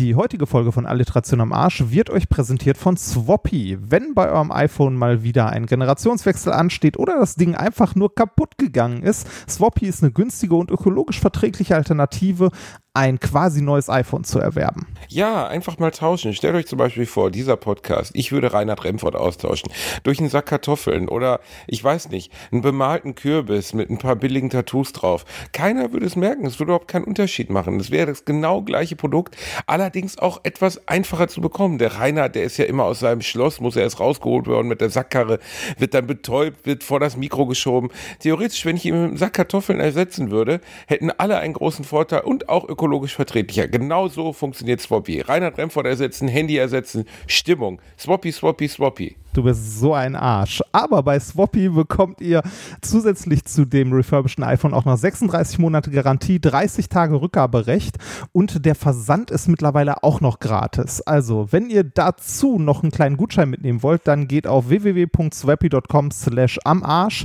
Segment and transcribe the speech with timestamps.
[0.00, 3.76] Die heutige Folge von Alliteration am Arsch wird euch präsentiert von Swappy.
[3.82, 8.56] Wenn bei eurem iPhone mal wieder ein Generationswechsel ansteht oder das Ding einfach nur kaputt
[8.56, 12.48] gegangen ist, Swappy ist eine günstige und ökologisch verträgliche Alternative
[12.92, 14.86] ein quasi neues iPhone zu erwerben.
[15.08, 16.34] Ja, einfach mal tauschen.
[16.34, 19.70] Stellt euch zum Beispiel vor, dieser Podcast, ich würde Reinhard Remford austauschen
[20.02, 21.38] durch einen Sack Kartoffeln oder,
[21.68, 25.24] ich weiß nicht, einen bemalten Kürbis mit ein paar billigen Tattoos drauf.
[25.52, 27.78] Keiner würde es merken, es würde überhaupt keinen Unterschied machen.
[27.78, 29.36] Es wäre das genau gleiche Produkt,
[29.66, 31.78] allerdings auch etwas einfacher zu bekommen.
[31.78, 34.80] Der Reinhard, der ist ja immer aus seinem Schloss, muss er erst rausgeholt werden mit
[34.80, 35.38] der Sackkarre,
[35.78, 37.90] wird dann betäubt, wird vor das Mikro geschoben.
[38.18, 42.22] Theoretisch, wenn ich ihn mit einem Sack Kartoffeln ersetzen würde, hätten alle einen großen Vorteil
[42.22, 42.80] und auch ökologisch
[43.14, 43.68] verträglicher.
[43.68, 45.20] Genau so funktioniert Swappy.
[45.20, 47.80] Reinhard Remford ersetzen, Handy ersetzen, Stimmung.
[47.98, 49.16] Swappy, Swappy, Swappy.
[49.32, 50.60] Du bist so ein Arsch.
[50.72, 52.42] Aber bei Swappy bekommt ihr
[52.80, 57.96] zusätzlich zu dem refurbisheden iPhone auch noch 36 Monate Garantie, 30 Tage Rückgaberecht
[58.32, 61.00] und der Versand ist mittlerweile auch noch gratis.
[61.02, 66.58] Also, wenn ihr dazu noch einen kleinen Gutschein mitnehmen wollt, dann geht auf www.swappy.com slash
[66.64, 67.24] am Arsch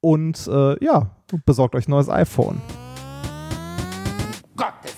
[0.00, 1.10] und äh, ja,
[1.46, 2.60] besorgt euch ein neues iPhone.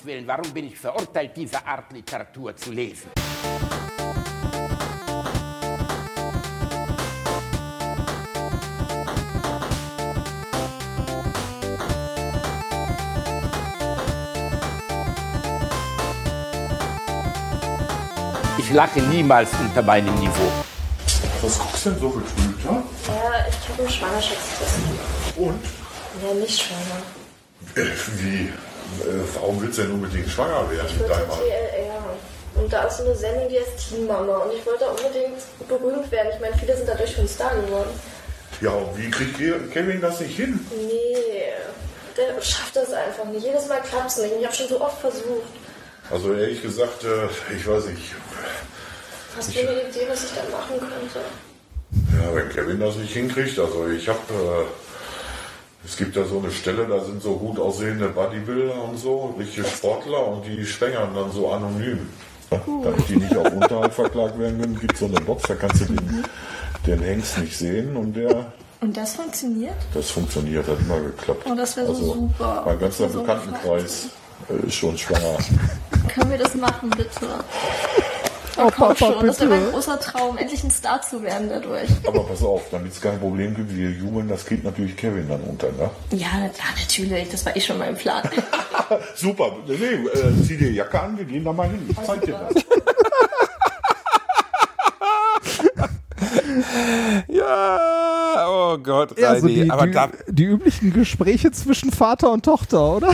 [0.06, 3.10] Willen, warum bin ich verurteilt, diese Art Literatur zu lesen?
[18.58, 20.52] Ich lache niemals unter meinem Niveau.
[21.42, 22.82] Was guckst du denn so betrübt, ha?
[23.08, 24.74] Ja, ich habe einen Schwangerschaftstest.
[25.36, 25.64] Und?
[26.22, 27.02] Ja, nicht schwanger.
[27.74, 28.52] Äh, wie?
[29.02, 30.96] Äh, warum willst du denn unbedingt schwanger werden Ich?
[31.06, 32.02] TLR.
[32.62, 34.38] Und da ist so eine Sendung, die heißt Teen Mama.
[34.38, 36.28] Und ich wollte unbedingt berühmt werden.
[36.34, 37.90] Ich meine, viele sind dadurch schon Star geworden.
[38.60, 40.58] Ja, und wie kriegt Ke- Kevin das nicht hin?
[40.74, 41.52] Nee,
[42.16, 43.44] der schafft das einfach nicht.
[43.44, 44.32] Jedes Mal klappt es nicht.
[44.32, 45.50] Und ich habe schon so oft versucht.
[46.10, 48.14] Also ehrlich gesagt, äh, ich weiß nicht.
[49.36, 51.20] Hast du eine Idee, was ich da machen könnte?
[52.18, 54.64] Ja, wenn Kevin das nicht hinkriegt, also ich habe, äh,
[55.86, 59.66] es gibt ja so eine Stelle, da sind so gut aussehende Bodybuilder und so, richtige
[59.66, 62.08] Sportler und die schwängern dann so anonym.
[62.50, 65.54] Ja, damit die nicht auf Unterhalt verklagt werden können, gibt es so eine Box, da
[65.54, 66.24] kannst du den,
[66.86, 69.74] den Hengst nicht sehen und der, Und das funktioniert?
[69.94, 71.44] das funktioniert, hat immer geklappt.
[71.50, 72.62] Oh, das wär so super.
[72.66, 74.08] Mein ganzer wär so Bekanntenkreis
[74.48, 75.38] äh, ist schon schwanger.
[76.14, 77.26] Können wir das machen, bitte?
[78.58, 81.90] Oh, Komm Papa, schon, das wäre mein großer Traum, endlich ein Star zu werden dadurch.
[82.06, 85.42] Aber pass auf, damit es kein Problem gibt, wir jubeln das Kind natürlich Kevin dann
[85.42, 85.90] unter, ne?
[86.12, 87.28] Ja, klar, natürlich.
[87.28, 88.22] Das war eh schon mein Plan.
[89.14, 91.86] Super, nee, äh, zieh dir Jacke an, wir gehen da mal hin.
[91.90, 92.64] Ich zeig dir das.
[97.28, 99.40] Ja, oh Gott, Ja, Reini.
[99.40, 103.08] so die, aber die, da, die üblichen Gespräche zwischen Vater und Tochter, oder?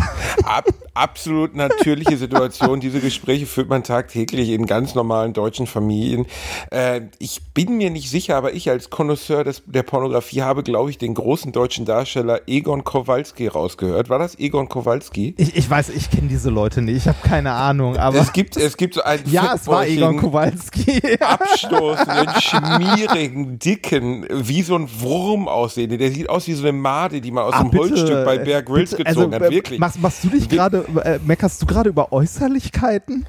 [0.45, 2.81] ab, absolut natürliche Situation.
[2.81, 6.27] Diese Gespräche führt man tagtäglich in ganz normalen deutschen Familien.
[6.71, 10.91] Äh, ich bin mir nicht sicher, aber ich als Connoisseur des, der Pornografie habe, glaube
[10.91, 14.09] ich, den großen deutschen Darsteller Egon Kowalski rausgehört.
[14.11, 15.35] War das Egon Kowalski?
[15.37, 18.19] Ich, ich weiß, ich kenne diese Leute nicht, ich habe keine Ahnung, aber.
[18.19, 21.01] Es gibt, es gibt so einen ja, es war Egon Kowalski.
[21.21, 25.99] abstoßenden, schmierigen, dicken, wie so ein Wurm aussehende.
[25.99, 28.39] Der sieht aus wie so eine Made, die man aus Ah, einem bitte, Holzstück bei
[28.39, 29.51] Bear Grylls bitte, gezogen also, hat.
[29.53, 29.79] äh, Wirklich.
[29.81, 33.27] Machst, machst du dich gerade, äh, meckerst du gerade über Äußerlichkeiten?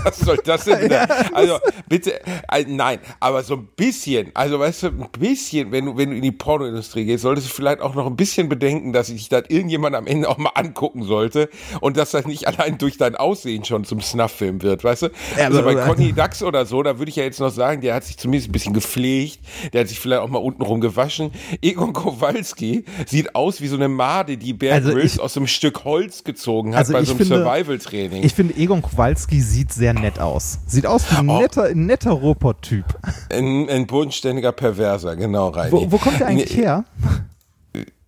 [0.04, 1.08] Was soll das denn wieder?
[1.34, 5.96] Also, bitte, äh, nein, aber so ein bisschen, also weißt du, ein bisschen, wenn du,
[5.96, 9.08] wenn du in die Pornoindustrie gehst, solltest du vielleicht auch noch ein bisschen bedenken, dass
[9.08, 11.48] sich das irgendjemand am Ende auch mal angucken sollte
[11.80, 15.08] und dass das nicht allein durch dein Aussehen schon zum Snuff-Film wird, weißt du?
[15.36, 18.04] Also bei Conny Dax oder so, da würde ich ja jetzt noch sagen, der hat
[18.04, 19.40] sich zumindest ein bisschen gepflegt,
[19.72, 21.30] der hat sich vielleicht auch mal untenrum gewaschen.
[21.62, 25.84] Egon Kowalski sieht aus wie so eine Made, die Bear Also Grylls aus einem Stück
[25.84, 28.22] Holz gezogen hat Also bei so einem Survival-Training.
[28.24, 30.58] Ich finde, Egon Kowalski sieht sehr nett aus.
[30.66, 31.40] Sieht aus wie ein Oh.
[31.40, 32.84] netter, ein netter Robot-Typ.
[33.32, 35.70] Ein, ein bodenständiger Perverser, genau, rein.
[35.72, 36.84] Wo, wo kommt der eigentlich her?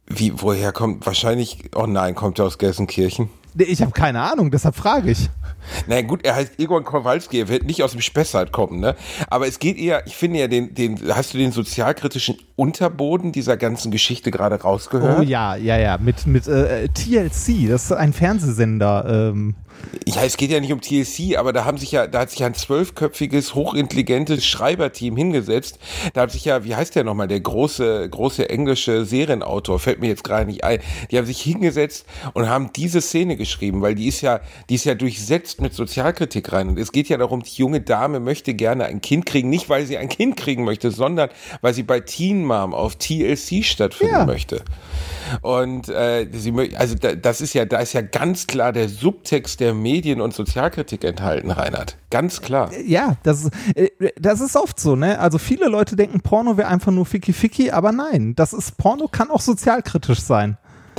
[0.07, 3.31] Wie, woher kommt, wahrscheinlich, oh nein, kommt er aus Gelsenkirchen?
[3.55, 5.29] Nee, Ich habe keine Ahnung, deshalb frage ich.
[5.87, 8.97] Na gut, er heißt Egon Kowalski, er wird nicht aus dem Spessart kommen, ne?
[9.29, 13.57] Aber es geht eher, ich finde ja den, den, hast du den sozialkritischen Unterboden dieser
[13.57, 15.19] ganzen Geschichte gerade rausgehört?
[15.19, 19.31] Oh ja, ja, ja, mit, mit äh, TLC, das ist ein Fernsehsender.
[19.33, 19.55] Ähm,
[20.07, 22.41] Ja, es geht ja nicht um TSC, aber da haben sich ja, da hat sich
[22.41, 25.79] ja ein zwölfköpfiges, hochintelligentes Schreiberteam hingesetzt.
[26.15, 30.09] Da hat sich ja, wie heißt der nochmal, der große, große englische Serienautor, fällt mir
[30.09, 30.81] jetzt gerade nicht ein.
[31.11, 34.85] Die haben sich hingesetzt und haben diese Szene geschrieben, weil die ist ja, die ist
[34.85, 36.69] ja durchsetzt mit Sozialkritik rein.
[36.69, 39.87] Und es geht ja darum, die junge Dame möchte gerne ein Kind kriegen, nicht weil
[39.87, 41.31] sie ein Kind kriegen möchte, sondern
[41.61, 44.27] weil sie bei Teen Mom auf TLC stattfinden Ja.
[44.27, 44.63] möchte.
[45.43, 49.61] Und äh, sie, also da, das ist ja, da ist ja ganz klar der Subtext
[49.61, 51.97] der Medien- und Sozialkritik enthalten, Reinhard.
[52.11, 52.71] Ganz klar.
[52.87, 55.19] Ja, das, ist, äh, das ist oft so, ne?
[55.19, 59.09] Also viele Leute denken, Porno wäre einfach nur Ficky Ficky, aber nein, das ist Porno
[59.09, 60.59] kann auch sozialkritisch sein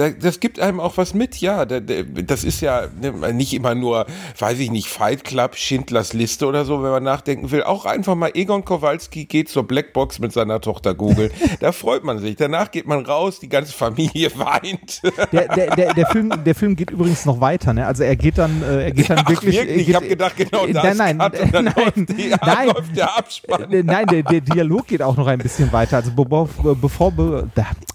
[0.09, 1.65] das gibt einem auch was mit, ja.
[1.65, 4.06] Das ist ja ne, nicht immer nur,
[4.38, 7.63] weiß ich nicht, Fight Club, Schindlers Liste oder so, wenn man nachdenken will.
[7.63, 11.31] Auch einfach mal Egon Kowalski geht zur Blackbox mit seiner Tochter Google.
[11.59, 12.36] da freut man sich.
[12.36, 15.01] Danach geht man raus, die ganze Familie weint.
[15.31, 17.86] Der, der, der, der, Film, der Film geht übrigens noch weiter, ne?
[17.86, 19.56] Also er geht dann, äh, er geht dann Ach, wirklich.
[19.56, 19.88] wirklich?
[19.88, 20.98] ich habe gedacht, genau äh, das.
[20.98, 23.71] Nein, nein, nein, nein, läuft, die, nein, läuft der Abspann.
[23.71, 25.98] Äh, nein, der, der Dialog geht auch noch ein bisschen weiter.
[25.98, 27.13] Also bevor, bevor,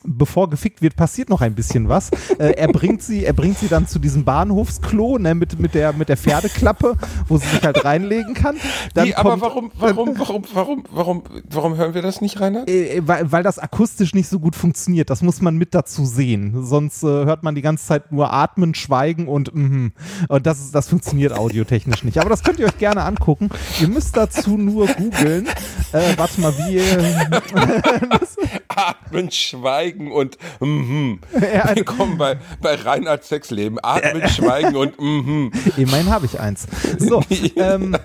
[0.04, 1.95] bevor gefickt wird, passiert noch ein bisschen was.
[2.38, 6.08] Er bringt sie, er bringt sie dann zu diesem Bahnhofsklo ne, mit, mit, der, mit
[6.08, 6.96] der Pferdeklappe,
[7.28, 8.56] wo sie sich halt reinlegen kann.
[8.94, 12.66] Dann Wie, aber warum, warum, warum, warum, warum, warum hören wir das nicht, Rainer?
[12.68, 15.10] Äh, weil, weil das akustisch nicht so gut funktioniert.
[15.10, 16.64] Das muss man mit dazu sehen.
[16.64, 19.92] Sonst äh, hört man die ganze Zeit nur atmen, schweigen und mhm.
[20.28, 22.18] Und das, das funktioniert audiotechnisch nicht.
[22.18, 23.50] Aber das könnt ihr euch gerne angucken.
[23.80, 25.46] Ihr müsst dazu nur googeln.
[25.92, 26.80] Äh, warte mal, wie.
[28.68, 31.20] atmen, schweigen und mhm.
[31.40, 33.78] Ja, wir kommen bei, bei Reinhard Sexleben.
[33.82, 35.52] Atmen, schweigen und mhm.
[35.76, 36.66] Immerhin habe ich eins.
[36.98, 37.22] So,
[37.56, 37.96] ähm,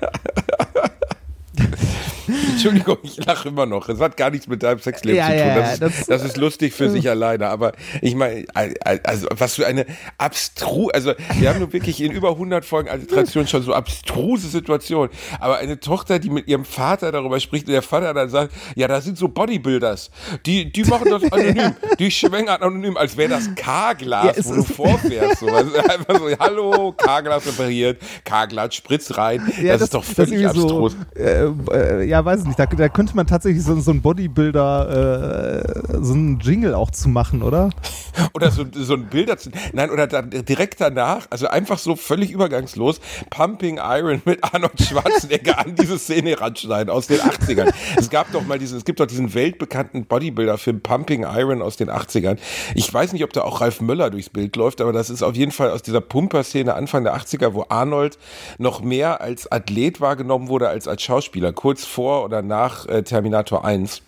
[2.52, 3.90] Entschuldigung, ich lache immer noch.
[3.90, 5.42] Es hat gar nichts mit deinem Sexleben ja, zu tun.
[5.46, 7.48] Das, ja, ist, das, ist, lustig für sich alleine.
[7.48, 9.86] Aber ich meine, also was für eine
[10.18, 15.12] abstruse, also wir haben nur wirklich in über 100 Folgen Alliteration schon so abstruse Situationen.
[15.40, 18.88] Aber eine Tochter, die mit ihrem Vater darüber spricht und der Vater dann sagt, ja,
[18.88, 20.12] da sind so Bodybuilders.
[20.46, 21.76] Die, die machen das anonym.
[22.00, 25.40] Die schwängern anonym, als wäre das K-Glas, ja, wo du vorfährst.
[25.40, 25.48] So.
[25.48, 29.42] Also einfach so, hallo, K-Glas repariert, K-Glas spritzt rein.
[29.48, 30.96] das, das, ist doch völlig abstrus.
[31.16, 32.60] So, äh, äh, ja, weiß ich nicht.
[32.60, 37.10] Da, da könnte man tatsächlich so, so ein Bodybuilder, äh, so einen Jingle auch zu
[37.10, 37.70] machen, oder?
[38.34, 39.50] oder so, so ein Bilder zu.
[39.74, 45.60] Nein, oder dann direkt danach, also einfach so völlig übergangslos, Pumping Iron mit Arnold Schwarzenegger
[45.60, 47.74] an diese Szene ranschneiden aus den 80ern.
[47.98, 51.90] Es gab doch mal diesen, es gibt doch diesen weltbekannten Bodybuilder-Film Pumping Iron aus den
[51.90, 52.38] 80ern.
[52.76, 55.36] Ich weiß nicht, ob da auch Ralf Möller durchs Bild läuft, aber das ist auf
[55.36, 58.18] jeden Fall aus dieser Pumper-Szene Anfang der 80er, wo Arnold
[58.58, 61.54] noch mehr als Athlet wahrgenommen wurde als als Schauspieler.
[61.54, 64.02] Kurz vor oder nach äh, Terminator 1.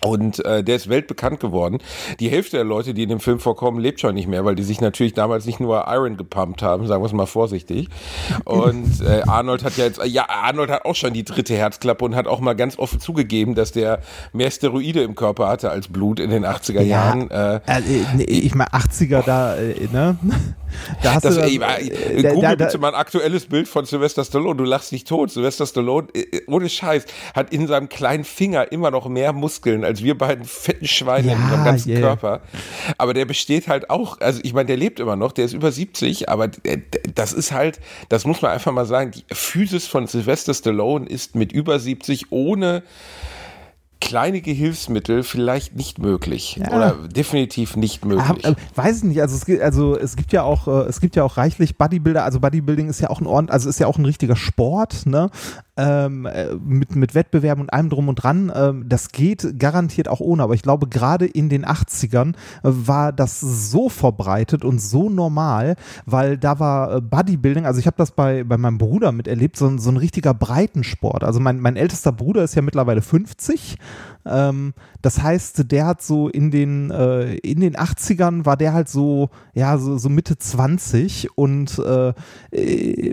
[0.00, 1.78] Und äh, der ist weltbekannt geworden.
[2.20, 4.62] Die Hälfte der Leute, die in dem Film vorkommen, lebt schon nicht mehr, weil die
[4.62, 7.88] sich natürlich damals nicht nur Iron gepumpt haben, sagen wir es mal vorsichtig.
[8.44, 12.14] Und äh, Arnold hat ja jetzt, ja, Arnold hat auch schon die dritte Herzklappe und
[12.14, 14.00] hat auch mal ganz offen zugegeben, dass der
[14.32, 17.28] mehr Steroide im Körper hatte als Blut in den 80er Jahren.
[17.30, 17.78] Ja, äh,
[18.18, 20.16] äh, ich meine 80er da, äh, ne?
[21.02, 23.84] Da hast das, du ey, äh, Google da, da, bitte mal ein aktuelles Bild von
[23.84, 24.56] Sylvester Stallone.
[24.56, 25.30] Du lachst dich tot.
[25.30, 27.04] Sylvester Stallone, äh, äh, ohne Scheiß,
[27.34, 31.34] hat in seinem kleinen Finger immer noch mehr Muskeln als wir beiden fetten Schweine ja,
[31.34, 32.00] in unserem ganzen yeah.
[32.00, 32.40] Körper.
[32.96, 35.72] Aber der besteht halt auch, also ich meine, der lebt immer noch, der ist über
[35.72, 36.78] 70, aber der,
[37.14, 41.34] das ist halt, das muss man einfach mal sagen, die Physis von Sylvester Stallone ist
[41.34, 42.82] mit über 70 ohne
[44.00, 46.72] kleine Gehilfsmittel vielleicht nicht möglich ja.
[46.72, 48.46] oder definitiv nicht möglich.
[48.46, 51.16] Aber, weiß ich nicht, also es gibt, also es gibt ja auch äh, es gibt
[51.16, 53.98] ja auch reichlich Bodybuilder, also Bodybuilding ist ja auch ein Ort, also ist ja auch
[53.98, 55.30] ein richtiger Sport, ne?
[55.78, 58.52] Ähm, äh, mit, mit Wettbewerben und allem drum und dran.
[58.54, 63.12] Ähm, das geht garantiert auch ohne, aber ich glaube, gerade in den 80ern äh, war
[63.12, 68.10] das so verbreitet und so normal, weil da war äh, Bodybuilding, also ich habe das
[68.10, 71.22] bei, bei meinem Bruder miterlebt, so, so ein richtiger Breitensport.
[71.22, 73.78] Also mein, mein ältester Bruder ist ja mittlerweile 50
[74.28, 78.88] ähm, das heißt, der hat so in den, äh, in den 80ern war der halt
[78.88, 82.12] so, ja, so, so Mitte 20 und äh,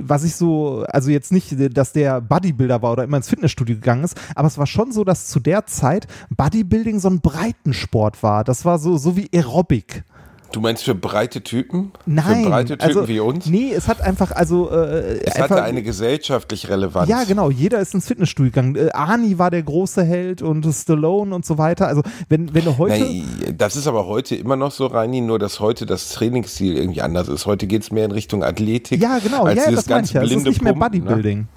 [0.02, 2.22] was ich so, also jetzt nicht, dass der
[2.56, 5.40] Bodybuilder war oder immer ins Fitnessstudio gegangen ist, aber es war schon so, dass zu
[5.40, 8.44] der Zeit Bodybuilding so ein Breitensport war.
[8.44, 10.04] Das war so, so wie Aerobic.
[10.52, 11.92] Du meinst für breite Typen?
[12.06, 12.44] Nein.
[12.44, 13.48] Für breite Typen also, wie uns?
[13.48, 14.70] Nee, es hat einfach, also.
[14.70, 17.10] Äh, es einfach, hatte eine gesellschaftliche Relevanz.
[17.10, 17.50] Ja, genau.
[17.50, 18.76] Jeder ist ins Fitnessstudio gegangen.
[18.78, 21.88] Äh, Arnie war der große Held und Stallone und so weiter.
[21.88, 23.04] Also, wenn, wenn du heute.
[23.04, 27.02] Nein, das ist aber heute immer noch so, Reini, nur dass heute das Trainingsstil irgendwie
[27.02, 27.46] anders ist.
[27.46, 29.02] Heute geht es mehr in Richtung Athletik.
[29.02, 29.44] Ja, genau.
[29.44, 30.24] Als ja, das meine ich ja.
[30.24, 31.48] Es ist nicht mehr Pumpen, ne?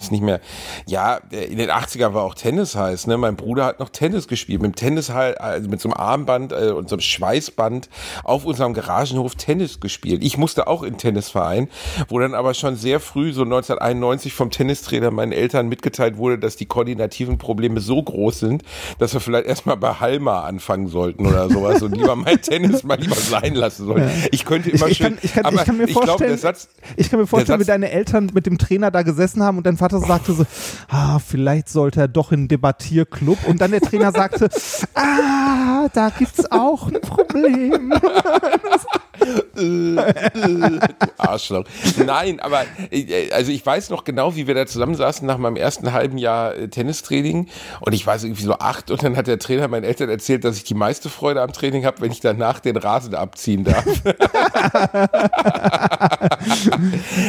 [0.00, 0.40] Ist nicht mehr.
[0.86, 3.06] Ja, in den 80ern war auch Tennis heiß.
[3.08, 3.16] Ne?
[3.16, 4.62] Mein Bruder hat noch Tennis gespielt.
[4.62, 7.88] Mit dem Tennis halt, also mit so einem Armband äh, und so einem Schweißband
[8.22, 10.22] auf unserem Garagenhof Tennis gespielt.
[10.22, 11.68] Ich musste auch in Tennisverein,
[12.08, 16.56] wo dann aber schon sehr früh, so 1991, vom Tennistrainer meinen Eltern mitgeteilt wurde, dass
[16.56, 18.62] die koordinativen Probleme so groß sind,
[18.98, 22.98] dass wir vielleicht erstmal bei Halma anfangen sollten oder sowas und lieber mein Tennis mal
[22.98, 24.10] lieber sein lassen sollten.
[24.30, 25.18] Ich könnte immer ich, schön.
[25.22, 27.64] Ich kann, ich kann, ich kann mir vorstellen, glaub, Satz, ich kann mir vorstellen, wie
[27.64, 30.44] deine Eltern mit dem Trainer da gesessen haben und dann Vater sagte so,
[30.88, 33.38] ah, vielleicht sollte er doch in den Debattierclub.
[33.46, 34.50] Und dann der Trainer sagte,
[34.94, 37.94] ah, da gibt's auch ein Problem.
[39.54, 39.98] du
[41.18, 41.64] Arschloch.
[42.04, 45.92] Nein, aber äh, also ich weiß noch genau, wie wir da zusammensaßen nach meinem ersten
[45.92, 47.48] halben Jahr äh, Tennistraining
[47.80, 50.44] und ich war so irgendwie so acht und dann hat der Trainer meinen Eltern erzählt,
[50.44, 53.84] dass ich die meiste Freude am Training habe, wenn ich danach den Rasen abziehen darf.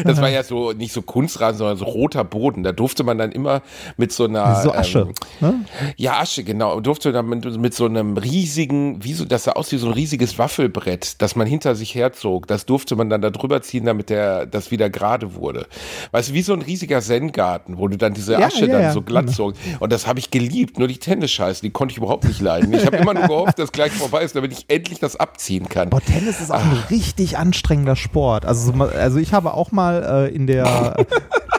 [0.03, 2.48] das war ja so nicht so Kunstrasen, sondern so roter Boden.
[2.57, 3.61] Da durfte man dann immer
[3.97, 5.07] mit so einer So Asche.
[5.41, 5.65] Ähm, ne?
[5.97, 6.79] ja, Asche, genau.
[6.79, 9.93] Durfte dann mit, mit so einem riesigen, wie so, das sah aus wie so ein
[9.93, 12.47] riesiges Waffelbrett, das man hinter sich herzog.
[12.47, 15.67] Das durfte man dann da drüber ziehen, damit der, das wieder gerade wurde.
[16.11, 18.91] Weißt du, wie so ein riesiger Zen-Garten, wo du dann diese Asche ja, dann ja,
[18.91, 19.35] so glatt genau.
[19.35, 19.53] zog.
[19.79, 20.79] Und das habe ich geliebt.
[20.79, 22.73] Nur die Tennisscheiße, die konnte ich überhaupt nicht leiden.
[22.73, 25.89] Ich habe immer nur gehofft, dass gleich vorbei ist, damit ich endlich das abziehen kann.
[25.89, 28.45] Boah, Tennis ist auch ein richtig anstrengender Sport.
[28.45, 30.95] Also, also ich habe auch mal äh, in der.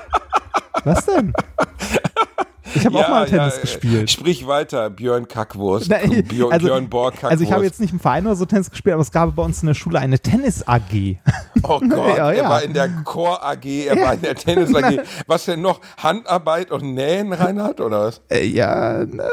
[0.85, 1.33] Was denn?
[2.73, 4.11] Ich habe auch mal Tennis äh, gespielt.
[4.11, 5.91] Sprich weiter, Björn Kackwurst.
[5.91, 7.33] Nein, Björn, also, Björn Borg Kackwurst.
[7.33, 9.43] also ich habe jetzt nicht im Verein oder so Tennis gespielt, aber es gab bei
[9.43, 11.17] uns in der Schule eine Tennis AG.
[11.65, 12.49] Oh Gott, Ja, er ja.
[12.49, 15.01] war in der Chor AG, er war in der Tennis AG.
[15.27, 15.81] Was denn noch?
[15.99, 18.21] Handarbeit und Nähen, Reinhard, oder was?
[18.31, 19.29] Äh, ja, ne,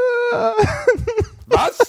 [1.45, 1.77] Was?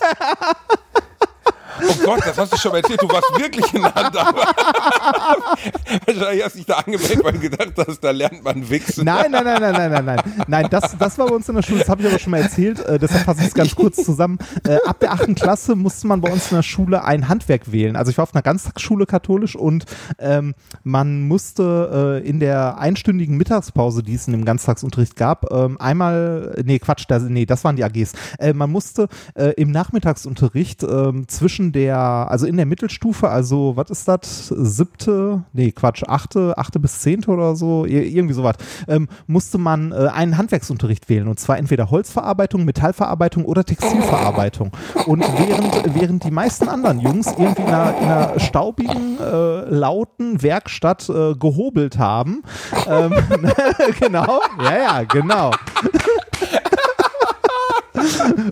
[1.82, 3.02] Oh Gott, das hast du schon mal erzählt.
[3.02, 4.46] Du warst wirklich in Handarbeit.
[6.06, 9.04] Wahrscheinlich hast du dich da angemeldet, weil du gedacht hast, da lernt man wichsen.
[9.04, 10.44] nein, nein, nein, nein, nein, nein, nein.
[10.46, 12.40] Nein, das, das war bei uns in der Schule, das habe ich aber schon mal
[12.40, 14.38] erzählt, äh, deshalb fasse ich es ganz kurz zusammen.
[14.64, 17.96] Äh, ab der achten Klasse musste man bei uns in der Schule ein Handwerk wählen.
[17.96, 19.84] Also ich war auf einer Ganztagsschule katholisch und
[20.18, 20.54] ähm,
[20.84, 26.54] man musste äh, in der einstündigen Mittagspause, die es in dem Ganztagsunterricht gab, ähm, einmal,
[26.64, 28.12] nee, Quatsch, das, nee, das waren die AGs.
[28.38, 31.28] Äh, man musste äh, im Nachmittagsunterricht ähm,
[31.72, 37.00] der, also in der Mittelstufe, also was ist das, siebte, nee, Quatsch, achte, achte bis
[37.00, 38.56] zehnte oder so, ir- irgendwie sowas,
[38.86, 44.70] ähm, musste man äh, einen Handwerksunterricht wählen und zwar entweder Holzverarbeitung, Metallverarbeitung oder Textilverarbeitung.
[45.06, 50.42] Und während, während die meisten anderen Jungs irgendwie in einer, in einer staubigen, äh, lauten
[50.42, 52.42] Werkstatt äh, gehobelt haben,
[52.88, 53.12] ähm,
[54.00, 55.50] genau, ja, ja, genau.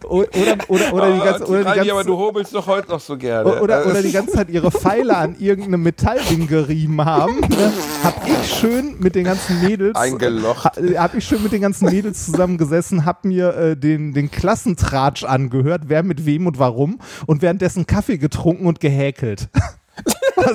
[0.08, 0.26] Oder,
[0.68, 3.60] oder, oder die ganze, oder die ganze, aber du hobelst doch heute noch so gerne.
[3.60, 8.26] oder, Also, oder die ganze Zeit ihre Pfeile an irgendeinem Metallding gerieben haben, ne, hab
[8.26, 10.76] ich schön mit den ganzen Mädels Eingelocht.
[10.78, 15.24] äh, hab ich schön mit den ganzen Mädels zusammengesessen, hab mir äh, den, den Klassentratsch
[15.24, 19.48] angehört, wer mit wem und warum und währenddessen Kaffee getrunken und gehäkelt.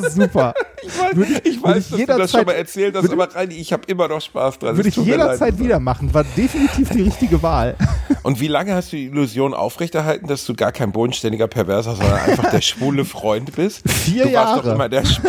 [0.09, 0.53] Super.
[1.13, 3.83] Würde ich würde weiß, dass du das schon mal erzählt hast, aber Reini, ich habe
[3.87, 4.75] immer noch Spaß dran.
[4.75, 6.11] Würde ich jederzeit wieder machen.
[6.13, 7.75] War definitiv die richtige Wahl.
[8.23, 12.19] Und wie lange hast du die Illusion aufrechterhalten, dass du gar kein bodenständiger Perverser, sondern
[12.19, 13.87] einfach der schwule Freund bist?
[13.89, 14.75] Vier du warst doch Jahre.
[14.75, 15.19] immer der Sch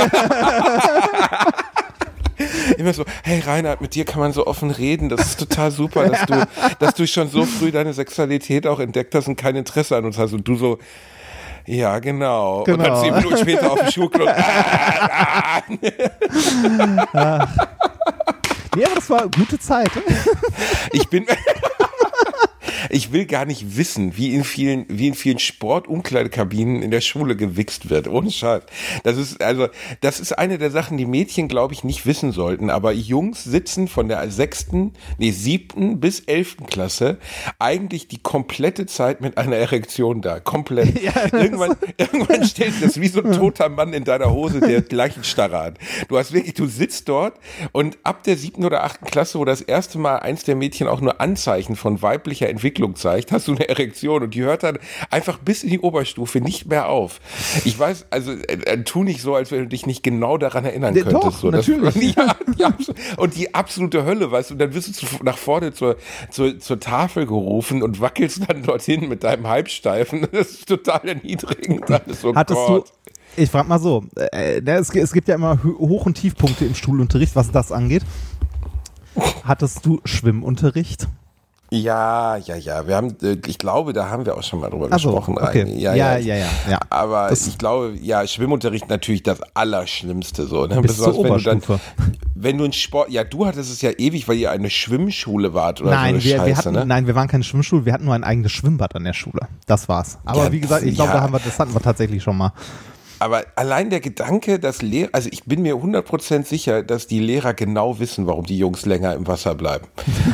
[2.78, 5.09] Immer so, hey Reinhard, mit dir kann man so offen reden.
[5.09, 9.14] Das ist total super, dass du, dass du schon so früh deine Sexualität auch entdeckt
[9.14, 10.33] hast und kein Interesse an uns hast.
[10.33, 10.78] Und du so,
[11.66, 12.61] ja, genau.
[12.61, 13.00] Und dann Genau.
[13.00, 14.26] zehn Minuten später auf dem Schuhklo.
[18.75, 19.90] Nee, aber das war eine gute Zeit.
[20.92, 21.26] Ich bin.
[22.91, 27.37] Ich will gar nicht wissen, wie in vielen, wie in vielen Sportumkleidekabinen in der Schule
[27.37, 28.09] gewichst wird.
[28.09, 28.62] Ohne Scheiß.
[29.05, 29.69] Das ist, also,
[30.01, 32.71] das ist eine der Sachen, die Mädchen, glaube ich, nicht wissen sollten.
[32.71, 37.19] Aber Jungs sitzen von der sechsten, nee, siebten bis elften Klasse
[37.59, 40.41] eigentlich die komplette Zeit mit einer Erektion da.
[40.41, 41.01] Komplett.
[41.33, 45.59] irgendwann, irgendwann stellt sich das wie so ein toter Mann in deiner Hose, der Leichenstarre
[45.59, 45.79] hat.
[46.09, 47.35] Du hast wirklich, du sitzt dort
[47.73, 51.01] und ab der siebten oder achten Klasse, wo das erste Mal eins der Mädchen auch
[51.01, 54.79] nur Anzeichen von weiblicher Entwicklung zeigt, hast du eine Erektion und die hört dann
[55.11, 57.21] einfach bis in die Oberstufe nicht mehr auf.
[57.64, 60.64] Ich weiß, also äh, äh, tu nicht so, als wenn du dich nicht genau daran
[60.64, 61.25] erinnern Ja, könntest.
[61.25, 61.50] doch, so.
[61.50, 61.95] Das- natürlich.
[61.95, 65.73] die abso- und die absolute Hölle, weißt du, und dann wirst du zu, nach vorne
[65.73, 65.97] zur,
[66.31, 70.26] zur, zur Tafel gerufen und wackelst dann dorthin mit deinem Halbsteifen.
[70.33, 71.91] Das ist total erniedrigend.
[71.91, 72.25] alles.
[72.25, 72.88] Oh Hattest Gott.
[73.37, 76.64] du, ich frag mal so, äh, ne, es, es gibt ja immer Hoch- und Tiefpunkte
[76.64, 78.02] im Schulunterricht, was das angeht.
[79.45, 81.07] Hattest du Schwimmunterricht?
[81.75, 82.87] Ja, ja, ja.
[82.87, 85.38] Wir haben, äh, ich glaube, da haben wir auch schon mal drüber so, gesprochen.
[85.38, 85.62] okay.
[85.62, 85.81] Reini.
[85.81, 86.79] Ja, ja, ja, ja.
[86.91, 90.67] Aber Das- ich glaube, ja, Schwimmunterricht natürlich das Allerschlimmste so.
[90.67, 90.83] Ne?
[90.83, 91.62] Bis zur wenn du dann,
[92.35, 95.81] wenn du in Sport, ja, du hattest es ja ewig, weil ihr eine Schwimmschule wart
[95.81, 96.85] oder Nein, so eine wir, Scheiße, wir hatten, ne?
[96.87, 99.41] nein, wir waren keine Schwimmschule, wir hatten nur ein eigenes Schwimmbad an der Schule.
[99.67, 100.19] Das war's.
[100.26, 101.17] Aber Ja, wie gesagt, ich glaube, ja.
[101.17, 102.52] da haben wir, das hatten wir tatsächlich schon mal.
[103.23, 107.55] Aber allein der Gedanke, dass Lehrer, also ich bin mir 100% sicher, dass die Lehrer
[107.55, 109.87] genau wissen, warum die Jungs länger im Wasser bleiben.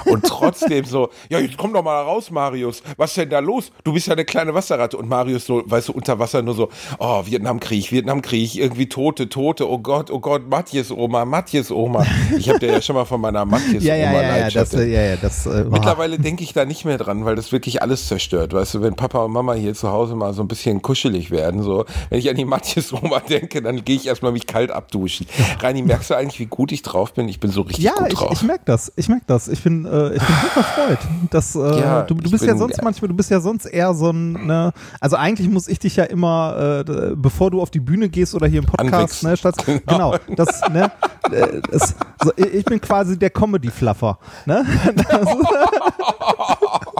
[0.06, 2.82] Und trotzdem so, ja, jetzt komm doch mal raus, Marius.
[2.96, 3.72] Was ist denn da los?
[3.84, 4.96] Du bist ja eine kleine Wasserratte.
[4.96, 9.68] Und Marius so, weißt du, unter Wasser nur so, oh, Vietnamkrieg, Vietnamkrieg, irgendwie Tote, Tote,
[9.68, 12.06] oh Gott, oh Gott, Matthias Oma, Matthias Oma.
[12.38, 14.72] Ich habe dir ja schon mal von meiner Matthias ja, ja, Oma ja, ja, das,
[14.72, 17.82] Leidenschaft- ja, ja, das, äh, Mittlerweile denke ich da nicht mehr dran, weil das wirklich
[17.82, 18.54] alles zerstört.
[18.54, 21.62] Weißt du, wenn Papa und Mama hier zu Hause mal so ein bisschen kuschelig werden,
[21.62, 25.26] so, wenn ich an die Matthias Oma denke, dann gehe ich erstmal mich kalt abduschen.
[25.60, 27.28] Reini, merkst du eigentlich, wie gut ich drauf bin?
[27.28, 28.30] Ich bin so richtig Ja, gut ich, drauf.
[28.32, 28.92] ich merke das.
[28.96, 29.48] Ich merke das.
[29.48, 30.98] Ich bin, äh, ich bin super erfreut.
[31.30, 33.94] Dass, äh, Ja, du, du ich bist ja sonst manchmal, du bist ja sonst eher
[33.94, 37.80] so ein, ne, also eigentlich muss ich dich ja immer, äh, bevor du auf die
[37.80, 39.56] Bühne gehst oder hier im Podcast, ne, statt,
[39.86, 40.90] genau, das, ne,
[41.30, 44.66] äh, das, so, ich ich bin quasi der Comedy-Fluffer, ne?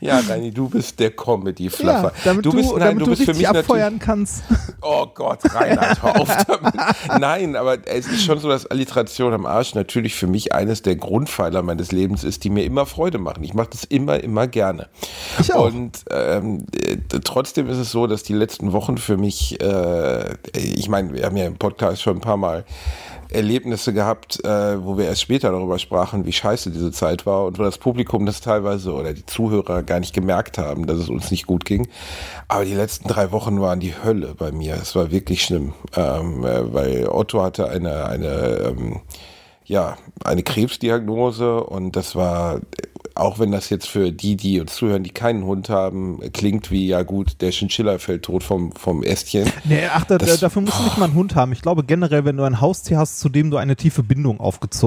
[0.00, 2.12] ja, Reini, du bist der Comedy-Fluffer.
[2.14, 4.44] Ja, damit du, du bist, nein, damit du du bist für mich abfeuern kannst.
[4.82, 6.74] Oh Gott, Reinhard, hör auf damit.
[7.18, 10.96] Nein, aber es ist schon so, dass Alliteration am Arsch natürlich für mich eines der
[10.96, 13.42] Grundpfeiler meines Lebens ist, die mir immer Freude machen.
[13.42, 14.88] Ich mache das immer, immer gerne.
[15.40, 15.66] Ich auch.
[15.66, 20.88] Und ähm, äh, trotzdem ist es so, dass die letzten Wochen für mich, äh, ich
[20.88, 22.64] meine, wir haben ja im Podcast schon ein paar Mal
[23.30, 27.58] Erlebnisse gehabt, äh, wo wir erst später darüber sprachen, wie scheiße diese Zeit war und
[27.58, 31.30] wo das Publikum das teilweise oder die Zuhörer gar nicht gemerkt haben, dass es uns
[31.30, 31.88] nicht gut ging.
[32.48, 34.74] Aber die letzten drei Wochen waren die Hölle bei mir.
[34.74, 39.00] Es war wirklich schlimm, ähm, äh, weil Otto hatte eine eine ähm,
[39.64, 42.60] ja eine Krebsdiagnose und das war
[43.16, 46.86] auch wenn das jetzt für die, die uns zuhören, die keinen Hund haben, klingt wie,
[46.86, 49.50] ja gut, der Chinchilla fällt tot vom, vom Ästchen.
[49.64, 51.52] Nee, ach, da, Das- dafür musst du nicht mal einen Hund haben.
[51.52, 54.40] Ich glaube generell, wenn du ein Haustier hast, zu dem du eine tiefe Bindung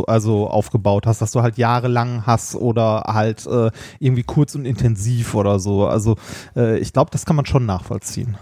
[0.07, 5.33] also aufgebaut hast, dass du halt jahrelang hast oder halt äh, irgendwie kurz und intensiv
[5.35, 5.87] oder so.
[5.87, 6.15] Also
[6.55, 8.37] äh, ich glaube, das kann man schon nachvollziehen.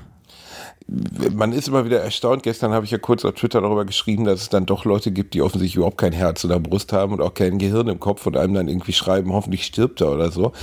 [0.87, 2.43] Man ist immer wieder erstaunt.
[2.43, 5.33] Gestern habe ich ja kurz auf Twitter darüber geschrieben, dass es dann doch Leute gibt,
[5.33, 8.25] die offensichtlich überhaupt kein Herz in der Brust haben und auch kein Gehirn im Kopf
[8.25, 10.53] und einem dann irgendwie schreiben, hoffentlich stirbt er oder so.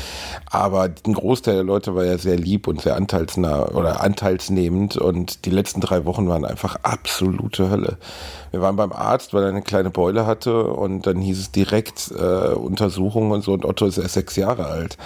[0.51, 5.45] Aber ein Großteil der Leute war ja sehr lieb und sehr anteilsnah oder anteilsnehmend und
[5.45, 7.99] die letzten drei Wochen waren einfach absolute Hölle.
[8.51, 12.11] Wir waren beim Arzt, weil er eine kleine Beule hatte und dann hieß es direkt
[12.19, 14.97] äh, Untersuchung und so und Otto ist erst sechs Jahre alt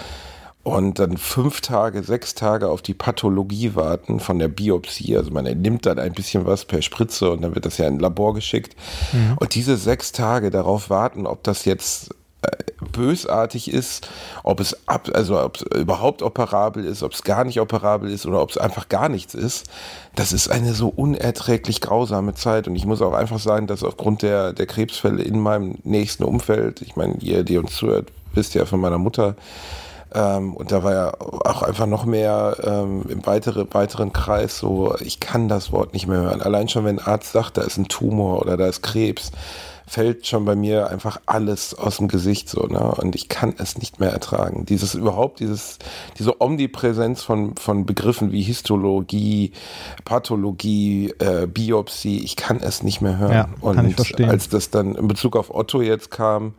[0.75, 5.17] und dann fünf Tage, sechs Tage auf die Pathologie warten von der Biopsie.
[5.17, 7.95] Also man nimmt dann ein bisschen was per Spritze und dann wird das ja in
[7.95, 8.75] ein Labor geschickt.
[9.39, 12.11] Und diese sechs Tage darauf warten, ob das jetzt
[12.41, 12.51] äh,
[12.93, 14.07] bösartig ist,
[14.43, 18.25] ob es ab, also ob es überhaupt operabel ist, ob es gar nicht operabel ist
[18.25, 19.69] oder ob es einfach gar nichts ist,
[20.15, 22.69] das ist eine so unerträglich grausame Zeit.
[22.69, 26.81] Und ich muss auch einfach sagen, dass aufgrund der, der Krebsfälle in meinem nächsten Umfeld,
[26.81, 29.35] ich meine, ihr, die uns zuhört, wisst ja von meiner Mutter,
[30.13, 34.95] ähm, und da war ja auch einfach noch mehr ähm, im weitere, weiteren Kreis so,
[34.99, 36.41] ich kann das Wort nicht mehr hören.
[36.41, 39.31] Allein schon, wenn ein Arzt sagt, da ist ein Tumor oder da ist Krebs,
[39.89, 42.79] fällt schon bei mir einfach alles aus dem Gesicht so, ne?
[42.79, 44.65] Und ich kann es nicht mehr ertragen.
[44.65, 45.79] Dieses überhaupt, dieses,
[46.19, 49.51] diese Omnipräsenz von, von Begriffen wie Histologie,
[50.05, 53.33] Pathologie, äh, Biopsie, ich kann es nicht mehr hören.
[53.33, 53.79] Ja, Und
[54.29, 56.53] als das dann in Bezug auf Otto jetzt kam,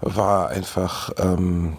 [0.00, 1.76] war einfach, ähm,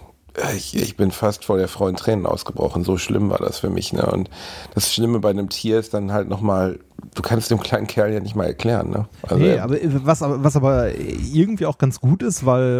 [0.55, 2.83] ich, ich bin fast vor der Frau in Tränen ausgebrochen.
[2.83, 3.93] So schlimm war das für mich.
[3.93, 4.05] Ne?
[4.05, 4.29] Und
[4.73, 6.79] das Schlimme bei einem Tier ist dann halt nochmal,
[7.13, 8.89] du kannst dem kleinen Kerl ja nicht mal erklären.
[8.89, 9.07] Ne?
[9.23, 12.79] Also nee, er- aber äh, was, aber was aber irgendwie auch ganz gut ist, weil,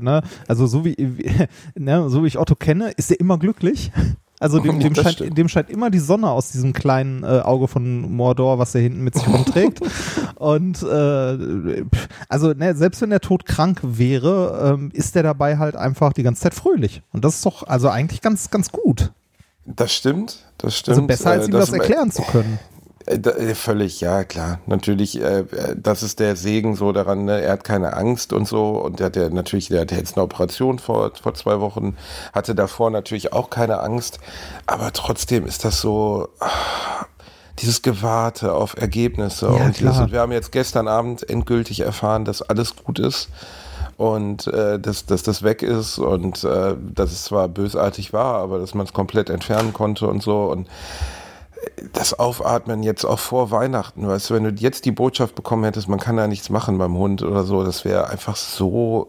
[0.00, 1.30] äh, ne, also so wie, wie
[1.80, 3.90] ne, so wie ich Otto kenne, ist er immer glücklich.
[4.42, 7.68] Also dem, dem, das scheint, dem scheint immer die Sonne aus diesem kleinen äh, Auge
[7.68, 9.80] von Mordor, was er hinten mit sich rumträgt.
[10.34, 11.84] Und äh,
[12.28, 16.42] also ne, selbst wenn er todkrank wäre, ähm, ist er dabei halt einfach die ganze
[16.42, 17.02] Zeit fröhlich.
[17.12, 19.12] Und das ist doch also eigentlich ganz, ganz gut.
[19.64, 20.96] das stimmt, das stimmt.
[20.96, 22.58] Also besser als Äh, ihm das erklären zu können.
[23.06, 24.60] Äh, äh, Völlig, ja klar.
[24.66, 27.40] Natürlich, äh, äh, das ist der Segen so daran, ne?
[27.40, 28.70] er hat keine Angst und so.
[28.70, 31.96] Und der hat ja natürlich, der hatte jetzt eine Operation vor, vor zwei Wochen,
[32.32, 34.18] hatte davor natürlich auch keine Angst.
[34.66, 37.06] Aber trotzdem ist das so, ah,
[37.58, 39.46] dieses Gewarte auf Ergebnisse.
[39.46, 43.28] Ja, und, dieses, und wir haben jetzt gestern Abend endgültig erfahren, dass alles gut ist.
[43.98, 48.58] Und äh, dass, dass das weg ist und äh, dass es zwar bösartig war, aber
[48.58, 50.44] dass man es komplett entfernen konnte und so.
[50.44, 50.66] Und
[51.92, 55.88] das Aufatmen jetzt auch vor Weihnachten, weißt du, wenn du jetzt die Botschaft bekommen hättest,
[55.88, 59.08] man kann da nichts machen beim Hund oder so, das wäre einfach so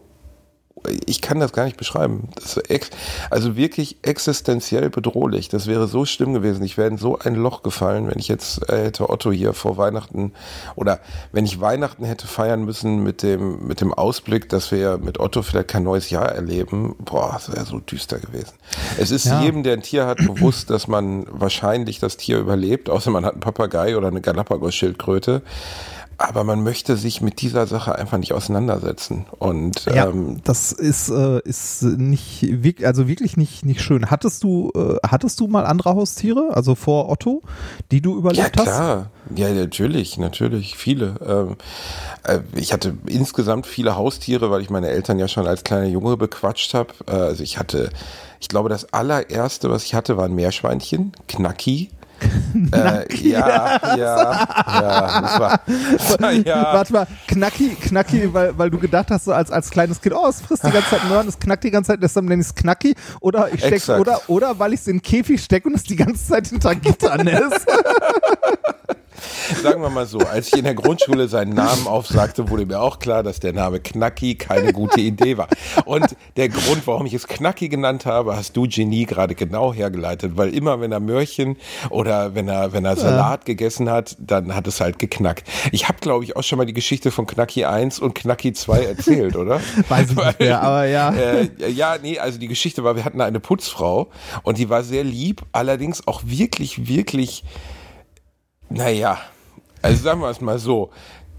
[1.06, 2.28] ich kann das gar nicht beschreiben.
[2.68, 2.90] Ex,
[3.30, 5.48] also wirklich existenziell bedrohlich.
[5.48, 6.62] Das wäre so schlimm gewesen.
[6.64, 9.76] Ich wäre in so ein Loch gefallen, wenn ich jetzt äh, hätte Otto hier vor
[9.76, 10.32] Weihnachten
[10.76, 11.00] oder
[11.32, 15.42] wenn ich Weihnachten hätte feiern müssen mit dem, mit dem Ausblick, dass wir mit Otto
[15.42, 16.94] vielleicht kein neues Jahr erleben.
[16.98, 18.52] Boah, das wäre so düster gewesen.
[18.98, 19.40] Es ist Ja.
[19.42, 23.32] jedem, der ein Tier hat, bewusst, dass man wahrscheinlich das Tier überlebt, außer man hat
[23.32, 25.42] einen Papagei oder eine Galapagos-Schildkröte.
[26.18, 29.26] Aber man möchte sich mit dieser Sache einfach nicht auseinandersetzen.
[29.38, 34.10] Und Ja, ähm, das ist, äh, ist nicht, wirk- also wirklich nicht, nicht schön.
[34.10, 37.42] Hattest du, äh, hattest du mal andere Haustiere, also vor Otto,
[37.90, 38.64] die du Ja, überlebt hast?
[38.64, 39.10] klar.
[39.34, 40.76] Ja, natürlich, natürlich.
[40.76, 41.14] Viele.
[41.26, 41.56] Ähm,
[42.24, 46.16] äh, ich hatte insgesamt viele Haustiere, weil ich meine Eltern ja schon als kleiner Junge
[46.16, 46.92] bequatscht habe.
[47.06, 47.90] Äh, also ich hatte,
[48.40, 51.90] ich glaube, das allererste, was ich hatte, war ein Meerschweinchen, Knacki.
[52.72, 55.60] Äh, ja, ja, ja, das war,
[55.98, 56.62] das war ja.
[56.74, 60.28] Warte mal, Knacki, Knacki, weil, weil du gedacht hast, so als, als kleines Kind, oh,
[60.28, 62.54] es frisst die ganze Zeit Möhren, es knackt die ganze Zeit, deshalb nenne ich es
[62.54, 62.94] Knacki.
[63.20, 64.00] Oder ich steck, Exakt.
[64.00, 66.74] oder, oder weil ich es in den Käfig stecke und es die ganze Zeit hinter
[66.74, 67.66] Gittern ist.
[69.62, 72.98] Sagen wir mal so, als ich in der Grundschule seinen Namen aufsagte, wurde mir auch
[72.98, 75.48] klar, dass der Name Knacki keine gute Idee war.
[75.84, 80.36] Und der Grund, warum ich es Knacki genannt habe, hast du Genie gerade genau hergeleitet,
[80.36, 81.56] weil immer wenn er Möhrchen
[81.90, 85.46] oder wenn er wenn er Salat gegessen hat, dann hat es halt geknackt.
[85.72, 88.84] Ich habe glaube ich auch schon mal die Geschichte von Knacki 1 und Knacki 2
[88.84, 89.60] erzählt, oder?
[89.88, 91.12] Weiß ich nicht mehr, aber ja.
[91.12, 94.08] Äh, ja, nee, also die Geschichte war, wir hatten eine Putzfrau
[94.42, 97.44] und die war sehr lieb, allerdings auch wirklich, wirklich,
[98.68, 99.18] naja,
[99.82, 100.90] also sagen wir es mal so.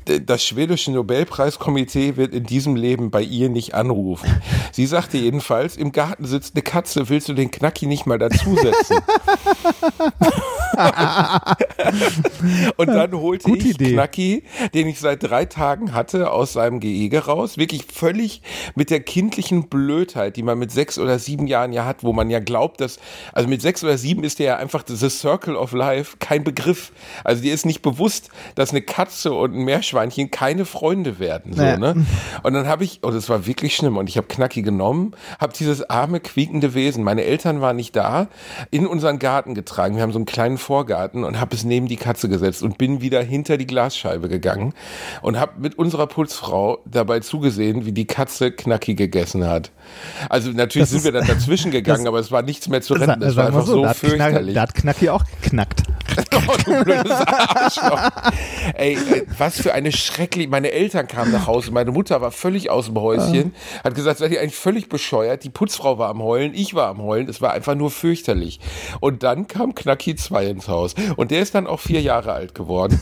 [0.06, 4.30] Das schwedische Nobelpreiskomitee wird in diesem Leben bei ihr nicht anrufen.
[4.72, 8.98] Sie sagte jedenfalls, im Garten sitzt eine Katze, willst du den Knacki nicht mal dazusetzen?
[12.78, 13.94] Und dann holte Gute ich Idee.
[13.94, 17.58] Knacki, den ich seit drei Tagen hatte, aus seinem Gehege raus.
[17.58, 18.42] Wirklich völlig
[18.76, 22.30] mit der kindlichen Blödheit, die man mit sechs oder sieben Jahren ja hat, wo man
[22.30, 23.00] ja glaubt, dass,
[23.34, 26.92] also mit sechs oder sieben ist der ja einfach the Circle of Life kein Begriff.
[27.24, 31.54] Also dir ist nicht bewusst, dass eine Katze und ein Meerschweinchen keine Freunde werden.
[31.54, 31.78] So, Ja.
[31.78, 32.06] ne?
[32.44, 35.54] Und dann habe ich, und es war wirklich schlimm, und ich habe Knacki genommen, habe
[35.54, 38.28] dieses arme, quiekende Wesen, meine Eltern waren nicht da,
[38.72, 39.96] in unseren Garten getragen.
[39.96, 43.00] Wir haben so einen kleinen Vorgarten und habe es neben die Katze gesetzt und bin
[43.02, 44.74] wieder hinter die Glasscheibe gegangen
[45.22, 49.72] und habe mit unserer Putzfrau dabei zugesehen, wie die Katze Knacki gegessen hat.
[50.30, 52.96] Also natürlich Das sind ist- wir dann dazwischen gegangen, aber es war nichts mehr zu
[52.96, 53.20] retten.
[53.20, 54.56] Das war einfach so Knack, fürchterlich.
[54.56, 55.84] da hat Knacki auch geknackt.
[56.48, 58.00] Oh, du blödes Arschloch.
[58.76, 60.48] Ey, ey, was für eine schreckliche.
[60.50, 61.72] Meine Eltern kamen nach Hause.
[61.72, 63.54] Meine Mutter war völlig aus dem Häuschen.
[63.84, 65.44] Hat gesagt, seid ihr eigentlich völlig bescheuert?
[65.44, 67.28] Die Putzfrau war am Heulen, ich war am Heulen.
[67.30, 68.60] Es war einfach nur fürchterlich.
[69.00, 70.94] Und dann kam Knacki 2 ins Haus.
[71.16, 73.00] Und der ist dann auch vier Jahre alt geworden.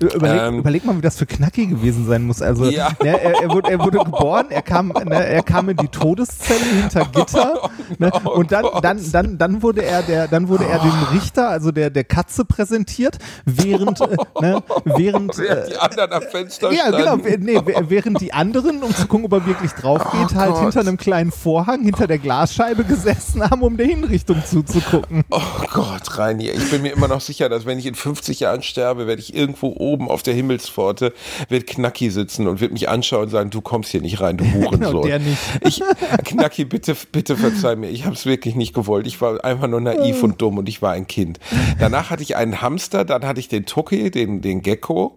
[0.00, 0.58] Überleg, Ähm.
[0.60, 2.40] überleg mal, wie das für Knacki gewesen sein muss.
[2.40, 2.90] Also, Ja.
[3.02, 6.64] ne, er, er, wurde, er wurde geboren, er kam, ne, er kam in die Todeszelle
[6.80, 8.82] hinter Gitter ne, Oh und dann, Gott.
[8.84, 12.44] dann, dann, dann wurde er der, dann wurde er dem Richter, also der, der Katze
[12.56, 18.20] präsentiert, während, äh, ne, während, Während äh, die anderen am Fenster ja, genau, nee, während
[18.20, 20.62] die anderen, um zu gucken, ob er wirklich drauf geht, halt Oh Gott.
[20.62, 25.24] hinter einem kleinen Vorhang, hinter der Glasscheibe gesessen haben, um der Hinrichtung zuzugucken.
[25.30, 25.40] Oh
[25.72, 29.06] Gott, Reini, ich bin mir immer noch sicher, dass wenn ich in 50 Jahren sterbe,
[29.06, 31.12] werde ich irgendwo oben auf der Himmelspforte,
[31.48, 34.44] wird Knacki sitzen und wird mich anschauen und sagen, du kommst hier nicht rein, du
[34.52, 34.80] Hurensohn.
[34.80, 35.38] Genau, der nicht.
[35.60, 35.82] Ich,
[36.24, 39.06] Knacki, bitte, bitte verzeih mir, ich habe es wirklich nicht gewollt.
[39.06, 41.38] Ich war einfach nur naiv und dumm und ich war ein Kind.
[41.78, 45.16] Danach hatte ich einen Hamster, dann hatte ich den Tucki, den, den Gecko.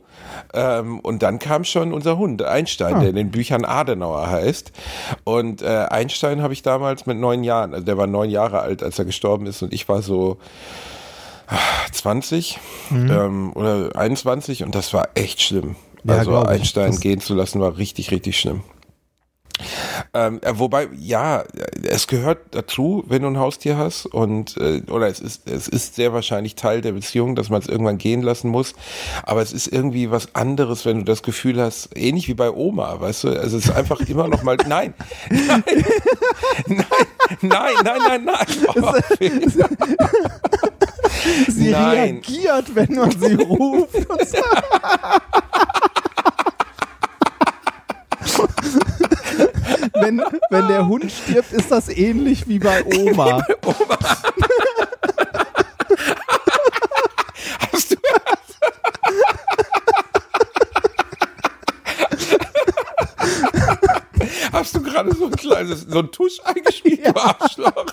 [0.54, 4.72] Ähm, und dann kam schon unser Hund, Einstein, der in den Büchern Adenauer heißt.
[5.24, 8.84] Und äh, Einstein habe ich damals mit neun Jahren, also der war neun Jahre alt,
[8.84, 10.38] als er gestorben ist und ich war so
[11.92, 12.60] 20
[12.92, 15.76] ähm, oder 21 und das war echt schlimm.
[16.04, 16.38] Ja, also.
[16.44, 18.62] Einstein Das- gehen zu lassen war richtig, richtig schlimm.
[20.14, 21.44] Ähm, äh, wobei, ja,
[21.84, 25.96] es gehört dazu, wenn du ein Haustier hast und äh, oder es ist, es ist
[25.96, 28.74] sehr wahrscheinlich Teil der Beziehung, dass man es irgendwann gehen lassen muss.
[29.24, 33.00] Aber es ist irgendwie was anderes, wenn du das Gefühl hast, ähnlich wie bei Oma,
[33.00, 33.28] weißt du?
[33.40, 34.58] Also es ist einfach immer noch mal.
[34.68, 34.94] Nein,
[35.30, 35.64] nein,
[36.68, 36.88] nein,
[37.42, 38.46] nein, nein, nein, nein.
[38.82, 38.94] Oh,
[41.48, 42.22] Sie Nein.
[42.24, 43.96] reagiert, wenn man sie ruft.
[43.96, 44.38] Und so.
[50.50, 53.42] Wenn, der Hund stirbt, ist das ähnlich wie bei Oma.
[57.72, 57.96] Hast du
[64.52, 67.86] Hast du gerade so ein kleines, so ein Tusch eingespielt, du Arschloch?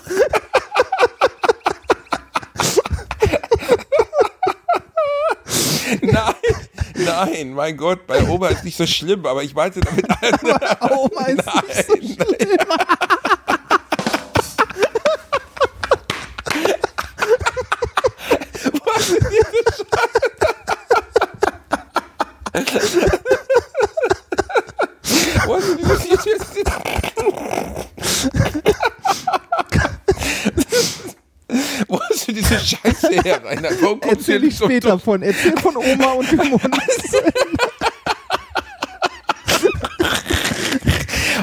[6.01, 6.33] nein,
[6.95, 10.05] nein, Nein, mein Gott, bei Oma ist nicht so schlimm, aber ich meinte damit.
[10.91, 11.45] Oma ist
[11.99, 12.57] nicht so schlimm.
[18.85, 20.37] Was ist diese Scheiße?
[25.45, 26.37] Wo hast du diese
[31.87, 33.07] Wo hast du diese Scheiße
[33.69, 33.81] Rainer?
[33.81, 34.99] Warum kommst du Erzähl ich so später dumm?
[34.99, 35.21] von.
[35.23, 36.61] Erzähl von Oma und dem Hund.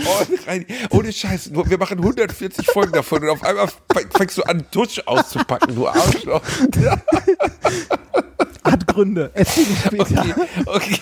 [0.07, 3.69] Oh, ohne Scheiß, wir machen 140 Folgen davon und auf einmal
[4.17, 6.43] fängst du an, Tusch auszupacken, du Arschloch.
[8.65, 9.31] Hat Gründe.
[9.35, 10.25] Erzähl später.
[10.67, 11.01] Okay, okay.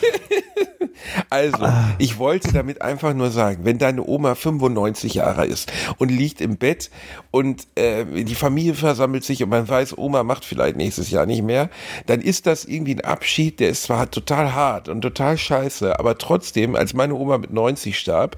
[1.32, 1.66] Also,
[1.98, 6.58] ich wollte damit einfach nur sagen, wenn deine Oma 95 Jahre ist und liegt im
[6.58, 6.90] Bett
[7.30, 11.42] und äh, die Familie versammelt sich und man weiß, Oma macht vielleicht nächstes Jahr nicht
[11.42, 11.70] mehr,
[12.04, 16.18] dann ist das irgendwie ein Abschied, der ist zwar total hart und total scheiße, aber
[16.18, 18.36] trotzdem, als meine Oma mit 90 starb,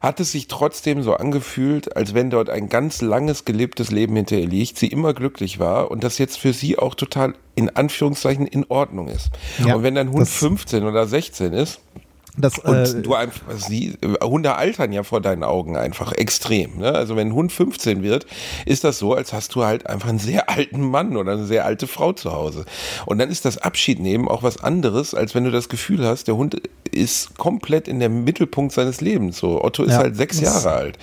[0.00, 4.36] hat es sich trotzdem so angefühlt, als wenn dort ein ganz langes gelebtes Leben hinter
[4.36, 8.46] ihr liegt, sie immer glücklich war und das jetzt für sie auch total in Anführungszeichen
[8.46, 9.30] in Ordnung ist.
[9.66, 11.80] Ja, und wenn dein Hund das- 15 oder 16 ist,
[12.36, 16.78] Das, und äh, du einfach, sie, Hunde altern ja vor deinen Augen einfach extrem.
[16.78, 16.92] Ne?
[16.92, 18.26] Also wenn ein Hund 15 wird,
[18.66, 21.64] ist das so, als hast du halt einfach einen sehr alten Mann oder eine sehr
[21.64, 22.64] alte Frau zu Hause.
[23.06, 26.28] Und dann ist das Abschied nehmen auch was anderes, als wenn du das Gefühl hast,
[26.28, 26.60] der Hund
[26.92, 29.38] ist komplett in der Mittelpunkt seines Lebens.
[29.38, 30.98] So Otto ist Ja, halt sechs Jahre alt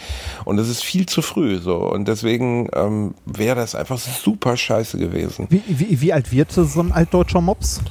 [0.46, 1.58] und das ist viel zu früh.
[1.58, 5.48] So und deswegen ähm, wäre das einfach super scheiße gewesen.
[5.50, 7.82] wie, wie, wie alt wird so ein altdeutscher Mops?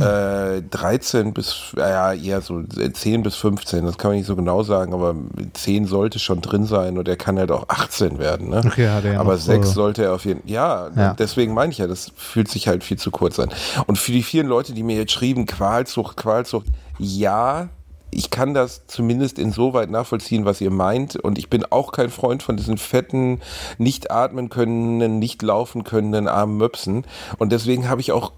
[0.00, 4.62] Äh, 13 bis, ja, eher so 10 bis 15, das kann man nicht so genau
[4.62, 5.14] sagen, aber
[5.54, 8.62] 10 sollte schon drin sein und er kann halt auch 18 werden, ne?
[8.64, 11.14] Okay, hat er aber noch, 6 äh, sollte er auf jeden Fall, ja, Ja.
[11.14, 13.48] deswegen meine ich ja, das fühlt sich halt viel zu kurz an.
[13.86, 16.66] Und für die vielen Leute, die mir jetzt schrieben, Qualzucht, Qualzucht,
[16.98, 17.68] ja,
[18.10, 21.16] ich kann das zumindest insoweit nachvollziehen, was ihr meint.
[21.16, 23.40] Und ich bin auch kein Freund von diesen fetten,
[23.78, 27.04] nicht atmen können, nicht laufen können armen Möpsen.
[27.38, 28.32] Und deswegen habe ich auch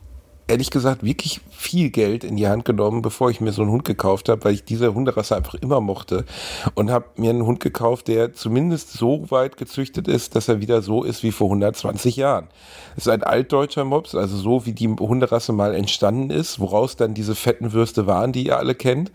[0.48, 3.84] ehrlich gesagt wirklich viel Geld in die Hand genommen, bevor ich mir so einen Hund
[3.84, 6.24] gekauft habe, weil ich diese Hunderasse einfach immer mochte
[6.74, 10.80] und habe mir einen Hund gekauft, der zumindest so weit gezüchtet ist, dass er wieder
[10.80, 12.48] so ist wie vor 120 Jahren.
[12.96, 17.14] Es ist ein altdeutscher Mops, also so wie die Hunderasse mal entstanden ist, woraus dann
[17.14, 19.12] diese fetten Würste waren, die ihr alle kennt.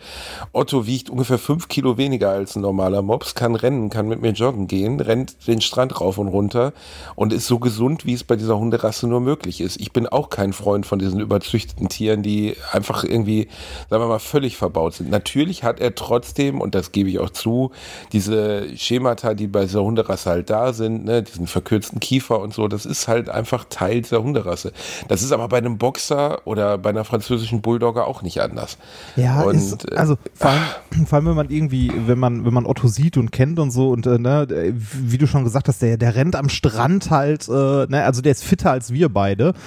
[0.51, 4.31] Otto wiegt ungefähr fünf Kilo weniger als ein normaler Mops, kann rennen, kann mit mir
[4.31, 6.73] joggen gehen, rennt den Strand rauf und runter
[7.15, 9.81] und ist so gesund, wie es bei dieser Hunderasse nur möglich ist.
[9.81, 13.47] Ich bin auch kein Freund von diesen überzüchteten Tieren, die einfach irgendwie,
[13.89, 15.09] sagen wir mal, völlig verbaut sind.
[15.09, 17.71] Natürlich hat er trotzdem, und das gebe ich auch zu,
[18.11, 22.67] diese Schemata, die bei dieser Hunderasse halt da sind, ne, diesen verkürzten Kiefer und so,
[22.67, 24.71] das ist halt einfach Teil dieser Hunderasse.
[25.07, 28.77] Das ist aber bei einem Boxer oder bei einer französischen Bulldogger auch nicht anders.
[29.15, 30.61] Ja, und, ist, äh, also vor allem,
[31.07, 33.89] vor allem, wenn man irgendwie, wenn man, wenn man Otto sieht und kennt und so
[33.89, 37.51] und äh, ne, wie du schon gesagt hast, der, der rennt am Strand halt, äh,
[37.87, 39.53] ne, also der ist fitter als wir beide.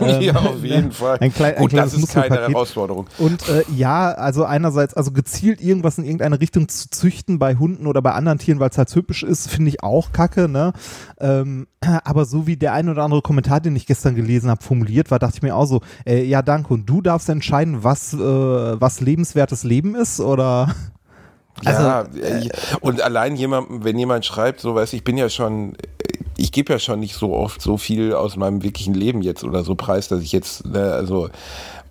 [0.00, 1.18] Ähm, ja, auf jeden ne, Fall.
[1.20, 2.36] Ein, klein, ein Gut, kleines das ist keine.
[2.36, 3.06] Herausforderung.
[3.18, 7.86] Und äh, ja, also einerseits, also gezielt irgendwas in irgendeine Richtung zu züchten bei Hunden
[7.86, 10.72] oder bei anderen Tieren, weil es halt hübsch ist, finde ich auch kacke, ne?
[11.18, 11.66] Ähm,
[12.04, 15.18] aber so wie der ein oder andere Kommentar, den ich gestern gelesen habe, formuliert war,
[15.18, 19.00] dachte ich mir auch so, äh, ja danke, und du darfst entscheiden, was, äh, was
[19.00, 20.74] lebenswertes Leben ist oder
[21.64, 22.48] Also, ja, äh,
[22.80, 25.76] und allein jemand, wenn jemand schreibt, so weiß ich bin ja schon,
[26.40, 29.62] ich gebe ja schon nicht so oft so viel aus meinem wirklichen Leben jetzt oder
[29.62, 31.28] so preis, dass ich jetzt, ne, also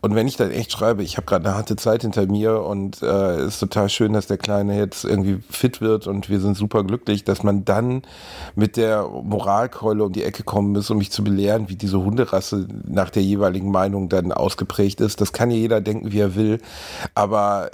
[0.02, 3.02] und wenn ich dann echt schreibe, ich habe gerade eine harte Zeit hinter mir und
[3.02, 6.86] äh, ist total schön, dass der Kleine jetzt irgendwie fit wird und wir sind super
[6.86, 8.04] glücklich, dass man dann
[8.56, 12.66] mit der Moralkeule um die Ecke kommen muss, um mich zu belehren, wie diese Hunderasse
[12.88, 15.20] nach der jeweiligen Meinung dann ausgeprägt ist.
[15.20, 16.62] Das kann ja jeder denken, wie er will,
[17.14, 17.70] aber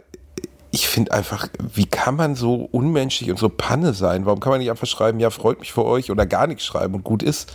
[0.75, 4.25] ich finde einfach, wie kann man so unmenschlich und so Panne sein?
[4.25, 6.95] Warum kann man nicht einfach schreiben, ja, freut mich für euch oder gar nichts schreiben
[6.95, 7.49] und gut ist?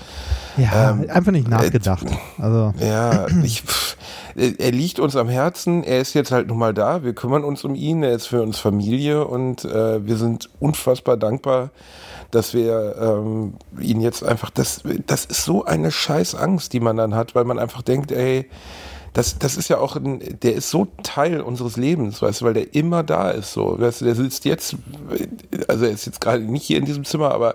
[0.56, 2.06] ja, Ähm, einfach nicht nachgedacht.
[2.38, 3.98] Also Ja, ich, pff,
[4.34, 7.62] er liegt uns am Herzen, er ist jetzt halt nun mal da, wir kümmern uns
[7.62, 11.72] um ihn, er ist für uns Familie und äh, wir sind unfassbar dankbar,
[12.30, 16.96] dass wir ähm, ihn jetzt einfach, das, das ist so eine scheiß Angst, die man
[16.96, 18.48] dann hat, weil man einfach denkt, ey,
[19.12, 22.54] das, das ist ja auch, ein, der ist so Teil unseres Lebens, weißt du, weil
[22.54, 24.76] der immer da ist, so, weißt du, der sitzt jetzt,
[25.68, 27.54] also er ist jetzt gerade nicht hier in diesem Zimmer, aber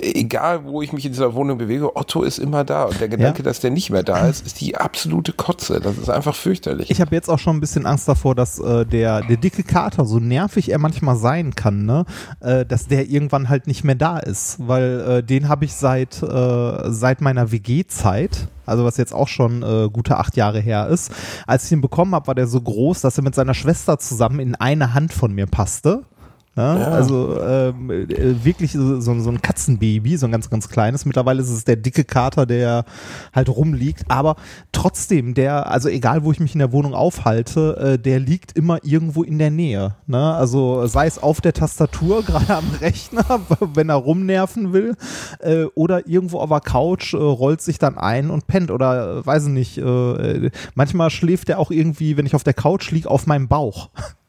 [0.00, 3.38] egal, wo ich mich in dieser Wohnung bewege, Otto ist immer da und der Gedanke,
[3.38, 3.44] Ja.
[3.44, 6.90] dass der nicht mehr da ist, ist die absolute Kotze, das ist einfach fürchterlich.
[6.90, 10.04] ich habe jetzt auch schon ein bisschen Angst davor, dass äh, der, der dicke Kater,
[10.04, 12.04] so nervig er manchmal sein kann, ne,
[12.40, 14.56] äh, dass der irgendwann halt nicht mehr da ist.
[14.58, 18.48] Weil äh, den habe ich seit, äh, seit meiner WG-Zeit.
[18.66, 21.12] also was jetzt auch schon äh, gute acht Jahre her ist.
[21.46, 24.40] Als ich ihn bekommen habe, war der so groß, dass er mit seiner Schwester zusammen
[24.40, 26.02] in eine Hand von mir passte.
[26.56, 26.84] Ja, Ja.
[26.88, 31.04] Also ähm, äh, wirklich so, so so ein Katzenbaby, so ein ganz, ganz kleines.
[31.04, 32.84] Mittlerweile ist es der dicke Kater, der
[33.34, 34.04] halt rumliegt.
[34.08, 34.36] Aber
[34.72, 38.78] trotzdem, der, also egal wo ich mich in der Wohnung aufhalte, äh, der liegt immer
[38.82, 39.96] irgendwo in der Nähe.
[40.06, 40.34] Ne?
[40.34, 43.40] Also sei es auf der Tastatur, gerade am Rechner,
[43.74, 44.96] wenn er rumnerven will,
[45.40, 48.70] äh, oder irgendwo auf der Couch, äh, rollt sich dann ein und pennt.
[48.70, 52.54] Oder äh, weiß ich nicht, äh, manchmal schläft er auch irgendwie, wenn ich auf der
[52.54, 53.90] Couch liege, auf meinem Bauch.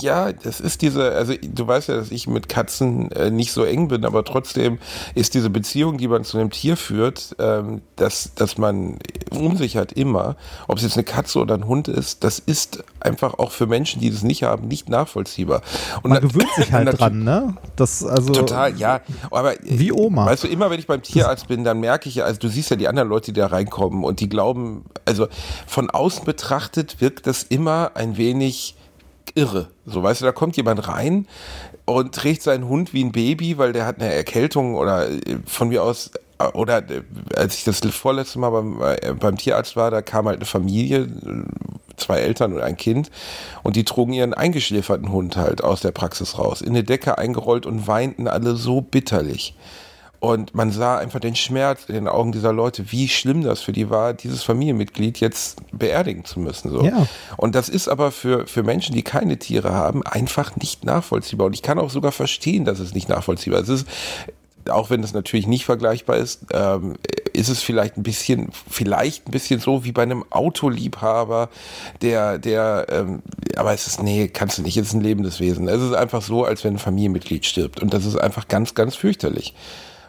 [0.00, 3.64] Ja, das ist diese, also du weißt ja, dass ich mit Katzen äh, nicht so
[3.64, 4.78] eng bin, aber trotzdem
[5.14, 8.98] ist diese Beziehung, die man zu einem Tier führt, ähm, dass, dass man
[9.30, 10.36] um sich hat immer,
[10.68, 14.00] ob es jetzt eine Katze oder ein Hund ist, das ist einfach auch für Menschen,
[14.00, 15.62] die das nicht haben, nicht nachvollziehbar.
[16.02, 17.56] Und Man gewöhnt sich halt dran, ne?
[17.76, 19.00] Das, also, Total, ja.
[19.30, 20.26] Aber Wie Oma.
[20.26, 22.70] Weißt du, immer wenn ich beim Tierarzt bin, dann merke ich ja, also du siehst
[22.70, 25.28] ja die anderen Leute, die da reinkommen und die glauben, also
[25.66, 28.76] von außen betrachtet wirkt das immer ein wenig
[29.36, 29.68] irre.
[29.84, 31.26] So, weißt du, da kommt jemand rein
[31.84, 35.68] und trägt seinen Hund wie ein Baby, weil der hat eine Erkältung oder äh, von
[35.68, 37.02] mir aus äh, oder äh,
[37.36, 41.08] als ich das vorletzte Mal beim, beim Tierarzt war, da kam halt eine Familie,
[41.96, 43.10] zwei Eltern und ein Kind
[43.62, 47.66] und die trugen ihren eingeschläferten Hund halt aus der Praxis raus, in eine Decke eingerollt
[47.66, 49.54] und weinten alle so bitterlich.
[50.26, 53.70] Und man sah einfach den Schmerz in den Augen dieser Leute, wie schlimm das für
[53.70, 56.68] die war, dieses Familienmitglied jetzt beerdigen zu müssen.
[56.68, 56.82] So.
[56.82, 57.06] Ja.
[57.36, 61.46] Und das ist aber für, für Menschen, die keine Tiere haben, einfach nicht nachvollziehbar.
[61.46, 63.68] Und ich kann auch sogar verstehen, dass es nicht nachvollziehbar ist.
[63.68, 63.88] Es ist
[64.68, 66.96] auch wenn es natürlich nicht vergleichbar ist, ähm,
[67.32, 71.50] ist es vielleicht ein bisschen, vielleicht ein bisschen so wie bei einem Autoliebhaber,
[72.02, 73.22] der, der, ähm,
[73.54, 75.68] aber es ist, nee, kannst du nicht, es ist ein lebendes Wesen.
[75.68, 77.80] Es ist einfach so, als wenn ein Familienmitglied stirbt.
[77.80, 79.54] Und das ist einfach ganz, ganz fürchterlich.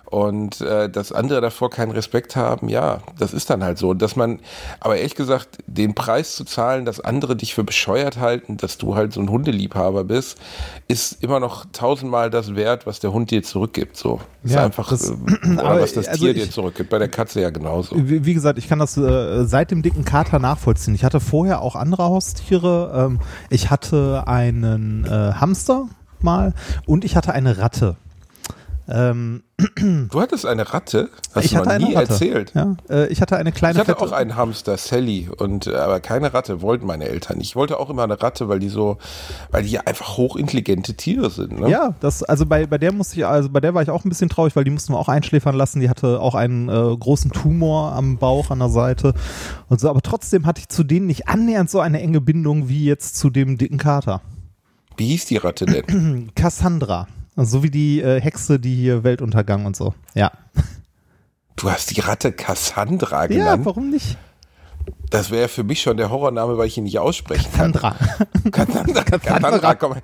[0.09, 3.93] Und äh, dass andere davor keinen Respekt haben, ja, das ist dann halt so.
[3.93, 4.39] Dass man,
[4.79, 8.95] aber ehrlich gesagt, den Preis zu zahlen, dass andere dich für bescheuert halten, dass du
[8.95, 10.37] halt so ein Hundeliebhaber bist,
[10.87, 13.97] ist immer noch tausendmal das wert, was der Hund dir zurückgibt.
[13.97, 14.21] So.
[14.43, 15.13] Ist Ja, einfach, das- äh,
[15.59, 16.89] oder was das also Tier ich- dir zurückgibt.
[16.89, 17.95] Bei der Katze ja genauso.
[17.97, 20.95] Wie, wie gesagt, ich kann das äh, seit dem dicken Kater nachvollziehen.
[20.95, 22.93] Ich hatte vorher auch andere Haustiere.
[23.07, 25.89] Ähm, ich hatte einen äh, Hamster
[26.21, 26.53] mal
[26.85, 27.97] und ich hatte eine Ratte.
[28.89, 29.43] Ähm,
[30.11, 32.11] Du hattest eine Ratte, hast ich du hatte nie Ratte.
[32.11, 32.53] erzählt.
[32.53, 35.75] Ja, äh, ich hatte eine kleine Ich hatte fette, auch einen Hamster, Sally, und äh,
[35.75, 37.39] aber keine Ratte, wollten meine Eltern.
[37.39, 37.49] nicht.
[37.49, 38.97] Ich wollte auch immer eine Ratte, weil die so,
[39.49, 41.59] weil die ja einfach hochintelligente Tiere sind.
[41.59, 41.69] Ne?
[41.71, 44.09] Ja, das, also bei, bei der musste ich, also bei der war ich auch ein
[44.09, 45.79] bisschen traurig, weil die mussten wir auch einschläfern lassen.
[45.79, 49.13] Die hatte auch einen äh, großen Tumor am Bauch an der Seite
[49.69, 52.85] und so, aber trotzdem hatte ich zu denen nicht annähernd so eine enge Bindung wie
[52.85, 54.21] jetzt zu dem dicken Kater.
[54.97, 56.31] Wie hieß die Ratte denn?
[56.35, 57.07] Cassandra.
[57.37, 59.93] Also so wie die äh, Hexe, die hier Weltuntergang und so.
[60.15, 60.31] Ja.
[61.55, 63.65] Du hast die Ratte Cassandra Ja, genannt.
[63.65, 64.17] warum nicht?
[65.09, 67.73] das wäre für mich schon der Horrorname, weil ich ihn nicht aussprechen kann.
[67.73, 67.95] Cassandra.
[68.51, 69.03] Cassandra.
[69.03, 69.75] Cassandra.
[69.75, 69.95] komm.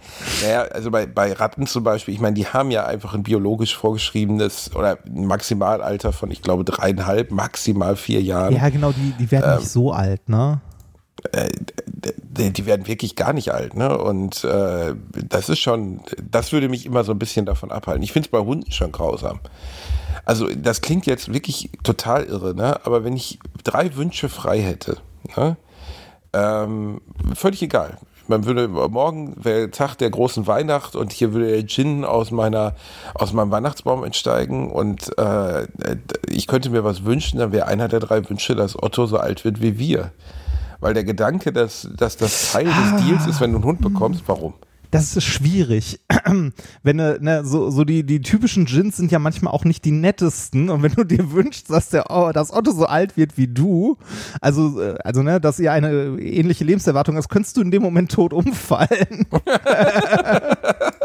[0.42, 3.76] Naja, also bei, bei Ratten zum Beispiel, ich meine, die haben ja einfach ein biologisch
[3.76, 8.56] vorgeschriebenes oder ein Maximalalter von, ich glaube, dreieinhalb, maximal vier Jahren.
[8.56, 10.62] Ja, genau, die, die werden Ähm, nicht so alt, ne?
[12.38, 13.98] Die, werden wirklich gar nicht alt, ne?
[13.98, 14.96] Und äh,
[15.30, 18.04] das ist schon, das würde mich immer so ein bisschen davon abhalten.
[18.04, 19.40] Ich finde es bei Hunden schon grausam.
[20.26, 22.86] Also das klingt jetzt wirklich total irre, ne?
[22.86, 24.98] Aber wenn ich drei Wünsche frei hätte,
[25.36, 25.58] ne?
[26.34, 27.02] ähm,
[27.36, 27.98] völlig egal.
[28.28, 32.74] Man würde morgen wäre Tag der großen Weihnacht und hier würde der Gin aus meiner
[33.14, 35.68] aus meinem Weihnachtsbaum entsteigen und äh,
[36.30, 39.44] ich könnte mir was wünschen, dann wäre einer der drei Wünsche, dass Otto so alt
[39.44, 40.12] wird wie wir.
[40.84, 44.24] Weil der Gedanke, dass, dass das Teil des Deals ist, wenn du einen Hund bekommst,
[44.28, 44.54] warum?
[44.92, 46.02] Das ist schwierig.
[46.84, 49.92] wenn du, ne, so, so die, die typischen Gins sind ja manchmal auch nicht die
[49.92, 50.70] nettesten.
[50.70, 53.98] Und wenn du dir wünschst, dass der oh, dass Otto so alt wird wie du,
[54.42, 58.12] also, äh, also ne, dass ihr eine ähnliche Lebenserwartung hast, könntest du in dem Moment
[58.12, 59.26] tot umfallen.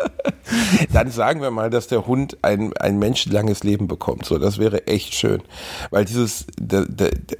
[0.92, 4.26] Dann sagen wir mal, dass der Hund ein, ein menschenlanges Leben bekommt.
[4.26, 5.42] So, das wäre echt schön.
[5.90, 7.38] Weil dieses, der, der, der,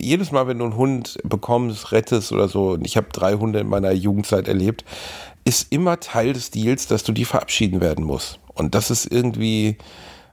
[0.00, 3.60] jedes Mal, wenn du einen Hund bekommst, rettest oder so, und ich habe drei Hunde
[3.60, 4.84] in meiner Jugendzeit erlebt,
[5.44, 8.38] ist immer Teil des Deals, dass du die verabschieden werden musst.
[8.54, 9.78] Und das ist irgendwie,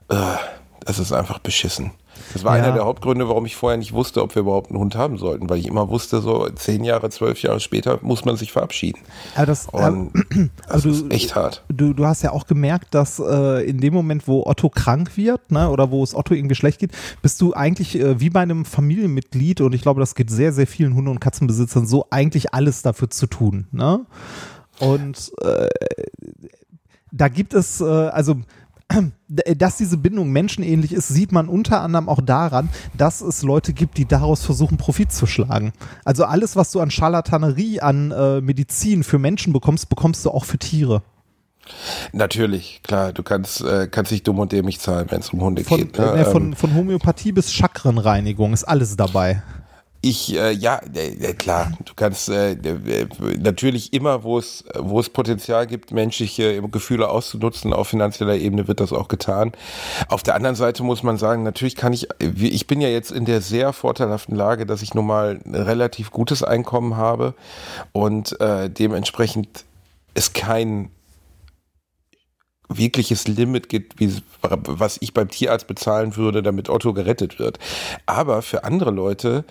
[0.08, 0.36] äh,
[0.84, 1.92] das ist einfach beschissen.
[2.32, 2.64] Das war Ja.
[2.64, 5.48] einer der Hauptgründe, warum ich vorher nicht wusste, ob wir überhaupt einen Hund haben sollten,
[5.48, 9.00] weil ich immer wusste, so zehn Jahre, zwölf Jahre später muss man sich verabschieden.
[9.34, 11.64] Aber das, Und das also ist echt hart.
[11.68, 15.50] Du, du hast ja auch gemerkt, dass äh, in dem Moment, wo Otto krank wird,
[15.50, 18.64] ne, oder wo es Otto irgendwie schlecht geht, bist du eigentlich äh, wie bei einem
[18.64, 22.82] Familienmitglied, und ich glaube, das geht sehr, sehr vielen Hunde- und Katzenbesitzern so, eigentlich alles
[22.82, 23.66] dafür zu tun.
[23.72, 24.00] Ne?
[24.80, 25.68] Und äh,
[27.10, 28.36] da gibt es, äh, also
[29.28, 33.98] dass diese Bindung menschenähnlich ist, sieht man unter anderem auch daran, dass es Leute gibt,
[33.98, 35.72] die daraus versuchen, Profit zu schlagen.
[36.04, 40.44] Also alles, was du an Scharlatanerie, an äh, Medizin für Menschen bekommst, bekommst du auch
[40.46, 41.02] für Tiere.
[42.12, 45.64] Natürlich, klar, du kannst, äh, kannst dich dumm und dämlich zahlen, wenn es um Hunde
[45.64, 45.98] Von, geht.
[45.98, 46.04] Ne?
[46.04, 49.42] äh, von, Ähm, von Homöopathie bis Chakrenreinigung ist alles dabei.
[50.00, 55.00] Ich, äh, ja, äh, äh, klar, du kannst äh, äh, natürlich immer, wo es, wo
[55.00, 59.50] es Potenzial gibt, menschliche Gefühle auszunutzen, auf finanzieller Ebene wird das auch getan.
[60.08, 63.24] Auf der anderen Seite muss man sagen, natürlich kann ich, ich bin ja jetzt in
[63.24, 67.34] der sehr vorteilhaften Lage, dass ich nun mal ein relativ gutes Einkommen habe
[67.90, 69.64] und äh, dementsprechend
[70.14, 70.90] es kein
[72.68, 77.58] wirkliches Limit gibt, wie, was ich beim Tierarzt bezahlen würde, damit Otto gerettet wird.
[78.06, 79.44] Aber für andere Leute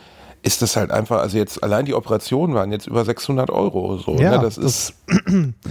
[0.48, 4.16] ist das halt einfach, also jetzt allein die Operationen waren jetzt über 600 Euro so.
[4.16, 4.40] Ja, ne?
[4.44, 4.94] das, das- ist,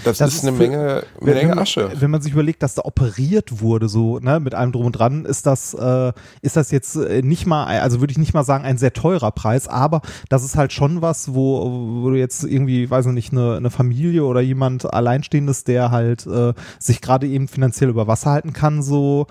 [0.05, 1.91] das, das ist eine für- Menge, eine Wenn, Menge wenn, Asche.
[1.99, 5.25] wenn man sich überlegt, dass da operiert wurde, so ne, mit allem drum und dran,
[5.25, 6.13] ist das, äh,
[6.43, 9.31] ist das jetzt äh, nicht mal, also würde ich nicht mal sagen, ein sehr teurer
[9.33, 13.33] Preis, aber das ist halt schon was, wo, wo du jetzt irgendwie, weiß ich nicht,
[13.33, 18.31] eine, eine Familie oder jemand Alleinstehendes, der halt äh, sich gerade eben finanziell über Wasser
[18.31, 19.27] halten kann, so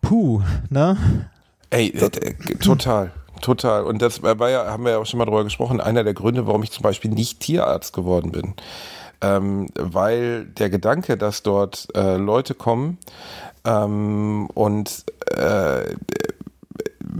[0.00, 0.40] puh,
[0.70, 0.96] ne?
[1.70, 3.12] Ey, äh, äh, total.
[3.40, 3.84] Total.
[3.84, 6.46] Und das war ja, haben wir ja auch schon mal drüber gesprochen, einer der Gründe,
[6.46, 8.54] warum ich zum Beispiel nicht Tierarzt geworden bin.
[9.22, 12.98] Ähm, weil der Gedanke, dass dort äh, Leute kommen
[13.64, 15.94] ähm, und äh,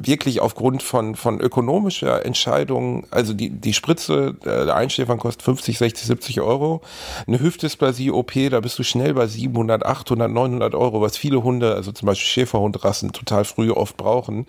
[0.05, 5.79] wirklich aufgrund von, von ökonomischer Entscheidung, also die, die Spritze, äh, der Einschläfern kostet 50,
[5.79, 6.83] 60, 70 Euro.
[7.27, 11.93] Eine Hüftdysplasie-OP, da bist du schnell bei 700, 800, 900 Euro, was viele Hunde, also
[11.93, 14.47] zum Beispiel Schäferhundrassen, total früh oft brauchen.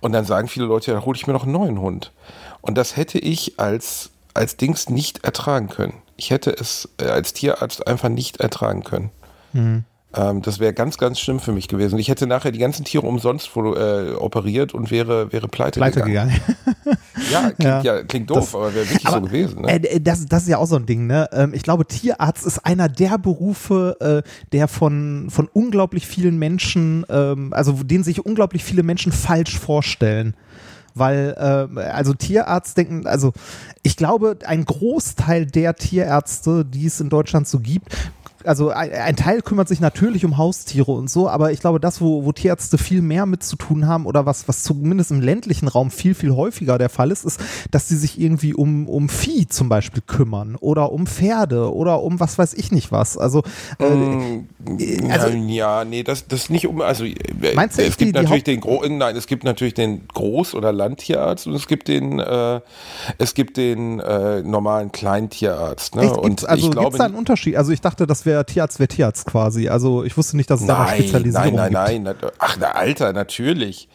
[0.00, 2.12] Und dann sagen viele Leute, dann hole ich mir noch einen neuen Hund.
[2.60, 5.94] Und das hätte ich als, als Dings nicht ertragen können.
[6.16, 9.10] Ich hätte es äh, als Tierarzt einfach nicht ertragen können.
[10.14, 11.98] Ähm, das wäre ganz, ganz schlimm für mich gewesen.
[11.98, 16.32] Ich hätte nachher die ganzen Tiere umsonst äh, operiert und wäre, wäre pleite, Pleite gegangen.
[16.84, 16.98] gegangen.
[17.30, 17.82] Ja, klingt, Ja.
[17.82, 18.02] ja.
[18.04, 19.62] klingt doof, Das- aber wäre wirklich so gewesen.
[19.62, 19.68] Ne?
[19.68, 21.28] Äh, das, das ist ja auch so ein Ding, ne?
[21.32, 27.04] Ähm, ich glaube, Tierarzt ist einer der Berufe, äh, der von, von unglaublich vielen Menschen,
[27.10, 30.34] ähm, also den sich unglaublich viele Menschen falsch vorstellen.
[30.94, 31.36] Weil,
[31.76, 33.32] äh, also Tierarzt denken, also
[33.84, 37.94] ich glaube, ein Großteil der Tierärzte, die es in Deutschland so gibt,
[38.44, 42.00] also ein, ein Teil kümmert sich natürlich um Haustiere und so, aber ich glaube, das,
[42.00, 45.68] wo, wo Tierärzte viel mehr mit zu tun haben oder was, was zumindest im ländlichen
[45.68, 49.46] Raum viel, viel häufiger der Fall ist, ist, dass sie sich irgendwie um, um Vieh
[49.48, 53.18] zum Beispiel kümmern oder um Pferde oder um was weiß ich nicht was.
[53.18, 53.42] Also,
[53.78, 57.14] äh, also- ja, nee, das, das nicht um, also äh,
[57.54, 60.06] Meinst du es gibt die- die natürlich Haupt- den Gro nein, es gibt natürlich den
[60.08, 62.60] Groß- oder Landtierarzt und es gibt den, äh,
[63.18, 65.96] es gibt den äh, normalen Kleintierarzt.
[65.96, 66.02] Ne?
[66.02, 67.56] echt, und also gibt es da einen Unterschied?
[67.56, 69.68] Also ich dachte, das wäre Tierarzt, wäre Tierarzt quasi.
[69.68, 72.04] Also ich wusste nicht, dass es da eine nein, Spezialisierung nein, nein, gibt.
[72.04, 73.88] nein, na- ach, na, Alter, natürlich.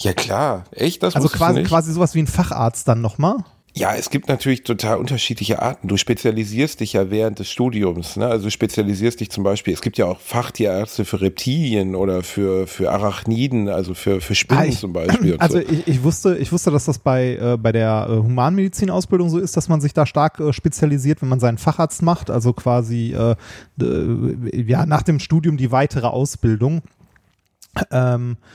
[0.00, 3.36] Ja klar, echt, das Also quasi, quasi sowas wie ein Facharzt dann nochmal.
[3.78, 5.86] Ja, es gibt natürlich total unterschiedliche Arten.
[5.86, 8.16] Du spezialisierst dich ja während des Studiums.
[8.16, 8.26] Ne?
[8.26, 12.66] Also du spezialisierst dich zum Beispiel, es gibt ja auch Fachtierärzte für Reptilien oder für,
[12.66, 15.36] für Arachniden, also für, für Spinnen Ah, ich- zum Beispiel.
[15.40, 15.64] Also so.
[15.68, 19.58] ich, ich wusste, ich wusste, dass das bei, äh, bei der äh, Humanmedizin-Ausbildung so ist,
[19.58, 23.36] dass man sich da stark äh, spezialisiert, wenn man seinen Facharzt macht, also quasi äh,
[23.78, 26.80] ja nach dem Studium die weitere Ausbildung.
[27.90, 28.46] Ähm, äh,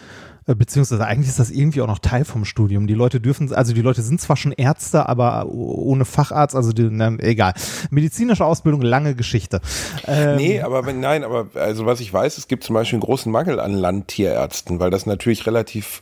[0.45, 2.87] beziehungsweise eigentlich ist das irgendwie auch noch Teil vom Studium.
[2.87, 6.89] Die Leute dürfen, also die Leute sind zwar schon Ärzte, aber ohne Facharzt, also die,
[6.89, 7.53] na, egal.
[7.91, 9.61] Medizinische Ausbildung, lange Geschichte.
[10.07, 13.03] Ähm, Nee, aber wenn, nein, aber also was ich weiß, es gibt zum Beispiel einen
[13.03, 16.01] großen Mangel an Landtierärzten, weil das natürlich relativ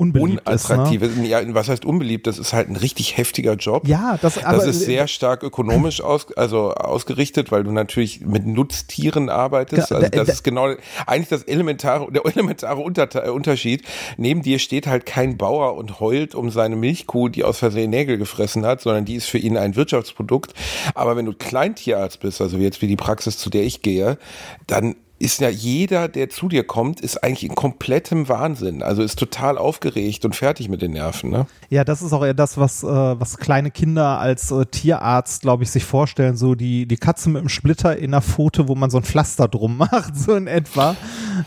[0.00, 0.74] Unbeliebt ist, ne?
[0.76, 1.16] unattraktiv ist.
[1.26, 2.26] Ja, was heißt unbeliebt?
[2.26, 3.86] Das ist halt ein richtig heftiger Job.
[3.86, 8.46] Ja, das, aber, das ist sehr stark ökonomisch aus, also ausgerichtet, weil du natürlich mit
[8.46, 9.90] Nutztieren arbeitest.
[9.90, 10.68] Ja, Also da- das da- ist genau
[11.06, 13.82] eigentlich das elementare, der elementare Unterte- äh, Unterschied.
[14.16, 18.16] Neben dir steht halt kein Bauer und heult um seine Milchkuh, die aus Versehen Nägel
[18.16, 20.54] gefressen hat, sondern die ist für ihn ein Wirtschaftsprodukt.
[20.94, 24.16] Aber wenn du Kleintierarzt bist, also jetzt wie die Praxis, zu der ich gehe,
[24.66, 28.82] dann ist ja jeder, der zu dir kommt, ist eigentlich in komplettem Wahnsinn.
[28.82, 31.28] Also ist total aufgeregt und fertig mit den Nerven.
[31.30, 31.46] Ne?
[31.68, 35.62] Ja, das ist auch eher das, was, äh, was kleine Kinder als äh, Tierarzt, glaube
[35.62, 36.36] ich, sich vorstellen.
[36.38, 39.46] So die, die Katze mit dem Splitter in der Pfote, wo man so ein Pflaster
[39.46, 40.96] drum macht, so in etwa.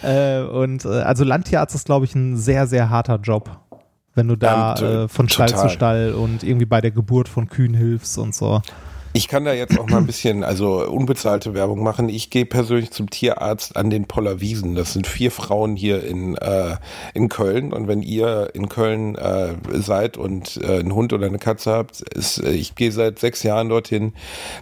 [0.03, 3.49] Äh, und äh, also Landtierarzt ist, glaube ich, ein sehr, sehr harter Job.
[4.15, 5.69] Wenn du da Ähm, t- äh, von Stall total.
[5.69, 8.61] zu Stall und irgendwie bei der Geburt von Kühen hilfst und so.
[9.15, 12.09] Ich kann da jetzt auch mal ein bisschen, also unbezahlte Werbung machen.
[12.09, 14.73] Ich gehe persönlich zum Tierarzt an den Poller Wiesen.
[14.73, 16.77] Das sind vier Frauen hier in, äh,
[17.13, 17.73] in Köln.
[17.73, 22.01] Und wenn ihr in Köln äh, seid und äh, einen Hund oder eine Katze habt,
[22.01, 24.13] ist, äh, ich gehe seit sechs Jahren dorthin.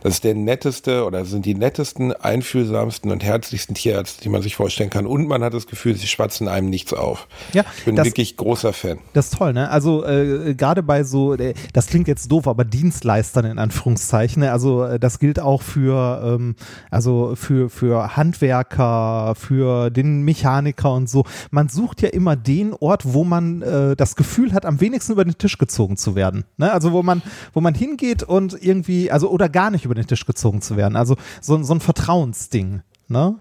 [0.03, 4.57] Das ist der netteste oder sind die nettesten, einfühlsamsten und herzlichsten Tierärzte, die man sich
[4.57, 5.05] vorstellen kann.
[5.07, 7.27] Und man hat das Gefühl, sie schwatzen einem nichts auf.
[7.53, 8.97] Ja, ich bin das- wirklich großer Fan.
[9.13, 9.69] Das ist toll, ne?
[9.69, 14.40] Also äh, gerade bei so, äh, das klingt jetzt doof, aber Dienstleistern in Anführungszeichen.
[14.41, 14.51] Ne?
[14.51, 16.55] Also äh, das gilt auch für, ähm,
[16.89, 21.23] also für für Handwerker, für den Mechaniker und so.
[21.51, 25.23] Man sucht ja immer den Ort, wo man äh, das Gefühl hat, am wenigsten über
[25.23, 26.43] den Tisch gezogen zu werden.
[26.57, 26.71] Ne?
[26.71, 27.21] Also wo man,
[27.53, 30.95] wo man hingeht und irgendwie, also oder gar nicht über den Tisch gezogen zu werden.
[30.95, 32.81] Also so, so ein Vertrauensding.
[33.11, 33.35] Ne?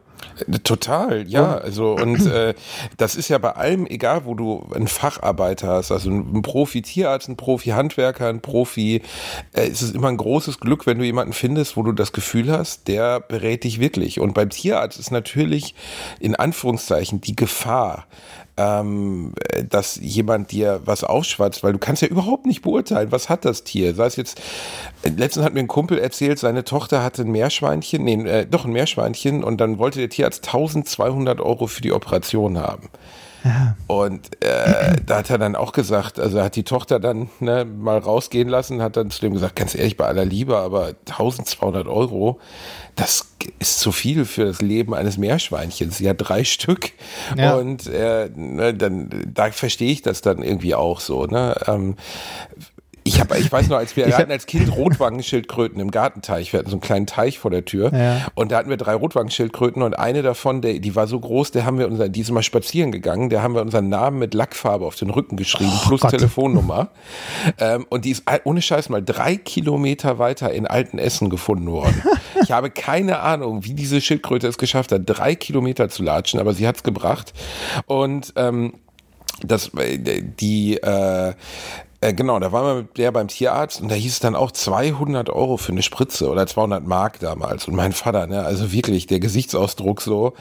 [0.64, 1.57] Total, ja.
[1.57, 2.55] Also und äh,
[2.97, 7.29] das ist ja bei allem, egal wo du einen Facharbeiter hast, also ein Profi Tierarzt,
[7.29, 9.03] ein Profi Handwerker, ein Profi,
[9.53, 12.51] äh, ist es immer ein großes Glück, wenn du jemanden findest, wo du das Gefühl
[12.51, 14.18] hast, der berät dich wirklich.
[14.21, 15.75] Und beim Tierarzt ist natürlich
[16.18, 18.07] in Anführungszeichen die Gefahr,
[18.57, 23.29] ähm, äh, dass jemand dir was aufschwatzt, weil du kannst ja überhaupt nicht beurteilen, was
[23.29, 23.95] hat das Tier.
[23.95, 24.41] Sei es jetzt,
[25.05, 28.73] letztens hat mir ein Kumpel erzählt, seine Tochter hatte ein Meerschweinchen, nee, äh, doch ein
[28.73, 32.91] Meerschweinchen und dann wollte der Tierarzt 1200 Euro für die Operation haben.
[33.86, 37.99] Und äh, da hat er dann auch gesagt, also hat die Tochter dann ne, mal
[37.99, 42.38] rausgehen lassen, hat dann zu dem gesagt, ganz ehrlich, bei aller Liebe, aber 1200 Euro,
[42.97, 45.99] das ist zu viel für das Leben eines Meerschweinchens.
[45.99, 46.91] Sie hat drei Stück
[47.36, 47.55] Ja.
[47.55, 51.26] und äh, ne, dann da verstehe ich das dann irgendwie auch so.
[51.26, 51.55] Ne?
[51.66, 51.97] Ähm,
[53.05, 56.53] ich habe, ich weiß noch, als wir, wir hatten als Kind Rotwangenschildkröten im Gartenteich.
[56.53, 57.93] Wir hatten so einen kleinen Teich vor der Tür.
[57.95, 58.27] Ja.
[58.35, 61.65] Und da hatten wir drei Rotwangenschildkröten und eine davon, der, die war so groß, der
[61.65, 64.85] haben wir unser, die ist mal spazieren gegangen, der haben wir unseren Namen mit Lackfarbe
[64.85, 66.11] auf den Rücken geschrieben, plus Oh Gott.
[66.11, 66.91] Telefonnummer.
[67.59, 72.03] ähm, und die ist all- ohne Scheiß mal drei Kilometer weiter in Altenessen gefunden worden.
[72.43, 76.53] ich habe keine Ahnung, wie diese Schildkröte es geschafft hat, drei Kilometer zu latschen, aber
[76.55, 77.33] sie hat's gebracht.
[77.87, 78.75] Und ähm,
[79.43, 81.33] das, äh, die, äh,
[82.03, 84.51] äh, genau, da waren wir mit der beim Tierarzt und da hieß es dann auch
[84.53, 87.69] 200 Euro für eine Spritze oder 200 Mark damals.
[87.69, 90.33] Und mein Vater, ne, also wirklich der Gesichtsausdruck so,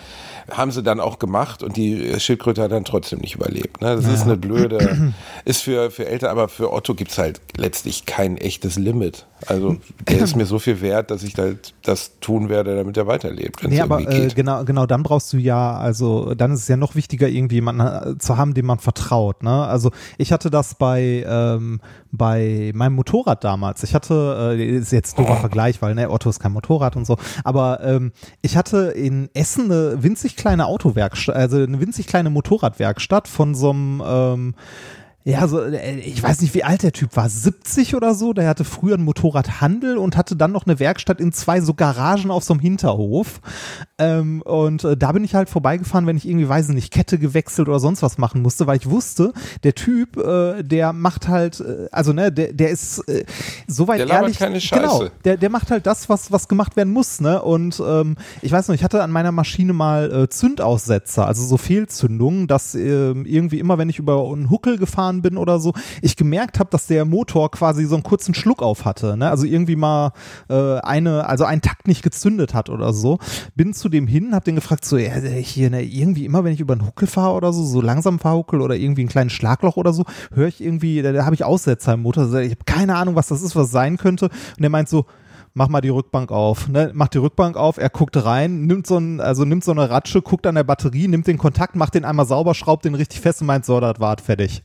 [0.49, 3.81] haben sie dann auch gemacht und die Schildkröte hat dann trotzdem nicht überlebt.
[3.81, 3.95] Ne?
[3.95, 5.13] Das ist eine blöde,
[5.45, 9.25] ist für, für Eltern, aber für Otto gibt's halt letztlich kein echtes Limit.
[9.47, 13.07] Also der ist mir so viel wert, dass ich halt das tun werde, damit er
[13.07, 16.67] weiterlebt, es Nee, aber äh, genau, genau, dann brauchst du ja, also dann ist es
[16.67, 19.43] ja noch wichtiger, irgendwie jemanden äh, zu haben, dem man vertraut.
[19.43, 19.65] Ne?
[19.65, 21.23] Also ich hatte das bei,
[21.55, 21.81] ähm,
[22.11, 23.83] bei meinem Motorrad damals.
[23.83, 27.05] Ich hatte, äh, ist jetzt ein doofer Vergleich, weil ne, Otto ist kein Motorrad und
[27.05, 32.29] so, aber ähm, ich hatte in Essen eine winzig kleine Autowerkstatt, also eine winzig kleine
[32.29, 34.55] Motorradwerkstatt von so einem ähm,
[35.29, 38.33] ja, so, äh, ich weiß nicht, wie alt der Typ war, 70 oder so.
[38.33, 42.31] Der hatte früher einen Motorradhandel und hatte dann noch eine Werkstatt in zwei so Garagen
[42.31, 43.39] auf so einem Hinterhof.
[43.99, 47.19] Ähm, und äh, da bin ich halt vorbeigefahren, wenn ich irgendwie, weiß ich nicht, Kette
[47.19, 51.59] gewechselt oder sonst was machen musste, weil ich wusste, der Typ, äh, der macht halt,
[51.59, 53.25] äh, also ne, der, der ist äh,
[53.67, 54.39] soweit Der ehrlich.
[54.39, 54.81] keine Scheiße.
[54.81, 57.41] Genau, der, der macht halt das, was, was gemacht werden muss, ne?
[57.41, 61.57] Und ähm, ich weiß noch, ich hatte an meiner Maschine mal äh, Zündaussetzer, also so
[61.57, 66.15] Fehlzündungen, dass ähm, irgendwie immer, wenn ich über einen Huckel gefahren bin oder so, ich
[66.15, 69.29] gemerkt habe, dass der Motor quasi so einen kurzen Schluck auf hatte, ne?
[69.29, 70.11] Also irgendwie mal
[70.49, 73.19] äh, eine, also einen Takt nicht gezündet hat oder so.
[73.55, 76.59] Bin zu dem hin, hab den gefragt, so, ja, hier, ne, irgendwie immer, wenn ich
[76.59, 79.93] über einen Huckel fahre oder so, so langsam Fahrhuckel oder irgendwie ein kleines Schlagloch oder
[79.93, 82.25] so, höre ich irgendwie, da, da habe ich Aussetzer im Motor.
[82.39, 84.25] Ich habe keine Ahnung, was das ist, was sein könnte.
[84.25, 85.05] Und der meint so,
[85.53, 86.67] mach mal die Rückbank auf.
[86.67, 86.91] Ne?
[86.93, 90.21] Macht die Rückbank auf, er guckt rein, nimmt so, ein, also nimmt so eine Ratsche,
[90.21, 93.41] guckt an der Batterie, nimmt den Kontakt, macht den einmal sauber, schraubt den richtig fest
[93.41, 94.63] und meint, so, das war fertig.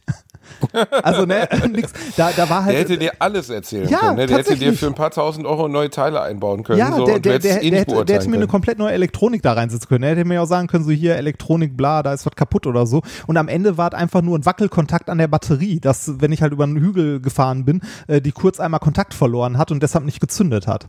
[1.03, 2.75] Also, ne, nix, da, da war halt.
[2.75, 4.17] Der hätte dir alles erzählen Ja, können.
[4.17, 4.27] Ne?
[4.27, 6.79] Der hätte dir für ein paar tausend Euro neue Teile einbauen können.
[6.79, 9.43] ja, so, der, der, der, eh der, hätte, der hätte mir eine komplett neue Elektronik
[9.43, 10.03] da reinsetzen können.
[10.03, 12.67] Der hätte mir ja auch sagen können, so hier Elektronik, bla, da ist was kaputt
[12.67, 13.03] oder so.
[13.27, 16.43] Und am Ende war es einfach nur ein Wackelkontakt an der Batterie, dass, wenn ich
[16.43, 20.05] halt über einen Hügel gefahren bin, äh, die kurz einmal Kontakt verloren hat und deshalb
[20.05, 20.89] nicht gezündet hat.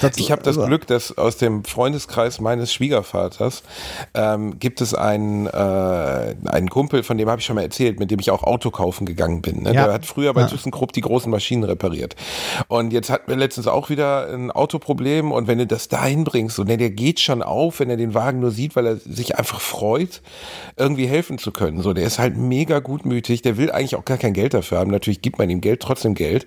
[0.00, 3.62] Das, Ich habe das also, Glück, dass aus dem Freundeskreis meines Schwiegervaters
[4.14, 8.10] ähm, gibt es einen, äh, einen Kumpel, von dem habe ich schon mal erzählt, mit
[8.10, 9.62] dem ich auch Auto kaufen gegangen bin.
[9.62, 9.74] Ne?
[9.74, 9.84] Ja.
[9.84, 10.46] Der hat früher bei Ja.
[10.48, 12.16] ThyssenKrupp die großen Maschinen repariert.
[12.68, 16.56] Und jetzt hatten wir letztens auch wieder ein Autoproblem und wenn du das dahin bringst,
[16.56, 19.38] so, ne, der geht schon auf, wenn er den Wagen nur sieht, weil er sich
[19.38, 20.22] einfach freut,
[20.76, 21.82] irgendwie helfen zu können.
[21.82, 24.90] So, der ist halt mega gutmütig, der will eigentlich auch gar kein Geld dafür haben.
[24.90, 26.46] Natürlich gibt man ihm Geld, trotzdem Geld.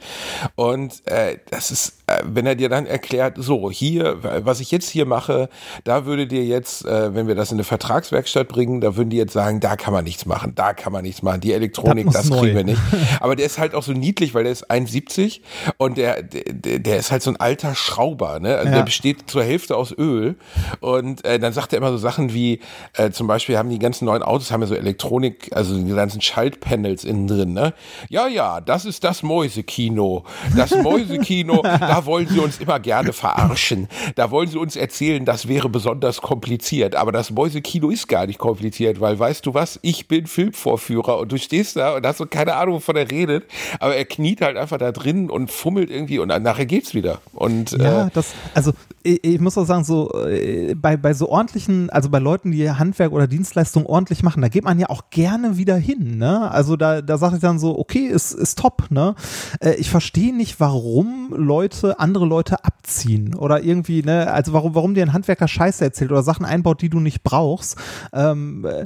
[0.55, 4.71] Und äh, das ist, äh, wenn er dir dann erklärt, erklärt, so, hier, was ich
[4.71, 5.49] jetzt hier mache,
[5.83, 9.17] da würde dir jetzt, äh, wenn wir das in eine Vertragswerkstatt bringen, da würden die
[9.17, 12.27] jetzt sagen, da kann man nichts machen, da kann man nichts machen, die Elektronik, Das
[12.27, 12.55] das, kriegen neu.
[12.55, 12.81] wir nicht.
[13.19, 15.41] Aber der ist halt auch so niedlich, weil der ist 1,70
[15.77, 18.55] und der, der, der ist halt so ein alter Schrauber, ne?
[18.55, 18.75] Also Ja.
[18.77, 20.35] der besteht zur Hälfte aus Öl
[20.79, 22.59] und äh, dann sagt er immer so Sachen wie,
[22.93, 26.21] äh, zum Beispiel haben die ganzen neuen Autos haben ja so Elektronik, also die ganzen
[26.21, 27.73] Schaltpanels innen drin, ne?
[28.09, 30.23] Ja, ja, das ist das Mäusekino.
[30.55, 33.87] Das Mäusekino, da wollen sie uns immer gerne verarschen.
[34.15, 36.95] Da wollen sie uns erzählen, das wäre besonders kompliziert.
[36.95, 39.79] Aber das Mäusekino ist gar nicht kompliziert, weil weißt du was?
[39.81, 43.45] Ich bin Filmvorführer und du stehst da und hast so keine Ahnung, wovon er redet.
[43.79, 47.19] Aber er kniet halt einfach da drin und fummelt irgendwie und nachher geht's wieder.
[47.33, 48.71] Und Ja, äh, das, also
[49.03, 52.69] ich, ich muss auch sagen, so äh, bei, bei so ordentlichen, also bei Leuten, die
[52.71, 56.49] Handwerk oder Dienstleistung ordentlich machen, da geht man ja auch gerne wieder hin, ne?
[56.51, 59.15] Also da, da sage ich dann so, okay, ist, ist top, ne?
[59.59, 64.93] Äh, ich verstehe nicht, warum Leute andere Leute abziehen oder irgendwie, ne, also warum, warum
[64.93, 67.77] dir ein Handwerker Scheiße erzählt oder Sachen einbaut, die du nicht brauchst.
[68.13, 68.85] Ähm, äh,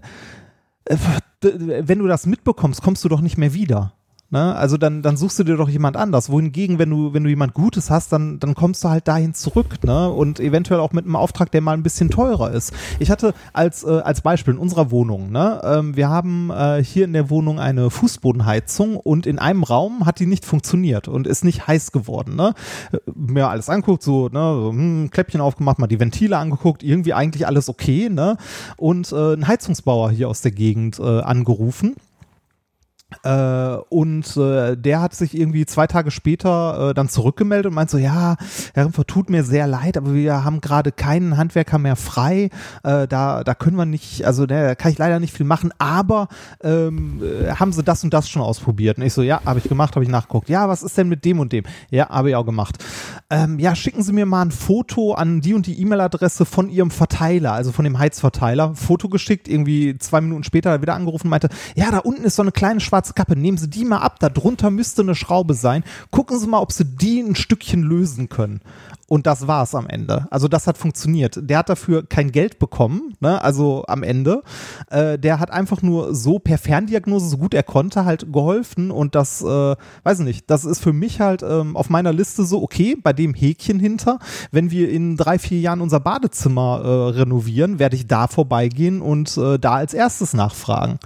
[0.86, 0.98] äh,
[1.88, 3.94] wenn du das mitbekommst, kommst du doch nicht mehr wieder.
[4.34, 4.56] Ne?
[4.56, 6.32] Also dann, dann suchst du dir doch jemand anders.
[6.32, 9.84] Wohingegen, wenn du, wenn du jemand Gutes hast, dann, dann kommst du halt dahin zurück,
[9.84, 10.10] ne?
[10.10, 12.74] Und eventuell auch mit einem Auftrag, der mal ein bisschen teurer ist.
[12.98, 17.06] Ich hatte als, äh, als Beispiel in unserer Wohnung, ne, ähm, wir haben äh, hier
[17.06, 21.44] in der Wohnung eine Fußbodenheizung und in einem Raum hat die nicht funktioniert und ist
[21.44, 22.56] nicht heiß geworden, ne?
[22.92, 27.46] Äh, Mir alles anguckt, so, ne, hm, Kläppchen aufgemacht, mal die Ventile angeguckt, irgendwie eigentlich
[27.46, 28.38] alles okay, ne?
[28.78, 31.96] Und äh, ein Heizungsbauer hier aus der Gegend äh, angerufen.
[33.24, 37.90] Äh, und äh, der hat sich irgendwie zwei Tage später äh, dann zurückgemeldet und meint
[37.90, 38.36] so, ja,
[38.74, 42.50] Herr Rimpfer, tut mir sehr leid, aber wir haben gerade keinen Handwerker mehr frei.
[42.84, 45.74] Äh, da, da können wir nicht, also ne, da kann ich leider nicht viel machen,
[45.78, 46.28] aber
[46.64, 48.98] ähm, äh, haben sie das und das schon ausprobiert?
[48.98, 50.50] Und ich so, ja, habe ich gemacht, habe ich nachgeguckt.
[50.50, 51.66] Ja, was ist denn mit dem und dem?
[51.90, 52.84] Ja, habe ich auch gemacht.
[53.30, 56.92] Ähm, ja, schicken Sie mir mal ein Foto an die und die E-Mail-Adresse von Ihrem
[56.92, 58.76] Verteiler, also von dem Heizverteiler.
[58.76, 62.52] Foto geschickt, irgendwie zwei Minuten später wieder angerufen meinte, ja, da unten ist so eine
[62.52, 65.84] kleine schwarze Kappe, nehmen Sie die mal ab, da drunter müsste eine Schraube sein.
[66.12, 68.62] Gucken Sie mal, ob Sie die ein Stückchen lösen können.
[69.14, 70.28] Und das war's am Ende.
[70.32, 71.38] Also das hat funktioniert.
[71.42, 73.42] Der hat dafür kein Geld bekommen, ne?
[73.44, 74.42] also am Ende.
[74.90, 78.92] Äh, der hat einfach nur so per Ferndiagnose, so gut er konnte, halt geholfen.
[78.92, 82.46] Und das, äh, weiß ich nicht, das ist für mich halt ähm, auf meiner Liste
[82.46, 84.20] so, okay, bei dem Häkchen hinter,
[84.52, 89.38] wenn wir in drei, vier Jahren unser Badezimmer äh, renovieren, werde ich da vorbeigehen und
[89.38, 90.98] äh, da als erstes nachfragen.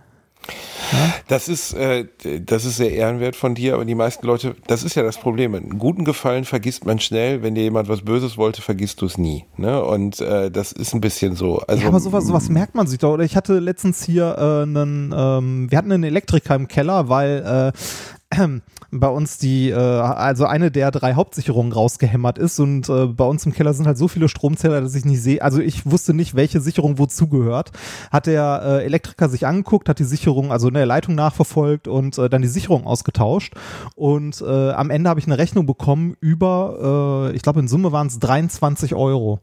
[1.27, 2.05] Das ist, äh,
[2.45, 5.55] das ist sehr ehrenwert von dir, aber die meisten Leute, das ist ja das Problem.
[5.55, 9.17] Einen guten Gefallen vergisst man schnell, wenn dir jemand was Böses wollte, vergisst du es
[9.17, 9.45] nie.
[9.57, 9.83] Ne?
[9.83, 11.59] Und äh, das ist ein bisschen so.
[11.67, 13.13] Also, ja, aber sowas, sowas merkt man sich doch.
[13.13, 17.73] Oder ich hatte letztens hier äh, einen, ähm, wir hatten einen Elektriker im Keller, weil
[17.73, 17.77] äh,
[18.91, 23.45] bei uns die, äh, also eine der drei Hauptsicherungen rausgehämmert ist und äh, bei uns
[23.45, 26.35] im Keller sind halt so viele Stromzähler, dass ich nicht sehe, also ich wusste nicht,
[26.35, 27.71] welche Sicherung wozu gehört.
[28.11, 32.29] Hat der äh, Elektriker sich angeguckt, hat die Sicherung, also eine Leitung nachverfolgt und äh,
[32.29, 33.53] dann die Sicherung ausgetauscht
[33.95, 37.91] und äh, am Ende habe ich eine Rechnung bekommen über, äh, ich glaube in Summe
[37.91, 39.39] waren es 23 Euro.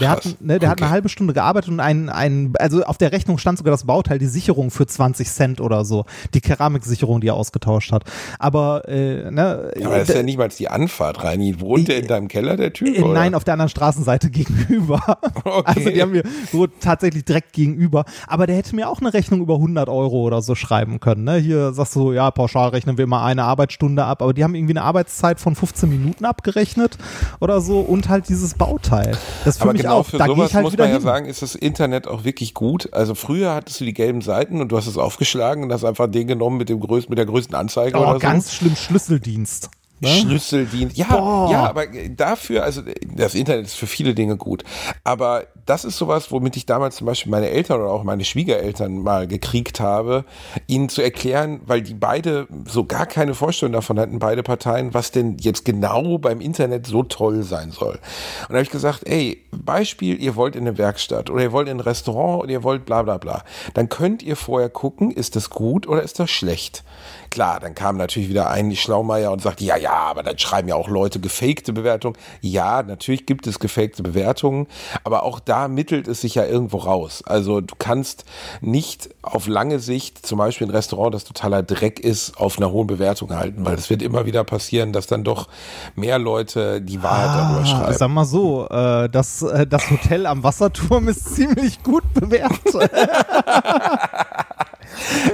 [0.00, 0.24] Der, Krass.
[0.26, 0.84] hat, ne, der hat Okay.
[0.84, 4.18] eine halbe Stunde gearbeitet und ein, ein, also auf der Rechnung stand sogar das Bauteil,
[4.18, 6.04] die Sicherung für 20 Cent oder so.
[6.34, 8.04] Die Keramiksicherung, die er ausgetauscht hat.
[8.38, 11.60] Aber, äh, ne, Ja, aber das ist ja nicht mal die Anfahrt, Reini.
[11.60, 12.96] Wohnt der in deinem Keller, der Typ?
[12.96, 13.14] äh, oder?
[13.14, 15.00] Nein, auf der anderen Straßenseite gegenüber.
[15.44, 15.62] Okay.
[15.64, 16.22] Also die haben mir
[16.52, 18.04] so tatsächlich direkt gegenüber.
[18.26, 21.24] Aber der hätte mir auch eine Rechnung über 100 Euro oder so schreiben können.
[21.24, 21.36] Ne?
[21.36, 24.20] Hier sagst du, ja, pauschal rechnen wir mal eine Arbeitsstunde ab.
[24.22, 26.98] Aber die haben irgendwie eine Arbeitszeit von 15 Minuten abgerechnet
[27.40, 29.16] oder so und halt dieses Bauteil.
[29.44, 31.02] Das ist für Aber mich genau auch, für da sowas halt muss man ja hin.
[31.02, 32.92] sagen, ist das Internet auch wirklich gut.
[32.92, 36.06] Also früher hattest du die gelben Seiten und du hast es aufgeschlagen und hast einfach
[36.10, 38.18] den genommen mit dem größten, mit der größten Anzeige Oh, oder so.
[38.18, 39.70] ganz schlimm, Schlüsseldienst.
[40.00, 40.08] Ne?
[40.08, 40.96] Schlüsseldienst.
[40.96, 41.50] Ja, Boah.
[41.50, 42.82] ja, aber dafür, also
[43.14, 44.62] das Internet ist für viele Dinge gut.
[45.04, 48.98] Aber das ist sowas, womit ich damals zum Beispiel meine Eltern oder auch meine Schwiegereltern
[48.98, 50.24] mal gekriegt habe,
[50.66, 55.12] ihnen zu erklären, weil die beide so gar keine Vorstellung davon hatten, beide Parteien, was
[55.12, 57.94] denn jetzt genau beim Internet so toll sein soll.
[57.94, 61.68] Und da habe ich gesagt, ey, Beispiel, ihr wollt in eine Werkstatt oder ihr wollt
[61.68, 63.44] in ein Restaurant oder ihr wollt bla bla bla.
[63.72, 66.84] Dann könnt ihr vorher gucken, ist das gut oder ist das schlecht.
[67.30, 70.74] Klar, dann kam natürlich wieder ein Schlaumeier und sagte, ja, ja, aber dann schreiben ja
[70.74, 72.16] auch Leute gefakte Bewertungen.
[72.40, 74.66] Ja, natürlich gibt es gefakte Bewertungen,
[75.04, 77.22] aber auch da mittelt es sich ja irgendwo raus.
[77.26, 78.24] Also du kannst
[78.60, 82.86] nicht auf lange Sicht zum Beispiel ein Restaurant, das totaler Dreck ist, auf einer hohen
[82.86, 85.48] Bewertung halten, weil es wird immer wieder passieren, dass dann doch
[85.94, 87.98] mehr Leute die Wahrheit darüber Ah, schreiben.
[87.98, 92.90] sag mal so, äh, das, äh, das Hotel am Wasserturm ist ziemlich gut bewertet.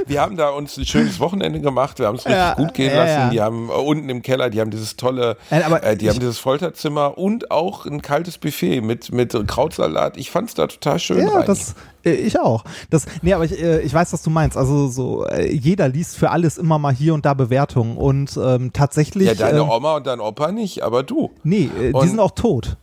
[0.07, 2.91] wir haben da uns ein schönes Wochenende gemacht, wir haben es richtig Ja, gut gehen
[2.95, 3.31] ja, lassen.
[3.31, 7.19] Die haben äh, unten im Keller, die haben dieses tolle, äh, die haben dieses Folterzimmer
[7.19, 10.17] und auch ein kaltes Buffet mit, mit Krautsalat.
[10.17, 11.19] Ich fand es da total schön.
[11.19, 11.45] Ja, rein.
[11.47, 12.65] das, äh, ich auch.
[12.91, 14.57] Das, nee, aber ich, äh, ich weiß, was du meinst.
[14.57, 18.73] Also so, äh, jeder liest für alles immer mal hier und da Bewertungen und ähm,
[18.73, 19.29] tatsächlich.
[19.29, 21.31] ja, deine ähm, Oma und dein Opa nicht, aber du.
[21.43, 22.77] Nee, äh, die Und- sind auch tot.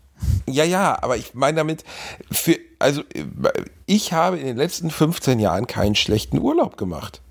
[0.48, 1.84] Ja, ja, aber ich meine damit,
[2.32, 3.04] für, also
[3.86, 7.22] ich habe in den letzten 15 Jahren keinen schlechten Urlaub gemacht.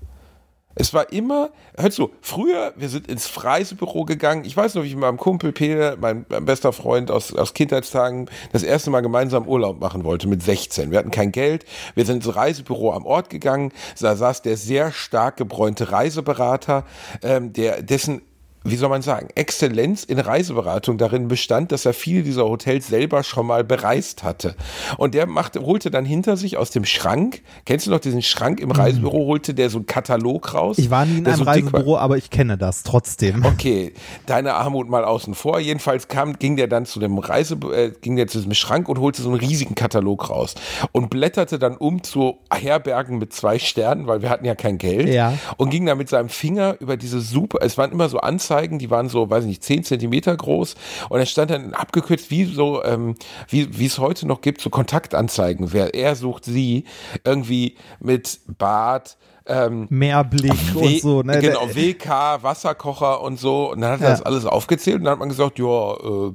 [0.79, 4.45] Es war immer, hör zu, früher, wir sind ins Reisebüro gegangen.
[4.45, 7.53] Ich weiß noch, wie ich mit meinem Kumpel Peter, mein, mein bester Freund aus, aus
[7.53, 10.89] Kindheitstagen, das erste Mal gemeinsam Urlaub machen wollte mit 16.
[10.89, 11.65] Wir hatten kein Geld.
[11.95, 13.73] Wir sind ins Reisebüro am Ort gegangen.
[13.99, 16.85] Da saß der sehr stark gebräunte Reiseberater,
[17.23, 18.21] ähm, der, dessen
[18.63, 23.23] wie soll man sagen, Exzellenz in Reiseberatung darin bestand, dass er viele dieser Hotels selber
[23.23, 24.55] schon mal bereist hatte.
[24.97, 28.59] Und der machte, holte dann hinter sich aus dem Schrank, kennst du noch diesen Schrank
[28.59, 30.77] im Reisebüro, holte der so einen Katalog raus.
[30.77, 31.43] Ich war nie in einem so.
[31.43, 33.45] Reisebüro, aber ich kenne das trotzdem.
[33.45, 33.93] Okay,
[34.25, 35.59] deine Armut mal außen vor.
[35.59, 38.99] Jedenfalls kam, ging der dann zu dem Reise, äh, ging der zu diesem Schrank und
[38.99, 40.55] holte so einen riesigen Katalog raus
[40.91, 45.07] und blätterte dann um zu Herbergen mit zwei Sternen, weil wir hatten ja kein Geld.
[45.07, 45.33] Ja.
[45.57, 48.48] Und ging dann mit seinem Finger über diese super, es waren immer so Anzeigen,
[48.79, 50.75] die waren so, weiß ich nicht, 10 Zentimeter groß
[51.09, 53.15] und er stand dann abgekürzt wie so, ähm,
[53.49, 55.71] wie es heute noch gibt, so Kontaktanzeigen.
[55.73, 56.85] Wer er sucht sie
[57.23, 59.17] irgendwie mit Bart,
[59.49, 61.21] ähm, Mehrblick W- und so.
[61.23, 61.39] Ne?
[61.39, 63.71] Genau, WK, Wasserkocher und so.
[63.71, 64.11] Und dann hat er Ja.
[64.11, 66.31] das alles aufgezählt und dann hat man gesagt, ja, äh,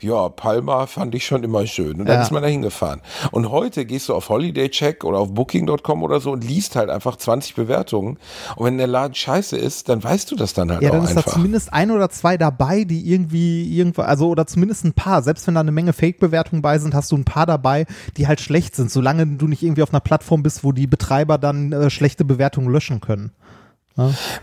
[0.00, 2.00] ja, Palma fand ich schon immer schön.
[2.00, 2.22] Und dann Ja.
[2.22, 3.00] ist man da hingefahren.
[3.32, 6.90] Und heute gehst du auf Holiday Check oder auf Booking.com oder so und liest halt
[6.90, 8.18] einfach 20 Bewertungen.
[8.56, 11.04] Und wenn der Laden scheiße ist, dann weißt du das dann halt Ja, auch dann
[11.04, 11.32] ist da einfach.
[11.32, 15.22] zumindest ein oder zwei dabei, die irgendwie irgendwo, also oder zumindest ein paar.
[15.22, 17.86] Selbst wenn da eine Menge Fake-Bewertungen bei sind, hast du ein paar dabei,
[18.16, 21.38] die halt schlecht sind, solange du nicht irgendwie auf einer Plattform bist, wo die Betreiber
[21.38, 23.32] dann äh, schlechte Bewertungen löschen können.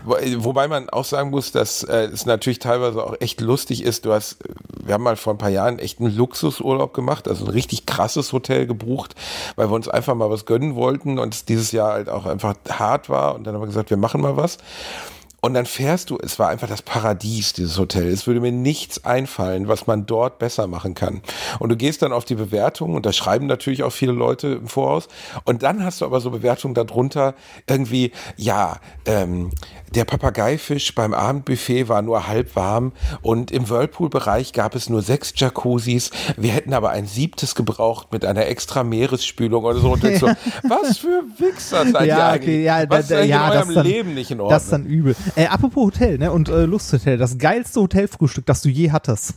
[0.04, 4.04] Wo- Wobei man auch sagen muss, dass äh, es natürlich teilweise auch echt lustig ist.
[4.04, 4.36] Du hast,
[4.84, 8.34] wir haben mal vor ein paar Jahren echt einen Luxusurlaub gemacht, also ein richtig krasses
[8.34, 9.14] Hotel gebucht,
[9.56, 12.54] weil wir uns einfach mal was gönnen wollten und es dieses Jahr halt auch einfach
[12.68, 13.34] hart war.
[13.34, 14.58] Und dann haben wir gesagt, wir machen mal was.
[15.46, 18.08] Und dann fährst du, es war einfach das Paradies, dieses Hotel.
[18.08, 21.22] Es würde mir nichts einfallen, was man dort besser machen kann.
[21.60, 24.66] Und du gehst dann auf die Bewertungen und da schreiben natürlich auch viele Leute im
[24.66, 25.06] Voraus.
[25.44, 27.36] Und dann hast du aber so Bewertungen darunter,
[27.68, 29.52] irgendwie, ja, ähm,
[29.94, 32.92] der Papageifisch beim Abendbuffet war nur halb warm
[33.22, 36.10] und im Whirlpool-Bereich gab es nur sechs Jacuzzis.
[36.36, 39.92] Wir hätten aber ein siebtes gebraucht mit einer extra Meeresspülung oder so.
[39.92, 40.26] Und denkst so,
[40.64, 42.42] was für Wichser seid ihr ja, eigentlich?
[42.42, 44.50] okay, ja, was ist eigentlich ja, in eurem dann, Leben nicht in Ordnung?
[44.50, 45.14] Das ist dann übel.
[45.36, 49.34] Äh, apropos Hotel, ne, und äh, Lusthotel, das geilste Hotelfrühstück, das du je hattest.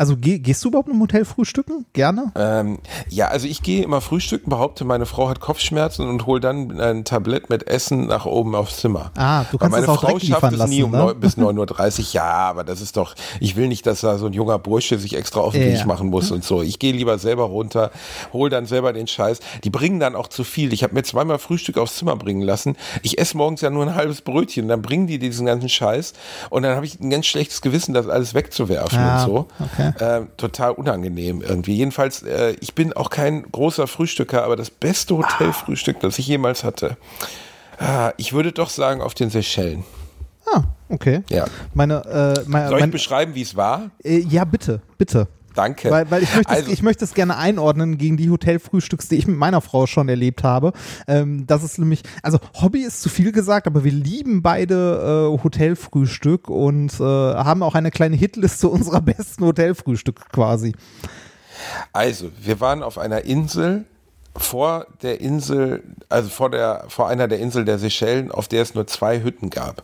[0.00, 1.84] Also geh, gehst du überhaupt im Hotel frühstücken?
[1.92, 2.30] Gerne?
[2.36, 2.78] Ähm,
[3.08, 7.04] ja, also ich gehe immer frühstücken, behaupte, meine Frau hat Kopfschmerzen und hole dann ein
[7.04, 9.10] Tablett mit Essen nach oben aufs Zimmer.
[9.16, 11.12] Ah, du Weil kannst meine das auch Frau schafft es nie um lassen, ne?
[11.12, 12.06] neun, bis 9.30 Uhr.
[12.12, 15.16] Ja, aber das ist doch, ich will nicht, dass da so ein junger Bursche sich
[15.16, 15.78] extra auf den Ja.
[15.80, 16.62] Weg machen muss und so.
[16.62, 17.90] Ich gehe lieber selber runter,
[18.32, 19.40] hol dann selber den Scheiß.
[19.64, 20.72] Die bringen dann auch zu viel.
[20.72, 22.76] Ich habe mir zweimal Frühstück aufs Zimmer bringen lassen.
[23.02, 26.12] Ich esse morgens ja nur ein halbes Brötchen, dann bringen die diesen ganzen Scheiß
[26.50, 29.48] und dann habe ich ein ganz schlechtes Gewissen, das alles wegzuwerfen Ah, und so.
[29.58, 29.87] okay.
[30.00, 31.76] Ähm, total unangenehm irgendwie.
[31.76, 36.64] Jedenfalls, äh, ich bin auch kein großer Frühstücker, aber das beste Hotelfrühstück, das ich jemals
[36.64, 36.96] hatte,
[37.78, 39.84] ah, ich würde doch sagen auf den Seychellen.
[40.52, 41.22] Ah, okay.
[41.30, 41.46] Ja.
[41.74, 43.90] Meine, äh, mein, Soll ich mein, beschreiben, wie es war?
[44.02, 45.28] äh, ja, bitte, bitte.
[45.58, 45.90] Danke.
[45.90, 49.16] Weil, weil ich, möchte also, es, ich möchte es gerne einordnen gegen die Hotelfrühstücks, die
[49.16, 50.72] ich mit meiner Frau schon erlebt habe.
[51.08, 55.42] Ähm, das ist nämlich, also Hobby ist zu viel gesagt, aber wir lieben beide äh,
[55.42, 60.76] Hotelfrühstück und äh, haben auch eine kleine Hitliste unserer besten Hotelfrühstücke quasi.
[61.92, 63.84] also, wir waren auf einer Insel
[64.38, 68.74] vor der Insel, also vor der, vor einer der Insel der Seychellen, auf der es
[68.74, 69.82] nur zwei Hütten gab.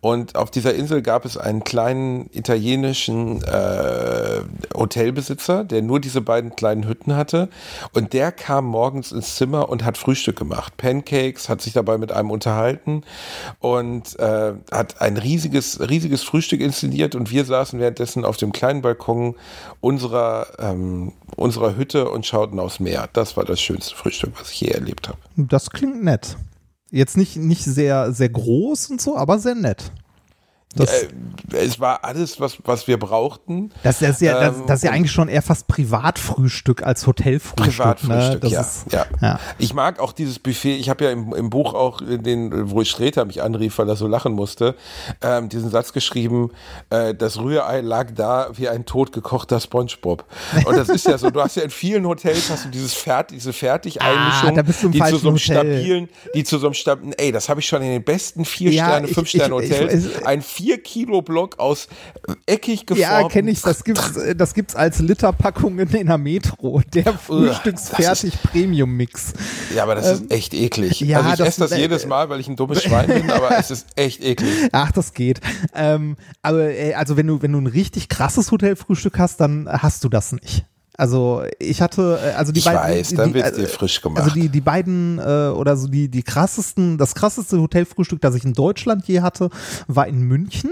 [0.00, 4.42] Und auf dieser Insel gab es einen kleinen italienischen äh,
[4.74, 7.48] Hotelbesitzer, der nur diese beiden kleinen Hütten hatte.
[7.92, 10.76] Und der kam morgens ins Zimmer und hat Frühstück gemacht.
[10.76, 13.02] Pancakes, hat sich dabei mit einem unterhalten
[13.60, 17.14] und äh, hat ein riesiges, riesiges Frühstück inszeniert.
[17.14, 19.34] Und wir saßen währenddessen auf dem kleinen Balkon
[19.80, 23.08] unserer, ähm, unserer Hütte und schauten aufs Meer.
[23.12, 25.18] Das war das schönste Frühstück, was ich je erlebt habe.
[25.36, 26.36] Das klingt nett.
[26.90, 29.90] Jetzt nicht, nicht sehr, sehr groß und so, aber sehr nett.
[30.76, 31.08] Das, äh,
[31.52, 33.70] es war alles, was, was wir brauchten.
[33.82, 36.82] das, das, ist ja, das, ähm, das ist ja und- eigentlich schon eher fast Privatfrühstück
[36.82, 37.64] als Hotelfrühstück.
[37.76, 38.40] Privatfrühstück, ne?
[38.40, 39.06] das ja, Ist, ja.
[39.20, 39.40] ja.
[39.58, 40.76] Ich mag auch dieses Buffet.
[40.76, 44.06] Ich habe ja im, im Buch auch den, wo Streter mich anrief, weil er so
[44.06, 44.74] lachen musste,
[45.22, 46.50] ähm, diesen Satz geschrieben:
[46.90, 50.24] äh, Das Rührei lag da wie ein totgekochter SpongeBob.
[50.64, 51.30] Und das ist ja so.
[51.30, 54.82] Du hast ja in vielen Hotels hast du dieses Fert, diese Fertigeinmischung, Ah, da bist
[54.82, 55.56] du im die zu so einem Hotel.
[55.56, 57.14] stabilen, die zu so einem stabilen.
[57.16, 59.80] Ey, das habe ich schon in den besten vier Sterne, ich- fünf Sterne ich- ich-
[59.80, 60.06] Hotels.
[60.06, 61.88] ich- ein vier Kilo Block aus
[62.46, 63.00] eckig geformten.
[63.22, 63.62] Ja, kenne ich.
[63.62, 66.82] Das gibt's, äh, das gibt's als Literpackungen in der Metro.
[66.92, 69.32] Der Frühstücksfertig Premium Mix.
[69.74, 71.00] Ja, aber das ist echt eklig.
[71.02, 73.06] Ähm, ja, also ich das- esse das äh, jedes Mal, weil ich ein dummes Schwein
[73.06, 74.50] bin, aber es ist echt eklig.
[74.72, 75.40] Ach, das geht.
[75.74, 80.02] Ähm, aber äh, also wenn du wenn du ein richtig krasses Hotelfrühstück hast, dann hast
[80.04, 80.64] du das nicht.
[80.96, 84.22] Also ich hatte äh, also die Ich beiden weiß, dann wird's äh, dir frisch gemacht.
[84.22, 88.44] Also die die beiden äh, oder so die die krassesten das krasseste Hotelfrühstück, das ich
[88.44, 89.50] in Deutschland je hatte,
[89.86, 90.70] war in München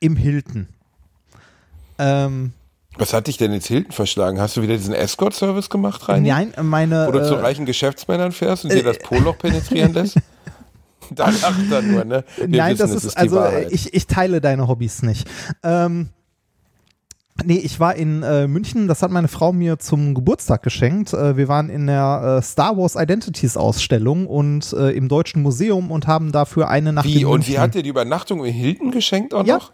[0.00, 0.68] im Hilton.
[1.98, 2.52] Ähm,
[2.96, 4.40] Was hat dich denn ins Hilton verschlagen?
[4.40, 6.22] Hast du wieder diesen Escort-Service gemacht, rein?
[6.22, 10.16] nein, meine Wo du zu äh, reichen Geschäftsmännern fährst und dir das Poloch penetrieren lässt?
[11.10, 12.24] Da lacht er nur, ne?
[12.36, 15.26] Wir Nein, wissen, das ist, die also ich, ich teile deine Hobbys nicht.
[15.62, 16.10] Ähm,
[17.44, 21.12] nee, ich war in äh, München, das hat meine Frau mir zum Geburtstag geschenkt.
[21.12, 25.90] Äh, wir waren in der äh, Star Wars Identities Ausstellung und äh, im Deutschen Museum
[25.90, 28.90] und haben dafür eine Nacht Wie, in und wie hat dir die Übernachtung in Hilton
[28.90, 29.56] geschenkt auch Ja.
[29.56, 29.72] noch?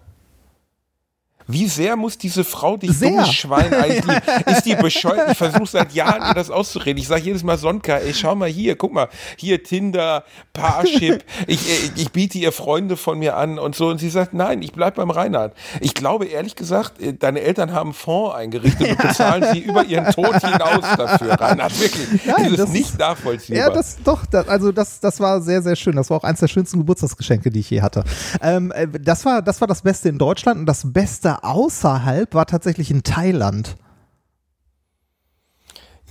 [1.46, 3.10] Wie sehr muss diese Frau dich Sehr.
[3.10, 5.32] dummes Schwein eigentlich, ist die bescheuert?
[5.32, 6.98] Ich versuche seit Jahren ihr das auszureden.
[7.00, 11.60] Ich sage jedes Mal Sonka, ey, schau mal hier, guck mal, hier Tinder, Parship, ich,
[11.68, 13.88] ich, ich biete ihr Freunde von mir an und so.
[13.88, 15.54] Und sie sagt, nein, ich bleib beim Reinhard.
[15.80, 19.84] Ich glaube ehrlich gesagt, äh, deine Eltern haben einen Fonds eingerichtet und bezahlen sie über
[19.84, 21.78] ihren Tod hinaus dafür, Reinhard.
[21.78, 22.24] Wirklich.
[22.24, 23.58] Nein, das ist das nicht ist- nachvollziehbar.
[23.68, 25.96] Ja, das doch, das, also das, das war sehr, sehr schön.
[25.96, 28.04] Das war auch eins der schönsten Geburtstagsgeschenke, die ich je hatte.
[28.40, 32.46] Ähm, äh, das, war, das war das Beste in Deutschland und das Beste außerhalb war
[32.46, 33.76] tatsächlich in Thailand.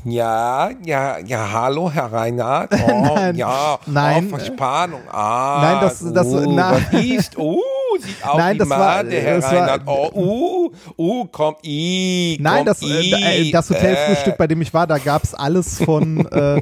[0.06, 2.74] Ja, ja, ja, hallo, Herr Reinhardt.
[2.90, 4.26] Oh, Nein, ja, nein.
[4.28, 5.02] Oh, Verspannung.
[5.10, 7.38] Ah, Nein, das- das- uh, na- was ist?
[7.38, 7.58] Uh,
[8.00, 9.82] sieht aus Nein, das war- Made, Herr das war- Reinhardt.
[9.86, 14.38] Oh, uh, uh, kommt i, Nein, kommt das, äh, i, äh, das Hotelfrühstück, äh.
[14.38, 16.62] bei dem ich war, da gab's alles von, äh,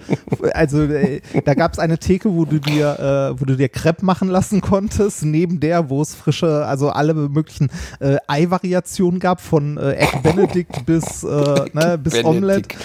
[0.54, 4.28] also äh, da gab's eine Theke, wo du dir, äh, wo du dir Crepe machen
[4.30, 7.70] lassen konntest, neben der, wo es frische, also alle möglichen
[8.00, 11.28] äh, Ei-Variationen gab, von äh, Egg Benedict bis, äh,
[11.74, 12.24] ne, bis.
[12.24, 12.76] Omelette.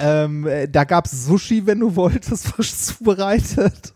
[0.00, 3.94] Ähm, äh, da gab's Sushi, wenn du wolltest, frisch zubereitet.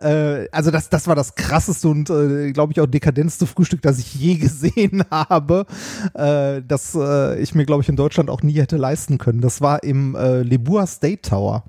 [0.00, 3.98] Äh, also das, das war das krasseste und, äh, glaube ich, auch dekadenteste Frühstück, das
[3.98, 5.66] ich je gesehen habe,
[6.14, 9.40] äh, das äh, ich mir, glaube ich, in Deutschland auch nie hätte leisten können.
[9.40, 11.64] Das war im äh, Lebua State Tower.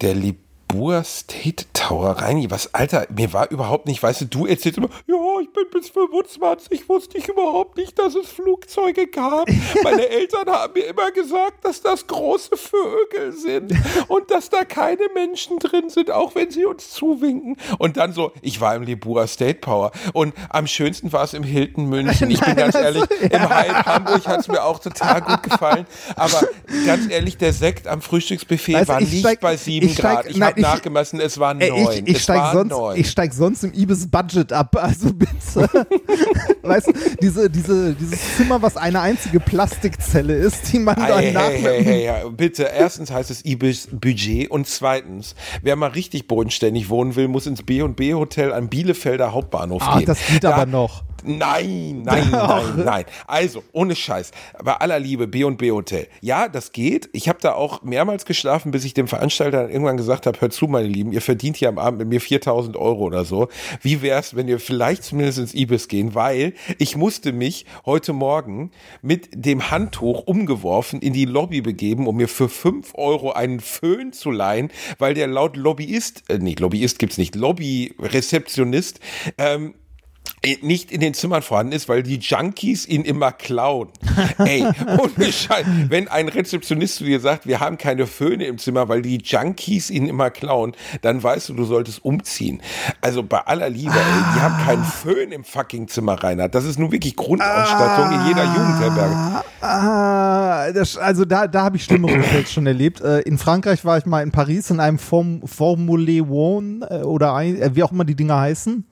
[0.00, 0.14] Der
[0.72, 4.88] Libur State Tower, Reini, was, Alter, mir war überhaupt nicht, weißt du, du erzählst immer,
[5.06, 9.48] ja, ich bin bis 25, wusste ich überhaupt nicht, dass es Flugzeuge gab.
[9.82, 13.72] Meine Eltern haben mir immer gesagt, dass das große Vögel sind
[14.08, 17.56] und dass da keine Menschen drin sind, auch wenn sie uns zuwinken.
[17.78, 21.42] Und dann so, ich war im Libura State Power und am schönsten war es im
[21.42, 22.30] Hilton München.
[22.30, 26.40] Ich bin ganz ehrlich, im Hyatt Hamburg hat es mir auch total gut gefallen, aber
[26.86, 30.02] ganz ehrlich, der Sekt am Frühstücksbuffet du, war ich nicht steig- bei 7 ich steig-
[30.14, 30.26] Grad.
[30.30, 31.92] Ich nein, habe ich- nachgemessen, es war neun.
[31.92, 32.96] ich, ich, es steig war sonst, neun.
[32.98, 35.68] ich steig sonst im Ibis Budget ab, also bitte.
[36.62, 41.32] weißt du, diese, diese, dieses Zimmer, was eine einzige Plastikzelle ist, die man dann Hey,
[41.32, 42.64] nach hey, hey, hey, bitte.
[42.64, 47.62] Erstens heißt es Ibis Budget und zweitens, wer mal richtig bodenständig wohnen will, muss ins
[47.62, 50.06] B&B Hotel am Bielefelder Hauptbahnhof Ah, gehen.
[50.06, 51.04] das geht Da- aber noch.
[51.24, 53.04] Nein, nein, nein, nein.
[53.26, 54.32] Also, ohne Scheiß.
[54.62, 56.08] Bei aller Liebe, B&B Hotel.
[56.20, 57.08] Ja, das geht.
[57.12, 60.52] Ich habe da auch mehrmals geschlafen, bis ich dem Veranstalter dann irgendwann gesagt habe, hört
[60.52, 63.48] zu, meine Lieben, ihr verdient hier am Abend mit mir 4000 Euro oder so.
[63.80, 66.14] Wie wär's, wenn ihr vielleicht zumindest ins Ibis gehen?
[66.14, 68.70] Weil ich musste mich heute Morgen
[69.00, 74.12] mit dem Handtuch umgeworfen in die Lobby begeben, um mir für 5 Euro einen Föhn
[74.12, 79.00] zu leihen, weil der laut Lobbyist, äh, nee, Lobbyist gibt's nicht, Lobby-Rezeptionist,
[79.38, 79.74] ähm,
[80.62, 83.88] nicht in den Zimmern vorhanden ist, weil die Junkies ihn immer klauen.
[84.38, 84.66] Ey,
[84.98, 89.02] ohne Scheiß, wenn ein Rezeptionist zu dir sagt, wir haben keine Föhne im Zimmer, weil
[89.02, 92.60] die Junkies ihn immer klauen, dann weißt du, du solltest umziehen.
[93.00, 96.54] Also bei aller Liebe, ey, die haben keinen Föhn im fucking Zimmer, Reinhard.
[96.54, 99.42] Das ist nun wirklich Grundausstattung in jeder Jugendherberge.
[99.60, 103.00] Ah, das, also da, da habe ich schlimmere Hotels schon erlebt.
[103.00, 107.34] Äh, in Frankreich war ich mal in Paris in einem Form, Formule One äh, oder
[107.34, 108.84] ein, äh, wie auch immer die Dinger heißen.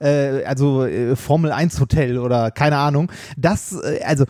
[0.00, 3.10] Äh, also äh, Formel 1 Hotel oder keine Ahnung.
[3.36, 4.24] Das, äh, also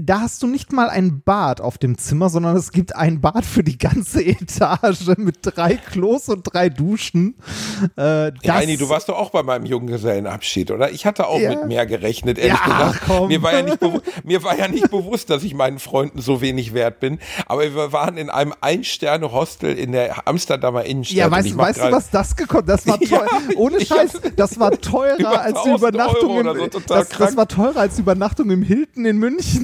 [0.00, 3.44] da hast du nicht mal ein Bad auf dem Zimmer, sondern es gibt ein Bad
[3.44, 7.34] für die ganze Etage mit drei Klos und drei Duschen.
[7.96, 10.90] Äh, Reini, du warst doch auch bei meinem Junggesellenabschied, oder?
[10.90, 11.50] Ich hatte auch Ja.
[11.50, 13.02] mit mehr gerechnet, ehrlich Ja, gesagt.
[13.06, 13.28] komm.
[13.28, 13.78] Mir war, ja nicht
[14.24, 17.18] mir war ja nicht bewusst, dass ich meinen Freunden so wenig wert bin.
[17.46, 21.16] Aber wir waren in einem Ein-Sterne-Hostel in der Amsterdamer Innenstadt.
[21.18, 23.28] ja, weißt, weißt du, was das gekostet Das war Ja, teuer.
[23.56, 27.48] Ohne ich Scheiß, das war teurer als die 1000 Übernachtung im, so, das, das war
[27.48, 29.63] teurer als die Übernachtung im Hilton in München.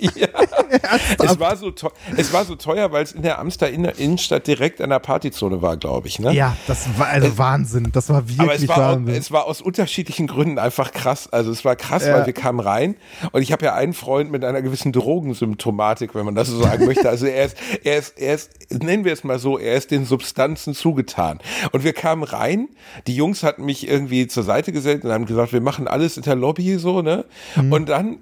[0.20, 0.28] Ja.
[1.24, 4.80] es, war so teuer, es war so teuer, weil es in der Amster Innenstadt direkt
[4.80, 6.18] an der Partyzone war, glaube ich.
[6.20, 6.32] Ne?
[6.32, 7.90] Ja, das war also Wahnsinn.
[7.92, 9.14] Das war wirklich Aber es war, Wahnsinn.
[9.14, 11.28] es war aus unterschiedlichen Gründen einfach krass.
[11.32, 12.14] Also es war krass, Ja.
[12.14, 12.96] weil wir kamen rein
[13.32, 16.86] und ich habe ja einen Freund mit einer gewissen Drogensymptomatik, wenn man das so sagen
[16.86, 17.08] möchte.
[17.08, 18.50] Also er ist, er ist, er ist,
[18.82, 21.40] nennen wir es mal so, er ist den Substanzen zugetan.
[21.72, 22.68] Und wir kamen rein,
[23.06, 26.22] die Jungs hatten mich irgendwie zur Seite gesetzt und haben gesagt, wir machen alles in
[26.22, 27.24] der Lobby so, ne?
[27.56, 27.72] Mhm.
[27.72, 28.18] Und dann,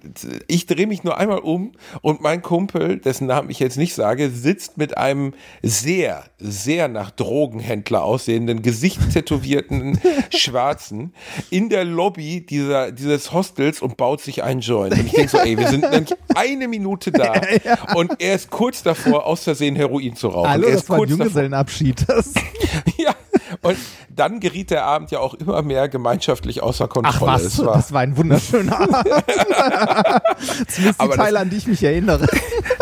[0.47, 1.68] ich drehe mich nur einmal um
[2.03, 7.11] und mein Kumpel, dessen Namen ich jetzt nicht sage, sitzt mit einem sehr, sehr nach
[7.11, 10.01] Drogenhändler aussehenden, gesichtstätowierten
[10.35, 11.13] Schwarzen
[11.51, 14.95] in der Lobby dieser, dieses Hostels und baut sich einen Joint.
[14.95, 17.41] Und ich denke so, ey, wir sind nämlich eine Minute da
[17.95, 20.51] und er ist kurz davor, aus Versehen Heroin zu rauchen.
[20.51, 21.09] Hallo, er das ist war ein.
[21.09, 22.05] Junggesellenabschied.
[22.09, 22.35] Das,
[22.99, 23.15] Ja,
[23.63, 23.77] und
[24.09, 27.33] dann geriet der Abend ja auch immer mehr gemeinschaftlich außer ach Kontrolle.
[27.35, 28.97] was, Es war, das war ein wunderschöner Abend.
[30.69, 32.27] Zumindest die Aber das- Teile, an die ich mich erinnere.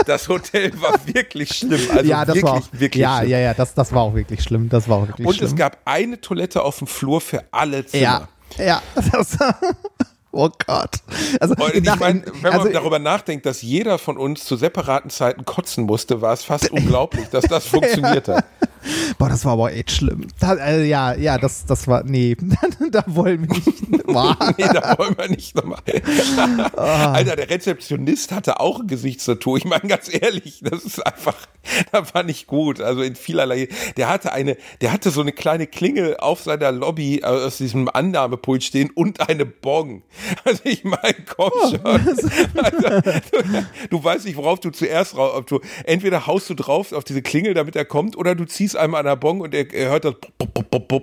[0.07, 1.81] das Hotel war wirklich schlimm.
[1.91, 3.31] Also ja, das wirklich, war auch, wirklich ja, schlimm.
[3.31, 4.69] ja, ja, das, das war auch wirklich schlimm.
[4.69, 5.49] Das war auch wirklich Und schlimm.
[5.49, 8.03] es gab eine Toilette auf dem Flur für alle Zimmer.
[8.03, 8.29] ja,
[8.65, 9.37] ja, das,
[10.33, 10.91] oh Gott.
[11.41, 15.11] Also, ich nach- meine, wenn man also, darüber nachdenkt, dass jeder von uns zu separaten
[15.11, 18.45] Zeiten kotzen musste, war es fast unglaublich, dass das funktioniert hat.
[19.19, 20.27] Boah, das war aber echt schlimm.
[20.41, 22.37] Da, äh, ja, ja, das, das war, nee,
[22.91, 23.83] da wollen wir nicht.
[24.57, 25.81] Nee, da wollen wir nicht nochmal.
[26.77, 27.13] Ah.
[27.13, 29.57] Alter, der Rezeptionist hatte auch ein Gesichtstattoo.
[29.57, 31.35] Ich meine, ganz ehrlich, das ist einfach,
[31.93, 32.81] das war nicht gut.
[32.81, 37.19] Also in vielerlei, der hatte eine, der hatte so eine kleine Klingel auf seiner Lobby
[37.19, 40.03] äh, aus diesem Annahmepult stehen und eine Bong.
[40.45, 41.81] Also ich meine, komm Oh, schon.
[41.85, 42.29] Also,
[43.33, 47.05] du, du weißt nicht, worauf du zuerst raus, ob du, entweder haust du drauf auf
[47.05, 49.91] diese Klingel, damit er kommt, oder du ziehst einmal an der Bong und er, er
[49.91, 50.15] hört das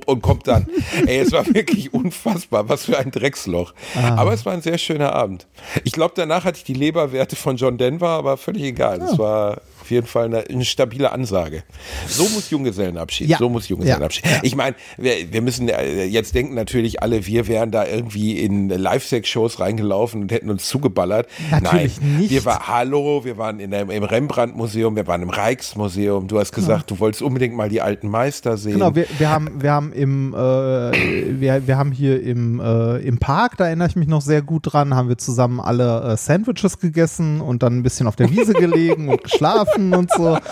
[0.05, 0.67] und kommt dann.
[1.07, 2.69] Ey, es war wirklich unfassbar.
[2.69, 3.73] Was für ein Drecksloch.
[3.95, 4.15] Ah.
[4.15, 5.47] Aber es war ein sehr schöner Abend.
[5.83, 9.01] Ich glaube, danach hatte ich die Leberwerte von John Denver, aber völlig egal.
[9.01, 11.63] Es war auf jeden Fall eine, eine stabile Ansage.
[12.07, 13.27] So muss Junggesellenabschied.
[13.27, 13.37] Ja.
[13.37, 14.23] So muss Junggesellenabschied.
[14.41, 18.69] Ich meine, wir, wir müssen äh, jetzt denken natürlich alle, wir wären da irgendwie in
[18.69, 21.27] Live-Sex-Shows reingelaufen und hätten uns zugeballert.
[21.51, 22.29] Natürlich Nein, nicht.
[22.31, 26.29] Wir war, hallo, wir waren in der, im Rembrandt-Museum, wir waren im Rijksmuseum.
[26.29, 28.73] Du hast gesagt, du wolltest unbedingt mal die alten Meister sehen.
[28.73, 33.17] Genau, wir, wir haben, wir haben im, äh, wir, wir haben hier im, äh, im
[33.17, 36.79] Park, da erinnere ich mich noch sehr gut dran, haben wir zusammen alle äh, Sandwiches
[36.79, 40.37] gegessen und dann ein bisschen auf der Wiese gelegen und geschlafen und so.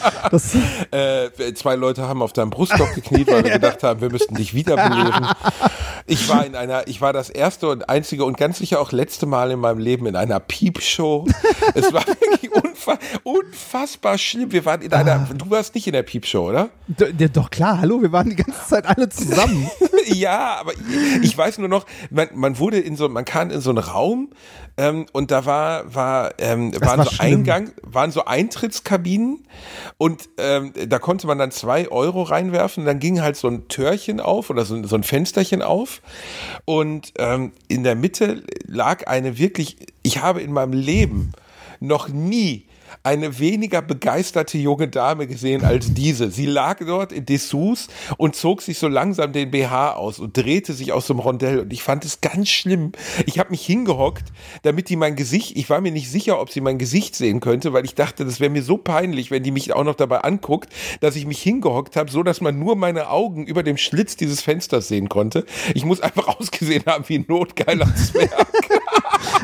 [0.91, 4.53] Äh, zwei Leute haben auf deinem Brustkorb gekniet, weil wir gedacht haben, wir müssten dich
[4.53, 5.27] wiederbeleben.
[6.07, 9.25] Ich war in einer, ich war das erste und einzige und ganz sicher auch letzte
[9.25, 11.25] Mal in meinem Leben in einer Piepshow.
[11.75, 14.51] Es war wirklich unfa unfassbar schlimm.
[14.51, 16.69] Wir waren in einer, du warst nicht in der Piepshow, oder?
[16.87, 19.69] d- d- doch klar, hallo, wir waren die ganze Zeit alle zusammen.
[20.07, 23.61] ja, aber ich, ich weiß nur noch, man, man wurde in so, man kam in
[23.61, 24.29] so einen Raum
[24.77, 27.39] ähm, und da war, war, ähm, waren war so schlimm.
[27.39, 29.45] Eingang, waren so Eintrittskabinen
[29.97, 32.85] und ähm, da konnte man dann zwei Euro reinwerfen.
[32.85, 36.01] Dann ging halt so ein Türchen auf oder so, so ein Fensterchen auf
[36.65, 41.31] und ähm, in der Mitte lag eine wirklich, ich habe in meinem Leben
[41.79, 42.65] noch nie
[43.03, 46.31] eine weniger begeisterte junge Dame gesehen als diese.
[46.31, 47.87] Sie lag dort in Dessous
[48.17, 51.59] und zog sich so langsam den BH aus und drehte sich aus dem Rondell.
[51.59, 52.91] Und ich fand es ganz schlimm.
[53.25, 54.25] Ich habe mich hingehockt,
[54.63, 57.73] damit die mein Gesicht, ich war mir nicht sicher, ob sie mein Gesicht sehen könnte,
[57.73, 60.69] weil ich dachte, das wäre mir so peinlich, wenn die mich auch noch dabei anguckt,
[60.99, 64.41] dass ich mich hingehockt habe, so dass man nur meine Augen über dem Schlitz dieses
[64.41, 65.45] Fensters sehen konnte.
[65.73, 68.80] Ich muss einfach ausgesehen haben wie ein notgeiler Zwerg.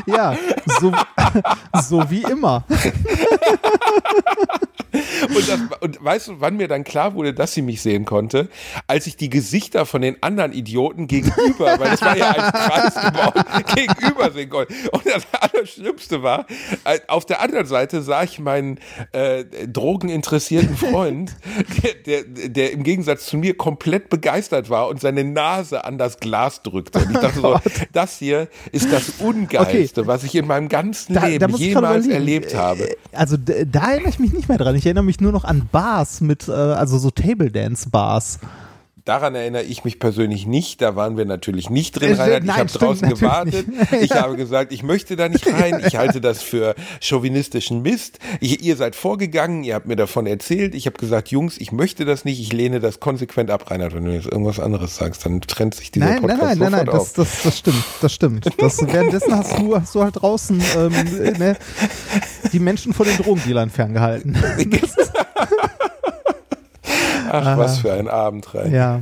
[0.08, 0.36] Ja,
[0.80, 0.92] so,
[1.82, 2.64] so wie immer.
[4.92, 8.48] Und, das, und weißt du, wann mir dann klar wurde, dass sie mich sehen konnte?
[8.86, 12.94] Als ich die Gesichter von den anderen Idioten gegenüber, weil es war ja ein Kreis
[12.94, 13.34] gebaut,
[13.74, 14.74] gegenüber sehen konnte.
[14.92, 16.46] Und das Allerschlimmste war,
[16.84, 18.78] äh, auf der anderen Seite sah ich meinen
[19.12, 21.36] äh, drogeninteressierten Freund,
[22.06, 26.18] der, der, der im Gegensatz zu mir komplett begeistert war und seine Nase an das
[26.18, 27.00] Glas drückte.
[27.00, 27.60] Und ich dachte so,
[27.92, 32.06] das hier ist das Ungeilste, was ich in meinem ganzen Leben muss ich gerade jemals
[32.06, 32.90] erlebt habe.
[32.90, 34.74] Äh, Also d- da erinnere ich mich nicht mehr dran.
[34.76, 38.38] Ich erinnere mich nur noch an Bars mit, äh, also so Table Dance Bars.
[39.08, 40.82] Daran erinnere ich mich persönlich nicht.
[40.82, 42.40] Da waren wir natürlich nicht drin, Äh, Reinhard.
[42.42, 43.68] Ich nein, habe stimmt draußen gewartet.
[43.68, 43.92] nicht.
[44.02, 45.82] Ich habe gesagt, ich möchte da nicht rein.
[45.86, 48.18] Ich halte das für chauvinistischen Mist.
[48.40, 50.74] Ich, ihr seid vorgegangen, ihr habt mir davon erzählt.
[50.74, 52.38] Ich habe gesagt, Jungs, ich möchte das nicht.
[52.40, 53.94] Ich lehne das konsequent ab, Reinhard.
[53.94, 56.86] Wenn du jetzt irgendwas anderes sagst, dann trennt sich dieser Nein, nein, Podcast nein, nein,
[56.86, 58.46] nein, sofort das, das, das stimmt, das stimmt.
[58.58, 60.92] Das, währenddessen hast du, hast du halt draußen ähm,
[61.22, 61.56] äh, ne,
[62.52, 64.36] die Menschen von den Drogendealern ferngehalten.
[67.30, 68.72] Ach, was für ein Abend, Reinhard.
[68.72, 69.00] Ja.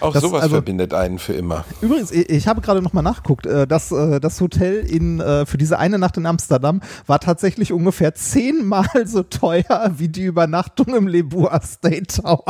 [0.00, 1.64] Auch Das- sowas also- verbindet einen für immer.
[1.82, 5.58] Übrigens, ich, ich habe gerade nochmal nachgeguckt, äh, das, äh, das Hotel in, äh, für
[5.58, 11.06] diese eine Nacht in Amsterdam war tatsächlich ungefähr zehnmal so teuer wie die Übernachtung im
[11.06, 12.44] Lebua State Tower.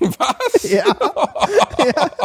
[0.00, 0.62] Was?
[0.70, 0.84] Ja.
[1.78, 2.10] ja.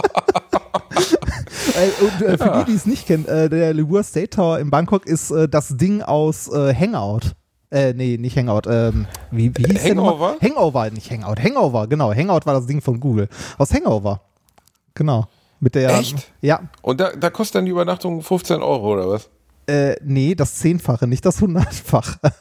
[1.76, 4.70] Äh, Und äh, für die, die es nicht kennen, äh, der Lebua State Tower in
[4.70, 7.34] Bangkok ist äh, das Ding aus äh, Hangout.
[7.74, 8.67] Äh, nee, nicht Hangout.
[8.69, 9.95] Ähm, wie, wie hieß der?
[9.95, 10.36] Hangover?
[10.39, 11.41] Hangover, nicht Hangout.
[11.41, 12.13] Hangover, genau.
[12.13, 13.28] Hangout war das Ding von Google.
[13.57, 14.21] Aus Hangover.
[14.93, 15.26] Genau.
[15.59, 15.89] Mit der.
[15.97, 16.32] Echt?
[16.41, 16.61] Ja.
[16.84, 19.28] Und da, da kostet dann die Übernachtung 15 Euro oder was?
[19.65, 22.19] Äh, nee, das Zehnfache, nicht das Hundertfache.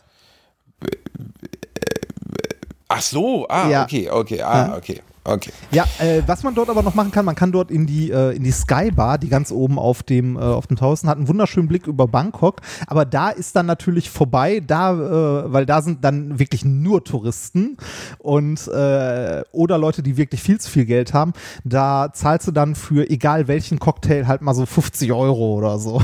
[2.89, 3.85] Ach so, ah, Ja.
[3.85, 4.76] okay, okay, ah, Ja.
[4.76, 5.53] okay, okay.
[5.70, 8.35] Ja, äh, was man dort aber noch machen kann, man kann dort in die, äh,
[8.37, 11.68] in die Skybar, die ganz oben auf dem, äh, auf dem und hat einen wunderschönen
[11.68, 12.61] Blick über Bangkok.
[12.87, 17.77] Aber da ist dann natürlich vorbei, da, äh, weil da sind dann wirklich nur Touristen
[18.18, 21.33] und äh, oder Leute, die wirklich viel zu viel Geld haben.
[21.64, 26.03] Da zahlst du dann für egal welchen Cocktail halt mal so 50 Euro oder so.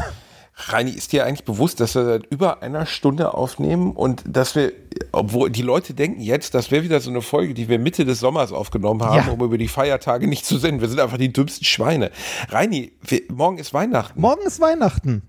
[0.61, 4.73] Reini, ist dir eigentlich bewusst, dass wir seit über einer Stunde aufnehmen und dass wir,
[5.13, 8.19] obwohl die Leute denken jetzt, das wäre wieder so eine Folge, die wir Mitte des
[8.19, 9.33] Sommers aufgenommen haben, Ja.
[9.33, 10.81] um über die Feiertage nicht zu senden.
[10.81, 12.11] Wir sind einfach die dümmsten Schweine.
[12.49, 14.21] Reini, wir, morgen ist Weihnachten.
[14.21, 15.23] Morgen ist Weihnachten.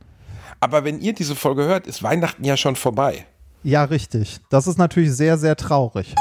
[0.60, 3.26] Aber wenn ihr diese Folge hört, ist Weihnachten ja schon vorbei.
[3.62, 4.40] Ja, richtig.
[4.50, 6.16] Das ist natürlich sehr, sehr traurig.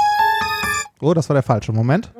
[1.01, 2.11] Oh, das war der falsche Moment.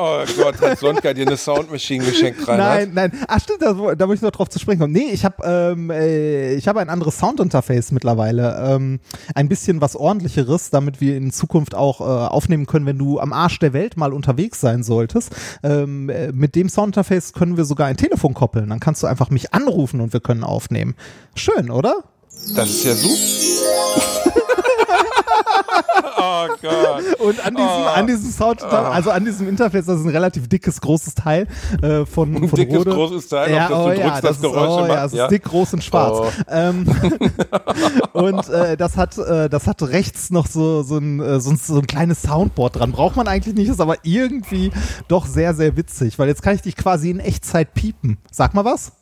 [0.00, 2.92] Oh Gott, hat Sonka dir eine Soundmaschine geschenkt, Reinhard?
[2.94, 3.24] Nein, nein.
[3.26, 4.92] Ach stimmt, da, da muss ich noch drauf zu sprechen kommen.
[4.92, 8.62] Nee, ich habe ähm, äh, ich habe ein anderes Soundinterface mittlerweile.
[8.64, 9.00] Ähm,
[9.34, 13.32] ein bisschen was ordentlicheres, damit wir in Zukunft auch äh, aufnehmen können, wenn du am
[13.32, 15.34] Arsch der Welt mal unterwegs sein solltest.
[15.64, 18.68] Ähm, äh, mit dem Soundinterface können wir sogar ein Telefon koppeln.
[18.68, 20.94] Dann kannst du einfach mich anrufen und wir können aufnehmen.
[21.34, 22.04] Schön, oder?
[22.54, 24.42] Das ist ja super.
[26.18, 27.20] oh Gott.
[27.20, 30.80] Und an diesem, an diesem Sound, also an diesem Interface, das ist ein relativ dickes,
[30.80, 31.46] großes Teil
[31.82, 32.90] äh, von, Ein von dickes, Rode.
[32.90, 35.04] großes Teil, ja, auf das du oh, drückst, ja, das ist, Geräusche oh, macht, Ja,
[35.04, 35.24] es ja.
[35.24, 36.18] ist dick, groß und schwarz.
[36.18, 36.30] Oh.
[36.48, 36.86] Ähm,
[38.12, 41.56] und äh, das hat, äh, das hat rechts noch so, so, ein, äh, so, ein,
[41.56, 42.92] so ein kleines Soundboard dran.
[42.92, 44.72] Braucht man eigentlich nicht, ist aber irgendwie
[45.08, 48.18] doch sehr, sehr witzig, weil jetzt kann ich dich quasi in Echtzeit piepen.
[48.30, 48.92] Sag mal was.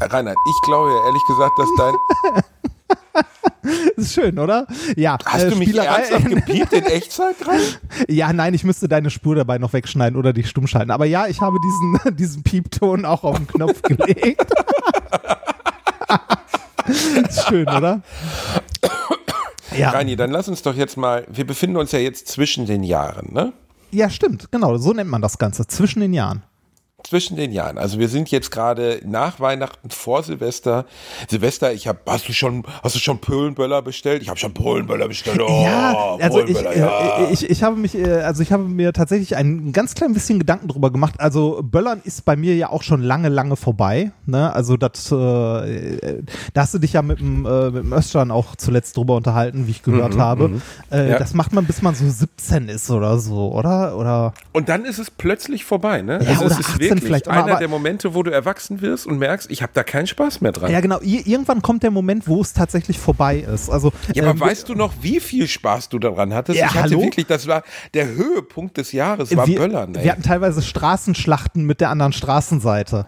[0.00, 2.42] Reinhard, ich glaube ja ehrlich gesagt, dass dein.
[3.96, 4.66] Ist schön, oder?
[4.96, 5.18] Ja.
[5.24, 7.62] Hast äh, du mich Spielerei- ernsthaft gepiept in Echtzeit gerade?
[8.08, 10.90] Ja, nein, ich müsste deine Spur dabei noch wegschneiden oder dich stumm schalten.
[10.90, 14.42] Aber ja, ich habe diesen, diesen Piepton auch auf den Knopf gelegt.
[17.28, 18.02] ist schön, oder?
[19.76, 19.90] Ja.
[19.90, 21.24] Reini, dann lass uns doch jetzt mal.
[21.30, 23.52] Wir befinden uns ja jetzt zwischen den Jahren, ne?
[23.90, 26.42] ja, stimmt, genau, so nennt man das Ganze, zwischen den Jahren.
[27.12, 27.76] Zwischen den Jahren.
[27.76, 30.86] Also wir sind jetzt gerade nach Weihnachten vor Silvester.
[31.28, 34.22] Silvester, ich habe, hast du schon, hast du schon Polenböller bestellt?
[34.22, 35.38] Ich habe schon Polenböller bestellt.
[35.46, 37.28] Oh, ja, also ich, Polenböller, äh, ja.
[37.30, 40.68] ich, ich habe mich, äh, also ich habe mir tatsächlich ein ganz klein bisschen Gedanken
[40.68, 41.16] drüber gemacht.
[41.18, 44.12] Also Böllern ist bei mir ja auch schon lange, lange vorbei.
[44.24, 44.50] Ne?
[44.54, 45.16] Also das, äh,
[45.96, 46.22] äh,
[46.54, 49.66] da hast du dich ja mit dem, äh, mit dem Östern auch zuletzt drüber unterhalten,
[49.66, 50.44] wie ich gehört habe.
[50.90, 51.18] Äh, Mhm, Ja.
[51.18, 53.98] Das macht man, bis man so 17 ist oder so, oder?
[53.98, 56.20] Oder Und dann ist es plötzlich vorbei, ne?
[56.22, 58.80] Ja, also oder es ist 18 wirklich vielleicht, einer aber- der Momente, wo du erwachsen
[58.80, 60.70] wirst und merkst, ich habe da keinen Spaß mehr dran.
[60.70, 61.00] ja, genau.
[61.02, 63.70] Irgendwann kommt der Moment, wo es tatsächlich vorbei ist.
[63.70, 66.58] Also Ja, aber ähm, weißt du noch, wie viel Spaß du daran hattest?
[66.58, 67.02] Ja, ich hatte hallo?
[67.02, 67.62] wirklich, das war
[67.94, 69.94] der Höhepunkt des Jahres, war wir, Böllern.
[69.94, 70.04] Ey.
[70.04, 73.06] wir hatten teilweise Straßenschlachten mit der anderen Straßenseite.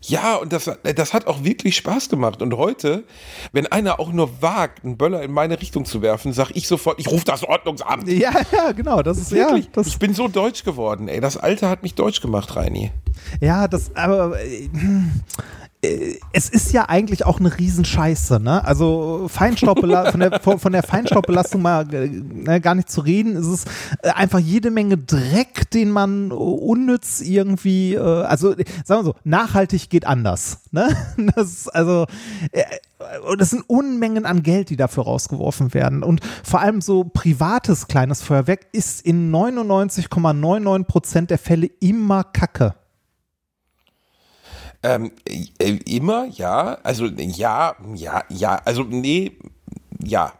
[0.00, 2.42] Ja, und das, das hat auch wirklich Spaß gemacht.
[2.42, 3.04] Und heute,
[3.52, 7.00] wenn einer auch nur wagt, einen Böller in meine Richtung zu werfen, sag ich sofort,
[7.00, 8.08] ich rufe das Ordnungsamt.
[8.08, 9.02] Ja, ja, genau.
[9.02, 11.20] Das ist ja, Wirklich, das, ich bin so deutsch geworden, ey.
[11.20, 12.92] Das Alter hat mich deutsch gemacht, Reini.
[13.40, 14.68] Ja, das, aber äh, äh,
[16.32, 18.64] es ist ja eigentlich auch eine Riesenscheiße, ne?
[18.64, 23.46] Also Feinstaubbela von, der, von, der Feinstaubbelastung mal äh, ne, gar nicht zu reden, ist
[23.46, 23.64] es
[24.02, 29.04] äh, einfach jede Menge Dreck, den man äh, unnütz irgendwie, äh, also äh, sagen wir
[29.04, 30.88] so, nachhaltig geht anders, ne?
[31.34, 32.06] Das ist also
[32.52, 32.64] äh,
[33.38, 36.02] das sind Unmengen an Geld, die dafür rausgeworfen werden.
[36.02, 42.74] Und vor allem so privates kleines Feuerwerk ist in 99,99 Prozent der Fälle immer Kacke.
[44.82, 45.12] Ähm,
[45.58, 46.78] äh, immer, ja.
[46.82, 48.60] Also, ja, ja, ja.
[48.64, 49.32] Also, nee,
[50.02, 50.32] ja.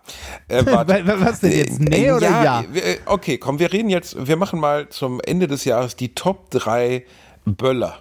[0.49, 0.64] Äh.
[0.66, 1.80] Was denn jetzt?
[1.80, 2.64] Nee oder ja?
[2.70, 6.14] wir- äh, Okay, komm, wir reden jetzt, wir machen mal zum Ende des Jahres die
[6.14, 7.05] Top 3
[7.45, 7.99] Böller.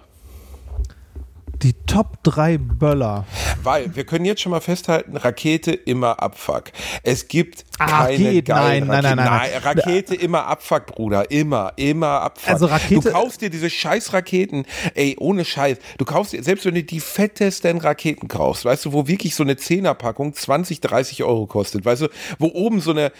[1.62, 3.24] Die Top 3 Böller.
[3.62, 6.64] Weil wir können jetzt schon mal festhalten, Rakete immer Abfuck.
[7.02, 9.50] Es gibt Ah, keine geht, nein, nein, nein, nein.
[9.62, 11.30] Rakete immer Abfuck, Bruder.
[11.30, 12.48] Immer, immer Abfuck.
[12.52, 14.64] Also Rakete- Du kaufst dir diese scheiß Raketen,
[14.94, 15.76] ey, ohne Scheiß.
[15.98, 19.42] Du kaufst dir, selbst wenn du die fettesten Raketen kaufst, weißt du, wo wirklich so
[19.42, 22.08] eine Zehnerpackung 20, 30 Euro kostet, weißt du,
[22.38, 23.12] wo oben so eine,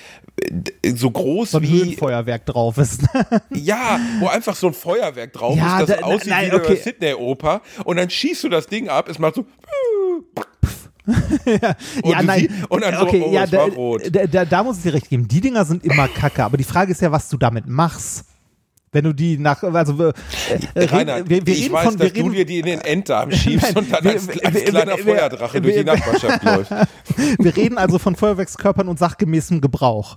[0.83, 3.03] äh, so groß So ein wie, Höhenfeuerwerk drauf ist.
[3.55, 6.63] ja, wo einfach so ein Feuerwerk drauf Ja, ist, das da- aussieht nein, wie eine
[6.65, 6.77] okay.
[6.77, 9.45] Sydney-Oper und dann schießt du das Ding ab, es macht so
[11.47, 11.75] ja,
[12.21, 12.49] du nein.
[12.69, 14.03] und dann so, okay, oh, ja, da, rot.
[14.11, 15.29] da, da, da muss ich dir recht geben.
[15.29, 18.25] Die Dinger sind immer kacke, aber die Frage ist ja, was du damit machst.
[18.93, 20.15] Wenn du die nach, also wir,
[20.75, 22.67] äh, Rainer, reden- wir, wir ich reden weiß, von, dass du reden, dir die in
[22.67, 25.85] den Enddarm schiebst Nein, und dann wir- als, als wir- kleiner Feuerdrache wir- durch die
[25.85, 26.71] Nachbarschaft läuft.
[27.39, 30.17] wir reden also von Feuerwerkskörpern und sachgemäßem Gebrauch.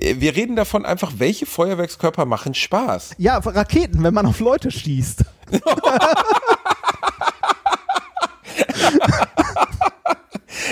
[0.00, 3.14] Äh, Wir reden davon einfach, welche Feuerwerkskörper machen Spaß.
[3.18, 5.24] Ja, Raketen, wenn man auf Leute schießt.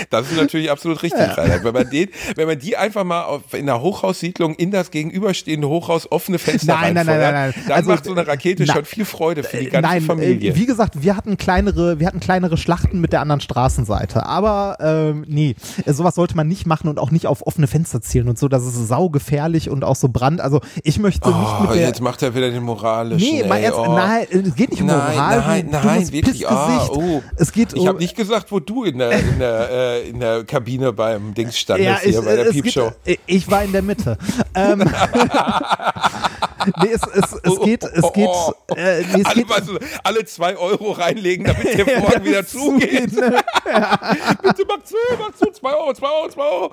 [0.09, 1.63] Das ist natürlich absolut richtig, Rainer.
[1.63, 5.67] Wenn man, den, wenn man die einfach mal auf, in einer Hochhaussiedlung in das gegenüberstehende
[5.67, 7.53] Hochhaus offene Fenster Nein, nein, nein, nein, nein.
[7.67, 10.51] dann Also, macht so eine Rakete na- schon viel Freude für die ganze Nein, Familie.
[10.51, 14.25] Äh, wie gesagt, wir hatten kleinere, wir hatten kleinere Schlachten mit der anderen Straßenseite.
[14.25, 15.55] Aber ähm, nee,
[15.85, 18.47] äh, sowas sollte man nicht machen und auch nicht auf offene Fenster zielen und so.
[18.47, 20.41] Das ist saugefährlich und auch so Brand.
[20.41, 21.87] Also ich möchte nicht oh, mit der.
[21.87, 23.27] jetzt macht er wieder den moralischen.
[23.37, 23.93] Nee, mal ey, ernst, oh.
[23.95, 25.39] nein, es geht nicht um Nein, Moral.
[25.39, 26.39] nein, du nein, dummes wirklich.
[26.47, 26.89] Pissgesicht.
[26.91, 27.23] oh.
[27.37, 30.43] Es geht Ich habe nicht gesagt, wo du in der, in der, äh, in der
[30.43, 32.91] Kabine beim Dings standest ja, hier ich, bei der Piepshow.
[33.25, 34.17] Ich war in der Mitte.
[34.55, 34.81] ähm,
[36.81, 38.29] nee, es, es, es geht, es geht,
[38.75, 42.45] äh, nee, es alle, geht, weißt du, alle zwei Euro reinlegen, damit der Vorhang wieder
[42.45, 43.13] zugeht.
[43.13, 43.41] ne?
[44.41, 46.71] Bitte mach zu, mach zu, zwei Euro, zwei Euro, zwei Euro.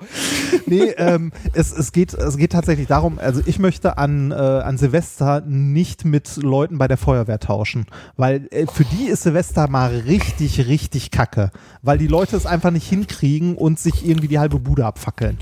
[0.65, 4.77] Nee, ähm, es, es, geht, es geht tatsächlich darum, also ich möchte an, äh, an
[4.77, 7.85] Silvester nicht mit Leuten bei der Feuerwehr tauschen,
[8.17, 11.51] weil äh, für die ist Silvester mal richtig, richtig kacke,
[11.81, 15.37] weil die Leute es einfach nicht hinkriegen und sich irgendwie die halbe Bude abfackeln.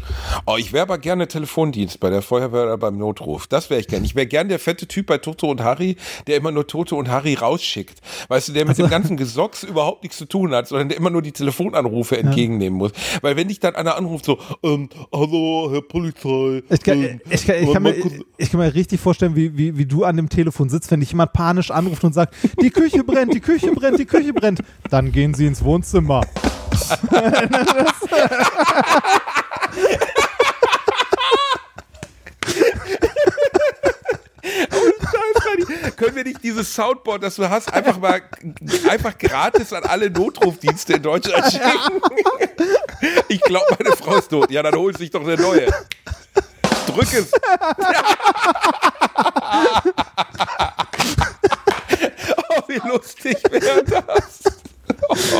[0.45, 3.47] Oh, ich wäre aber gerne Telefondienst bei der Feuerwehr oder beim Notruf.
[3.47, 4.05] Das wäre ich gerne.
[4.05, 5.95] Ich wäre gern der fette Typ bei Toto und Harry,
[6.27, 7.99] der immer nur Toto und Harry rausschickt.
[8.27, 11.09] Weißt du, der mit dem ganzen Gesocks überhaupt nichts zu tun hat, sondern der immer
[11.09, 12.91] nur die Telefonanrufe entgegennehmen muss.
[13.21, 16.61] Weil wenn dich dann einer anruft, so, ähm, hallo, Herr Polizei.
[16.69, 19.57] Ich kann, ähm, ich, kann, ich, kann mir, Markus- ich kann mir richtig vorstellen, wie,
[19.57, 22.69] wie, wie du an dem Telefon sitzt, wenn dich jemand panisch anruft und sagt, die
[22.69, 24.59] Küche brennt, die Küche brennt, die Küche brennt.
[24.91, 26.21] Dann gehen sie ins Wohnzimmer.
[35.97, 38.21] Können wir nicht dieses Soundboard, das du hast, einfach mal
[38.87, 42.01] einfach gratis an alle Notrufdienste in Deutschland schicken?
[43.27, 44.51] Ich glaube, meine Frau ist tot.
[44.51, 45.65] Ja, dann hol sich doch eine neue.
[46.87, 47.31] Drück es.
[52.49, 54.03] Oh, wie lustig wäre das.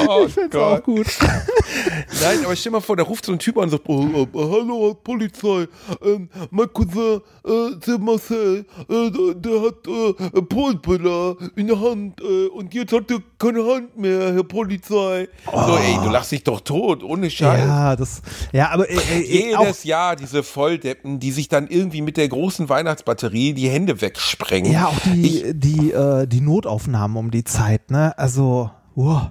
[0.07, 0.79] Oh Ich find's Gott.
[0.79, 1.07] auch gut.
[2.21, 4.27] Nein, aber stell mal vor, da ruft so ein Typ an und sagt, oh, äh,
[4.33, 5.67] hallo Polizei,
[6.03, 12.21] ähm, mein Cousin, äh, der Marcel, äh, der, der hat äh, Polböller in der Hand
[12.21, 15.27] äh, und jetzt hat er keine Hand mehr, Herr Polizei.
[15.45, 17.59] So, ey, du lachst dich doch tot, ohne Scheiß.
[17.59, 18.21] Ja, das,
[18.51, 22.27] ja, aber äh, äh, auch, Jedes Jahr diese Volldeppen, die sich dann irgendwie mit der
[22.27, 24.71] großen Weihnachtsbatterie die Hände wegsprengen.
[24.71, 28.17] ja, auch die, Ich, die, äh, die Notaufnahmen um die Zeit, ne?
[28.17, 29.29] Also, wow.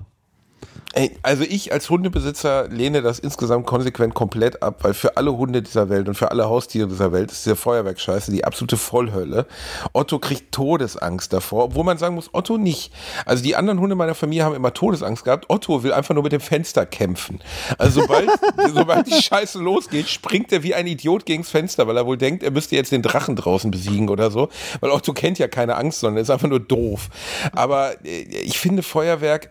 [1.23, 5.90] Also ich als Hundebesitzer lehne das insgesamt konsequent komplett ab, weil für alle Hunde dieser
[5.90, 9.47] Welt und für alle Haustiere dieser Welt ist der Feuerwerkscheiße die absolute Vollhölle.
[9.93, 12.94] Otto kriegt Todesangst davor, obwohl man sagen muss, Otto nicht.
[13.27, 15.44] Also die anderen Hunde meiner Familie haben immer Todesangst gehabt.
[15.48, 17.40] Otto will einfach nur mit dem Fenster kämpfen.
[17.77, 18.31] Also sobald,
[18.74, 22.43] sobald die Scheiße losgeht, springt er wie ein Idiot gegens Fenster, weil er wohl denkt,
[22.43, 24.48] er müsste jetzt den Drachen draußen besiegen oder so.
[24.81, 27.10] Weil Otto kennt ja keine Angst, sondern ist einfach nur doof.
[27.52, 29.51] Aber äh, ich finde Feuerwerk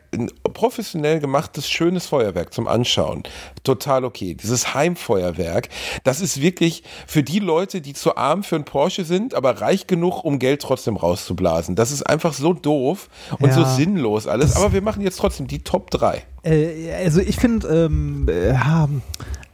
[0.54, 3.24] professionell gemachtes, schönes Feuerwerk zum Anschauen.
[3.66, 4.36] Total okay.
[4.36, 5.68] Dieses Heimfeuerwerk,
[6.06, 9.86] das ist wirklich für die Leute, die zu arm für einen Porsche sind, aber reich
[9.86, 11.76] genug, um Geld trotzdem rauszublasen.
[11.76, 13.10] Das ist einfach so doof
[13.40, 13.76] und so Ja.
[13.76, 14.56] sinnlos alles.
[14.56, 16.24] Aber wir machen jetzt trotzdem die Top 3.
[16.44, 18.54] Äh, also ich finde, ähm, äh,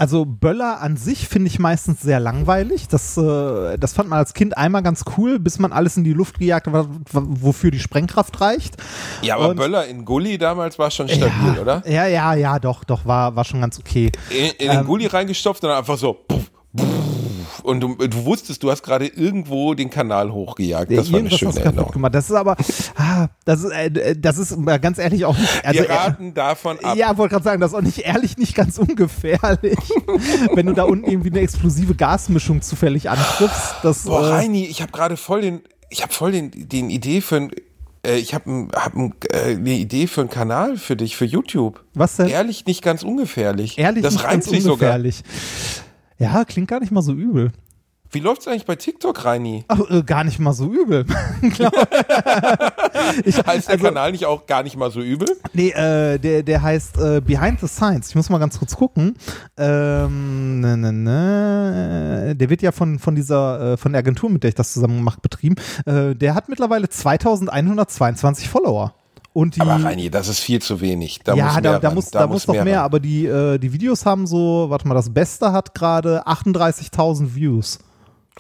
[0.02, 2.88] also Böller an sich finde ich meistens sehr langweilig.
[2.88, 6.14] Das, äh, das fand man als Kind einmal ganz cool, bis man alles in die
[6.14, 8.78] Luft gejagt hat, wofür die Sprengkraft reicht.
[9.22, 11.84] Ja, aber Und- Böller in Gully damals war schon stabil, ja, oder?
[11.86, 14.12] Ja, ja, ja, doch, doch, war, war schon ganz okay.
[14.32, 16.14] In, in den Gully reingestopft und dann einfach so.
[16.14, 17.11] Puff, puff,
[17.64, 20.92] und du, du wusstest, du hast gerade irgendwo den Kanal hochgejagt.
[20.92, 21.92] Das war eine schöne Erinnerung.
[21.92, 22.16] gemacht.
[22.16, 22.58] Das ist aber,
[22.96, 25.66] ah, das ist, äh, das ist mal ganz ehrlich auch nicht.
[25.66, 26.96] Also, Wir raten davon ab.
[26.98, 29.78] Ja, wollte gerade sagen, das ist auch nicht ehrlich, nicht ganz ungefährlich.
[30.54, 33.76] wenn du da unten irgendwie eine explosive Gasmischung zufällig antriffst.
[33.84, 37.22] Das, Boah, äh, Reini, ich habe gerade voll den, ich habe voll den, den Idee
[37.22, 37.52] für ein,
[38.06, 41.84] äh, ich habe hab ein, äh, eine Idee für einen Kanal für dich, für YouTube.
[41.94, 42.28] Was denn?
[42.28, 43.78] Ehrlich, nicht ganz ungefährlich.
[43.78, 45.00] ehrlich, das nicht reimt ganz sich sogar.
[46.22, 47.52] Ja, klingt gar nicht mal so übel.
[48.14, 49.64] Wie läuft's eigentlich bei TikTok, Reini?
[49.70, 51.06] Ach, äh, gar nicht mal so übel.
[51.42, 51.58] ich,
[53.38, 55.30] Heißt der also, Kanal nicht auch gar nicht mal so übel?
[55.54, 58.10] Nee, äh, der, der heißt äh, Behind the Science.
[58.10, 59.16] Ich muss mal ganz kurz gucken.
[59.58, 62.36] Ähm, ne, ne, ne.
[62.36, 65.02] Der wird ja von, von dieser, äh, von der Agentur, mit der ich das zusammen
[65.04, 65.56] mache, betrieben.
[65.86, 68.94] Äh, der hat mittlerweile 2122 Follower.
[69.34, 71.20] Und die, Aber Reini, das ist viel zu wenig.
[71.24, 72.84] Da ja, muss mehr da, da muss, da muss noch mehr, ran.
[72.86, 77.80] aber die, äh, die Videos haben so, warte mal, das Beste hat gerade 38.000 Views.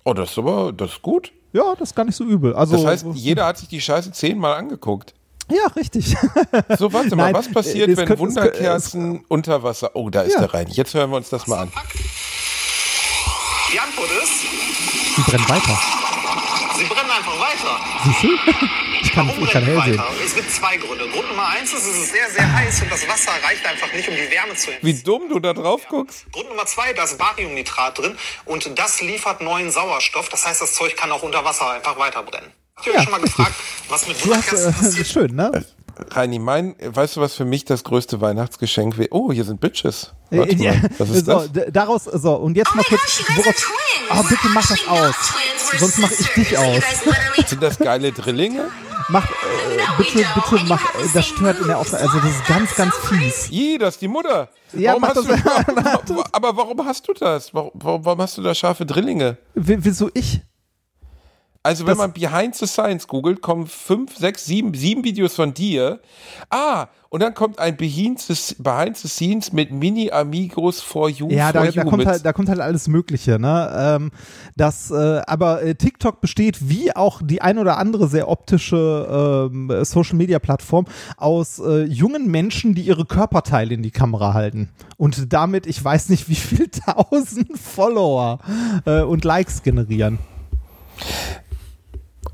[0.03, 1.31] Oh, das ist aber, das ist gut.
[1.53, 2.53] Ja, das ist gar nicht so übel.
[2.55, 5.13] Also, Das heißt, jeder hat sich die Scheiße zehnmal angeguckt.
[5.49, 6.15] ja, richtig.
[6.77, 9.91] So, warte mal, Nein, was äh, passiert, es wenn könnte- es könnte- Wunderkerzen unter Wasser.
[9.93, 10.39] Oh, da ist Ja.
[10.41, 10.72] der Reini.
[10.72, 11.72] Jetzt hören wir uns das mal an.
[13.73, 14.31] Die Antwort ist,
[15.18, 15.80] Die brennen weiter.
[16.77, 17.80] sie brennen einfach weiter.
[18.22, 18.90] Siehst du?
[19.03, 19.99] Ich kann, Warum ich kann brennen hell sehen.
[19.99, 20.14] weiter?
[20.23, 21.07] Es gibt zwei Gründe.
[21.10, 24.07] Grund Nummer eins ist, es ist sehr, sehr heiß und das Wasser reicht einfach nicht,
[24.07, 26.26] um die Wärme zu Wie dumm du da drauf guckst.
[26.32, 30.30] Grund Nummer zwei, da ist Bariumnitrat drin und das liefert neuen Sauerstoff.
[30.30, 32.52] Das heißt, das Zeug kann auch unter Wasser einfach weiterbrennen.
[32.76, 33.53] Habt ihr euch Ja, schon mal gefragt,
[33.90, 35.07] was mit Wunderkerzen äh, passiert?
[35.07, 35.65] schön, ne?
[36.11, 39.09] Reini, mein, weißt du, was für mich das größte Weihnachtsgeschenk wäre?
[39.11, 40.13] Oh, hier sind Bitches.
[40.30, 41.65] Warte ja, mal, was ist so, das?
[41.72, 43.72] daraus, so, und jetzt Oh mal kurz, worauf.
[44.09, 45.15] Ah, bitte mach das aus.
[45.77, 46.84] Sonst mache ich dich aus.
[47.47, 48.65] Sind das geile Drillinge?
[49.09, 49.34] Mach, äh,
[49.97, 53.49] bitte, bitte mach, äh, das stört in der Aufnahme, also das ist ganz, ganz fies.
[53.51, 54.49] Ih, das ist die Mutter.
[54.73, 55.76] Ja, warum mach hast das- du,
[56.15, 57.53] warum, aber warum hast du das?
[57.53, 59.38] Warum, warum, warum hast du da scharfe Drillinge?
[59.55, 60.41] W wieso ich?
[61.64, 65.54] Also wenn Das- man Behind the Science googelt, kommen fünf, sechs, sieben, sieben Videos von
[65.54, 66.00] dir.
[66.50, 71.30] Ah, und dann kommt ein Behind the, Behind the Scenes mit Mini Amigos for You.
[71.30, 73.72] Ja, for da, you da, kommt halt, da kommt halt alles Mögliche, ne?
[73.78, 74.12] Ähm,
[74.56, 79.72] das, äh, aber äh, TikTok besteht wie auch die ein oder andere sehr optische ähm,
[79.84, 80.86] Social Media Plattform
[81.18, 86.10] aus äh, jungen Menschen, die ihre Körperteile in die Kamera halten und damit, ich weiß
[86.10, 88.40] nicht, wie viel tausend Follower
[88.86, 90.18] äh, und Likes generieren.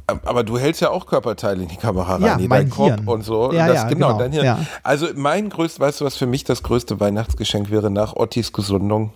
[0.08, 3.08] Aber du hältst ja auch Körperteile in die Kamera rein, Ja, dein mein Kopf Hirn.
[3.08, 3.52] und so.
[3.52, 4.60] Ja, das, ja, genau, genau, ja.
[4.84, 9.12] Also mein größtes, weißt du, was für mich das größte Weihnachtsgeschenk wäre nach Ottis Gesundung?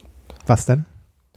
[0.47, 0.85] Was denn?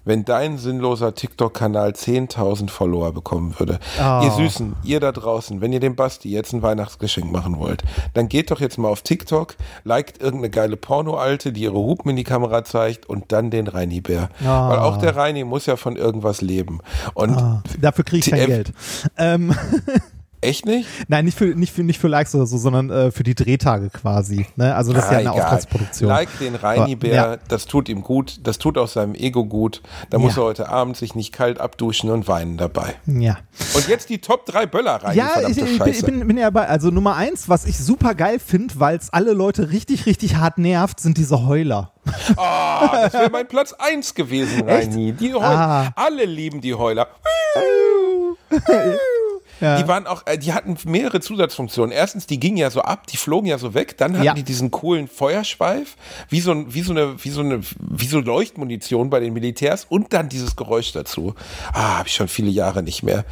[0.05, 3.78] Wenn dein sinnloser TikTok-Kanal 10.000 Follower bekommen würde.
[4.01, 4.24] Oh.
[4.24, 7.82] Ihr Süßen, ihr da draußen, wenn ihr dem Basti jetzt ein Weihnachtsgeschenk machen wollt,
[8.12, 12.16] dann geht doch jetzt mal auf TikTok, liked irgendeine geile Porno-Alte, die ihre Hupen in
[12.16, 14.28] die Kamera zeigt und dann den Reini-Bär.
[14.44, 14.68] Ah.
[14.68, 16.81] Weil auch der Reini muss ja von irgendwas leben.
[17.14, 18.72] Und Ah, dafür kriege ich kein Geld.
[19.16, 19.55] Ähm,
[20.45, 20.89] echt nicht?
[21.09, 23.91] nein, nicht für, nicht, für, nicht für Likes oder so, sondern äh, für die Drehtage
[23.91, 24.47] quasi.
[24.57, 24.75] Ne?
[24.75, 25.45] Also das ist ja eine Ah, egal.
[25.45, 26.09] Auftragsproduktion.
[26.09, 27.37] Like den Reini-Bär, Ja.
[27.49, 29.83] das tut ihm gut, das tut auch seinem Ego gut.
[30.11, 30.43] Da muss Ja.
[30.43, 32.95] er heute Abend sich nicht kalt abduschen und weinen dabei.
[33.07, 33.39] Ja.
[33.75, 36.51] Und jetzt die Top 3 Böller rein, Ja, ich, ich, bin, ich bin, bin ja
[36.51, 40.37] bei, also Nummer eins, was ich super geil finde, weil es alle Leute richtig, richtig
[40.37, 41.93] hart nervt, sind diese Heuler.
[42.37, 45.12] Ah, das wäre mein Platz 1 gewesen, Reini.
[45.12, 45.45] Die Heuler.
[45.45, 45.93] Ah.
[45.97, 47.09] Alle lieben die Heuler.
[49.60, 49.76] Ja.
[49.81, 51.93] Die waren auch, äh, die hatten mehrere Zusatzfunktionen.
[51.93, 53.97] Erstens, die gingen ja so ab, die flogen ja so weg.
[53.98, 54.35] Dann hatten Ja.
[54.35, 55.97] die diesen coolen Feuerschweif,
[56.28, 59.86] wie so, ein- wie so eine, wie so eine, wie so Leuchtmunition bei den Militärs
[59.89, 61.35] und dann dieses Geräusch dazu.
[61.72, 63.24] Ah, habe ich schon viele Jahre nicht mehr.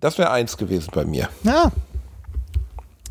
[0.00, 1.28] Das wäre eins gewesen bei mir.
[1.44, 1.72] Ja.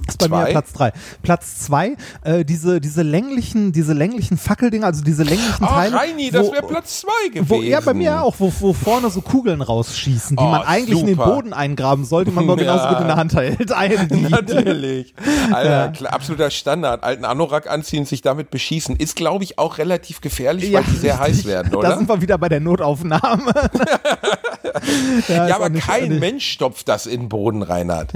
[0.08, 0.52] Ist bei mir Zwei?
[0.52, 0.92] Platz drei.
[1.22, 5.96] Platz zwei, äh, diese, diese länglichen, diese länglichen Fackeldinger, also diese länglichen Ah, Teile.
[5.96, 7.50] Reini, das wo- wäre Platz 2 gewesen.
[7.50, 11.00] Wo, ja, bei mir auch, wo, wo vorne so Kugeln rausschießen, die Oh, man eigentlich
[11.00, 11.32] in den super.
[11.32, 12.90] Boden eingraben sollte, man aber genauso Ja.
[12.94, 13.70] gut in der Hand hält.
[14.12, 15.14] Die, Natürlich.
[15.52, 17.04] Alter, klar, absoluter Standard.
[17.04, 21.20] Alten Anorak anziehen, sich damit beschießen, ist, glaube ich, auch relativ gefährlich, weil die sehr
[21.20, 21.98] heiß werden, Da oder?
[21.98, 23.54] sind wir wieder bei der Notaufnahme.
[25.28, 28.12] ja, aber kein Mensch stopft das in den Boden, Reinhard.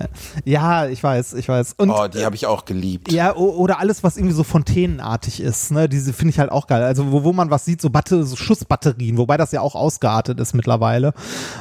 [0.45, 1.75] Ja, ich weiß, ich weiß.
[1.79, 3.11] Und Oh, die habe ich auch geliebt.
[3.11, 5.87] Ja, oder alles, was irgendwie so fontänenartig ist, ne?
[5.87, 6.83] Diese finde ich halt auch geil.
[6.83, 10.39] Also, wo, wo man was sieht, so, Batte, so Schussbatterien, wobei das ja auch ausgeartet
[10.39, 11.13] ist mittlerweile.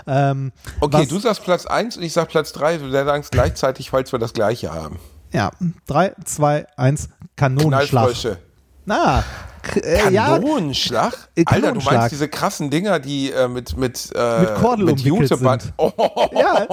[0.07, 2.79] Ähm, Okay, du sagst Platz 1 und ich sag Platz 3.
[2.79, 4.99] Du sagst gleichzeitig, falls wir das gleiche haben.
[5.33, 5.51] Ja,
[5.87, 8.15] 3, 2, 1, Kanonenschlag.
[8.87, 9.23] Na,
[9.77, 11.29] Äh, ja, Kanonenschlag?
[11.35, 15.31] Äh, Alter, du meinst diese krassen Dinger, die äh, mit mit äh, Mit Kordel umwickelt
[15.31, 15.75] Juteband- sind.
[15.77, 15.91] Oh,
[16.39, 16.67] Ja,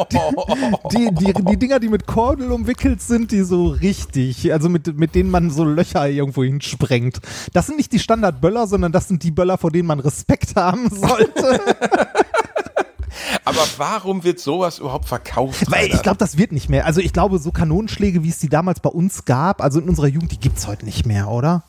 [0.91, 5.15] die, die, die Dinger, die mit Kordel umwickelt sind, die so richtig, also mit, mit
[5.15, 7.19] denen man so Löcher irgendwo hinsprengt.
[7.53, 10.89] Das sind nicht die Standardböller, sondern das sind die Böller, vor denen man Respekt haben
[10.89, 11.59] sollte.
[13.45, 15.69] Aber warum wird sowas überhaupt verkauft?
[15.69, 15.95] Weil Alter?
[15.95, 16.85] ich glaube, das wird nicht mehr.
[16.85, 20.07] Also ich glaube, so Kanonenschläge, wie es die damals bei uns gab, also in unserer
[20.07, 21.63] Jugend, die gibt es heute nicht mehr, oder?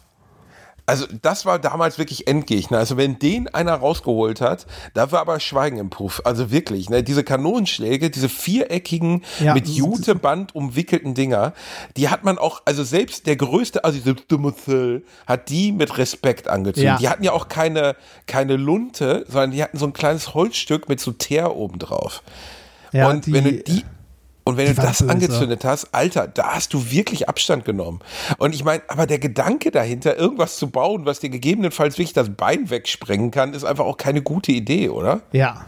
[0.86, 2.78] Also das war damals wirklich Endgegner.
[2.78, 6.20] Also wenn den einer rausgeholt hat, da war aber Schweigen im Puff.
[6.24, 7.02] Also wirklich, ne?
[7.02, 11.55] diese Kanonenschläge, diese viereckigen, Ja, mit Juteband umwickelten Dinger,
[11.97, 16.48] die hat man auch, also selbst der größte, also diese Dummethel, hat die mit Respekt
[16.48, 16.86] angezogen.
[16.86, 16.98] Ja.
[16.98, 17.97] Die hatten ja auch keine,
[18.27, 22.23] keine Lunte, sondern die hatten so ein kleines Holzstück mit so Teer oben drauf.
[22.93, 23.85] Ja, und wenn du die
[24.44, 25.10] und wenn die du das böse.
[25.10, 28.00] angezündet hast, Alter, da hast du wirklich Abstand genommen.
[28.38, 32.30] Und ich meine, aber der Gedanke dahinter, irgendwas zu bauen, was dir gegebenenfalls wirklich das
[32.30, 35.22] Bein wegsprengen kann, ist einfach auch keine gute Idee, oder?
[35.32, 35.66] Ja.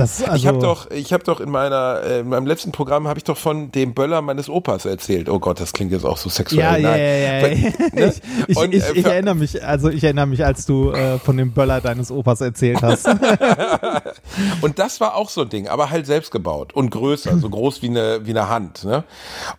[0.00, 3.18] Also, ich habe doch, ich habe doch in meiner, äh, in meinem letzten Programm habe
[3.18, 5.28] ich doch von dem Böller meines Opas erzählt.
[5.28, 6.60] Oh Gott, das klingt jetzt auch so sexuell.
[6.60, 7.00] Ja, ja, Nein.
[7.00, 7.48] ja, ja.
[7.48, 8.06] Ja.
[8.06, 8.14] ne?
[8.46, 11.36] Ich, Und, ich, äh, ich erinnere mich, also ich erinnere mich, als du äh, von
[11.36, 13.06] dem Böller deines Opas erzählt hast.
[14.60, 17.82] Und das war auch so ein Ding, aber halt selbst gebaut und größer, so groß
[17.82, 18.84] wie eine, wie eine Hand.
[18.84, 19.04] Ne?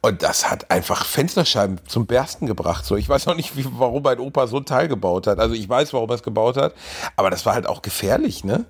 [0.02, 2.86] Und das hat einfach Fensterscheiben zum Bersten gebracht.
[2.86, 5.40] So, ich weiß auch nicht, wie, warum mein Opa so ein Teil gebaut hat.
[5.40, 6.74] Also ich weiß, warum er es gebaut hat,
[7.16, 8.66] aber das war halt auch gefährlich, ne?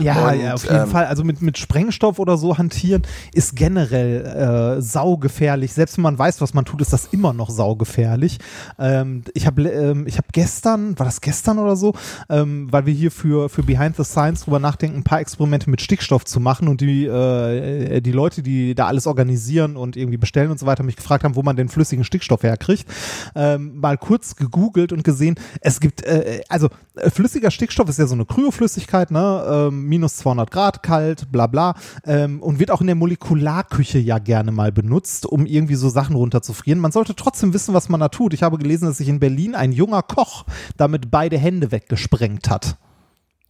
[0.00, 1.06] Ja, Und, ja, auf jeden ähm, Fall.
[1.06, 3.02] Also mit, mit Sprengstoff oder so hantieren
[3.34, 5.72] ist generell äh, saugefährlich.
[5.72, 8.38] Selbst wenn man weiß, was man tut, ist das immer noch saugefährlich.
[8.78, 11.94] Ähm, ich habe ähm, ich hab gestern, war das gestern oder so,
[12.28, 15.80] ähm, weil wir hier für, für Behind the Science drüber nachdenken, ein paar Experimente mit
[15.80, 20.50] Stickstoff zu machen und die, äh, die Leute, die da alles organisieren und irgendwie bestellen
[20.50, 22.86] und so weiter, mich gefragt haben, wo man den flüssigen Stickstoff herkriegt,
[23.34, 28.06] ähm, mal kurz gegoogelt und gesehen, es gibt, äh, also äh, flüssiger Stickstoff ist ja
[28.06, 32.80] so eine Kryoflüssigkeit, ne, ähm, minus 200 Grad kalt, bla bla, ähm, und wird auch
[32.80, 36.80] in der Molekularküche ja gerne mal benutzt, um irgendwie so Sachen runterzufrieren.
[36.80, 38.32] Man sollte trotzdem wissen, was man da tut.
[38.32, 40.46] Ich habe gelesen, dass sich in Berlin ein junger Koch
[40.78, 42.78] damit beide Hände weggesprengt hat.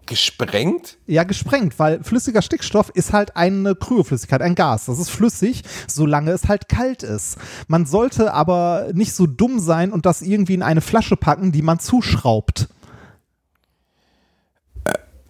[0.06, 0.98] Gesprengt?
[1.06, 4.86] Ja, gesprengt, weil flüssiger Stickstoff ist halt eine Kryoflüssigkeit, ein Gas.
[4.86, 7.36] Das ist flüssig, solange es halt kalt ist.
[7.68, 11.62] Man sollte aber nicht so dumm sein und das irgendwie in eine Flasche packen, die
[11.62, 12.68] man zuschraubt.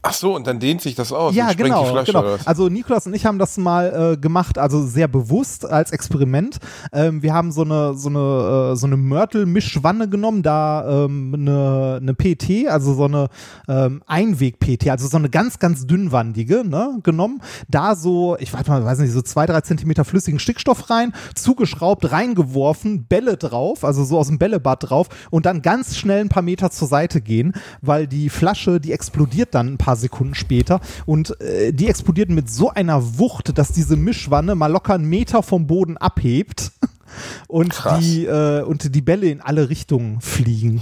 [0.02, 1.34] Ach so, und dann dehnt sich das aus.
[1.34, 2.36] Ja, genau, die Flasche, genau.
[2.46, 6.58] Also Nikolas und ich haben das mal äh, gemacht, also sehr bewusst als Experiment.
[6.92, 11.98] Ähm, wir haben so eine so eine äh, so eine Mörtel-Mischwanne genommen, da ähm, eine,
[12.00, 13.28] eine PT, also so eine
[13.68, 17.42] ähm, Einweg-PT, also so eine ganz ganz dünnwandige, ne, genommen.
[17.68, 22.10] Da so, ich weiß mal, weiß nicht, so zwei drei Zentimeter flüssigen Stickstoff rein, zugeschraubt,
[22.10, 26.42] reingeworfen, Bälle drauf, also so aus dem Bällebad drauf und dann ganz schnell ein paar
[26.42, 27.52] Meter zur Seite gehen,
[27.82, 32.50] weil die Flasche, die explodiert dann ein paar Sekunden später und äh, die explodiert mit
[32.50, 36.72] so einer Wucht, dass diese Mischwanne mal locker einen Meter vom Boden abhebt
[37.48, 38.00] und Krass.
[38.00, 40.80] die äh, und die Bälle in alle Richtungen fliegen.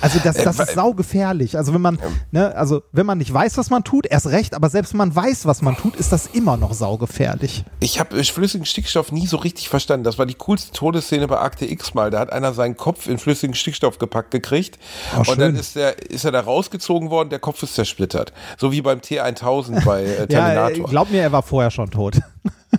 [0.00, 1.56] Also das, das Äh, ist saugefährlich.
[1.56, 1.98] Also wenn man,
[2.30, 5.14] ne, also wenn man nicht weiß, was man tut, erst recht, aber selbst wenn man
[5.14, 7.64] weiß, was man tut, ist das immer noch saugefährlich.
[7.80, 10.04] Ich habe flüssigen Stickstoff nie so richtig verstanden.
[10.04, 12.10] Das war die coolste Todesszene bei Akte X mal.
[12.10, 14.78] Da hat einer seinen Kopf in flüssigen Stickstoff gepackt gekriegt.
[15.16, 15.56] Oh, und dann schön.
[15.56, 18.32] ist, der, ist er da rausgezogen worden, der Kopf ist zersplittert.
[18.58, 20.88] So wie beim T1000 bei äh, Ja, äh, Terminator.
[20.88, 22.20] glaub mir, er war vorher schon tot.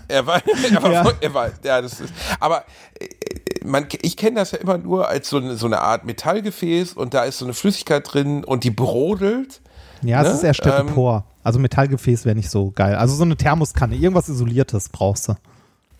[0.08, 0.42] Er war,
[0.74, 1.12] er war, Ja.
[1.20, 2.64] er war, ja, das ist, aber
[3.00, 3.06] äh,
[3.66, 7.14] man, ich kenne das ja immer nur als so eine, so eine Art Metallgefäß und
[7.14, 9.62] da ist so eine Flüssigkeit drin und die brodelt.
[10.04, 10.34] Ja, es Ne?
[10.34, 11.26] ist eher Ähm, Styropor.
[11.44, 12.96] also Metallgefäß wäre nicht so geil.
[12.96, 15.34] Also so eine Thermoskanne, irgendwas Isoliertes brauchst du.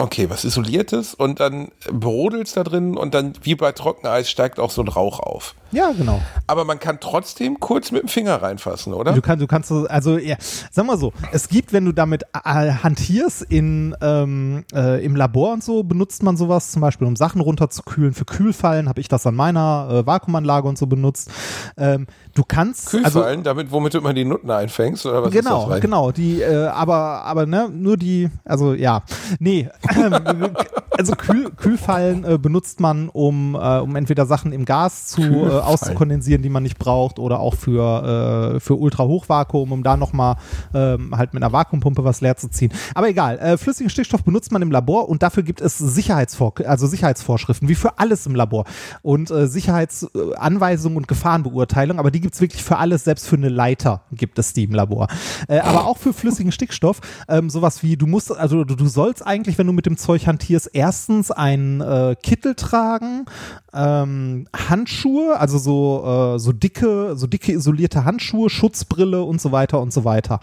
[0.02, 4.72] Okay, was Isoliertes und dann brodelt's da drin und dann wie bei Trockeneis steigt auch
[4.72, 5.54] so ein Rauch auf.
[5.72, 6.20] Ja, genau.
[6.48, 9.14] Aber man kann trotzdem kurz mit dem Finger reinfassen, oder?
[9.14, 10.36] Du, kann, du kannst, so- also ja,
[10.72, 15.54] sag mal so, es gibt, wenn du damit äh, hantierst in, ähm, äh, im Labor
[15.54, 18.14] und so, benutzt man sowas zum Beispiel, um Sachen runterzukühlen.
[18.14, 21.30] Für Kühlfallen habe ich das an meiner äh, Vakuumanlage und so benutzt.
[21.78, 25.60] Ähm, du kannst, Kühlfallen, also damit womit du immer die Nutten einfängst oder was genau,
[25.60, 25.72] ist das?
[25.76, 25.82] rein?
[25.82, 29.04] genau, die, äh, aber, aber ne, nur die, also ja,
[29.40, 29.70] nee,
[30.98, 35.50] also Kühl, Kühlfallen äh, benutzt man, um, äh, um entweder Sachen im Gas zu äh,
[35.50, 40.36] auszukondensieren, die man nicht braucht, oder auch für, äh, für Ultra-Hochvakuum, um da nochmal
[40.74, 42.72] ähm, halt mit einer Vakuumpumpe was leer zu ziehen.
[42.94, 46.88] Aber egal, äh, flüssigen Stickstoff benutzt man im Labor und dafür gibt es Sicherheitsvor also
[46.88, 48.66] Sicherheitsvorschriften, wie für alles im Labor.
[49.02, 53.50] Und äh, Sicherheitsanweisungen und Gefahrenbeurteilung, aber die gibt es wirklich für alles, selbst für eine
[53.50, 55.08] Leiter gibt es die im Labor.
[55.48, 59.26] Äh, aber auch für flüssigen Stickstoff, ähm, sowas wie, du musst, also du, du sollst
[59.26, 63.26] eigentlich, wenn du mit dem Zeug hantierst, erstens einen äh, Kittel tragen,
[63.74, 69.80] ähm, Handschuhe, also so, äh, so dicke, so dicke isolierte Handschuhe, Schutzbrille und so weiter
[69.80, 70.40] und so weiter.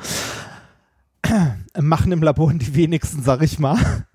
[1.81, 4.07] Machen im Labor die wenigsten, sag ich mal.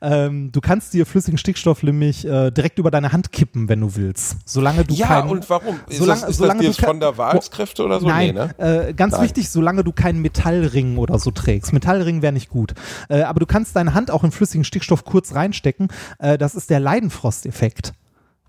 [0.00, 3.94] Ähm, du kannst dir flüssigen Stickstoff nämlich äh, direkt über deine Hand kippen, wenn du
[3.96, 4.36] willst.
[4.44, 5.78] Solange du Ja, kein, und warum?
[5.88, 8.06] Ist solange, das, ist solange das du von der Wahlskräfte oder so?
[8.06, 8.88] Nein, Nee, ne?
[8.88, 9.24] äh, ganz Nein.
[9.24, 11.72] wichtig, solange du keinen Metallring oder so trägst.
[11.72, 12.74] Metallring wäre nicht gut.
[13.08, 15.88] Äh, aber du kannst deine Hand auch in flüssigen Stickstoff kurz reinstecken.
[16.18, 17.92] Äh, das ist der Leidenfrost-Effekt.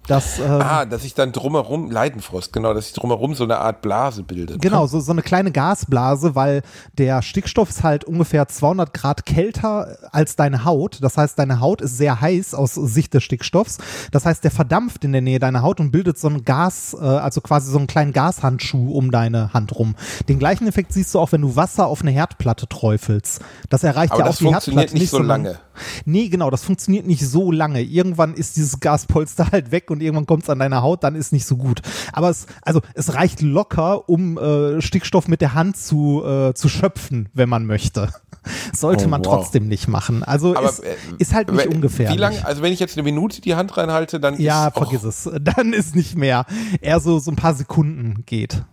[0.07, 3.81] Das, ähm, Ah, dass ich dann drumherum, Leidenfrost, genau, dass ich drumherum so eine Art
[3.81, 4.57] Blase bilde.
[4.57, 6.61] Genau, so, so eine kleine Gasblase, weil
[6.97, 10.99] der Stickstoff ist halt ungefähr 200 Grad kälter als deine Haut.
[11.01, 13.77] Das heißt, deine Haut ist sehr heiß aus Sicht des Stickstoffs.
[14.11, 17.03] Das heißt, der verdampft in der Nähe deiner Haut und bildet so ein Gas, äh,
[17.03, 19.95] also quasi so einen kleinen Gashandschuh um deine Hand rum.
[20.27, 23.41] Den gleichen Effekt siehst du auch, wenn du Wasser auf eine Herdplatte träufelst.
[23.69, 25.59] Das erreicht Aber ja das auch die Herdplatte nicht so lange.
[26.05, 27.81] Nee, genau, das funktioniert nicht so lange.
[27.81, 31.31] Irgendwann ist dieses Gaspolster halt weg und irgendwann kommt es an deine Haut, dann ist
[31.31, 31.81] nicht so gut.
[32.11, 36.67] Aber es, also es reicht locker, um äh, Stickstoff mit der Hand zu, äh, zu
[36.67, 38.09] schöpfen, wenn man möchte.
[38.73, 39.35] Sollte Oh, man wow.
[39.37, 40.23] trotzdem nicht machen.
[40.23, 42.19] Also Aber, ist, äh, ist halt nicht Wie ungefährlich.
[42.19, 45.29] lange, also wenn ich jetzt eine Minute die Hand reinhalte, dann ja, ist vergiss es.
[45.41, 46.45] Dann ist nicht mehr.
[46.81, 48.63] Eher so, so ein paar Sekunden geht.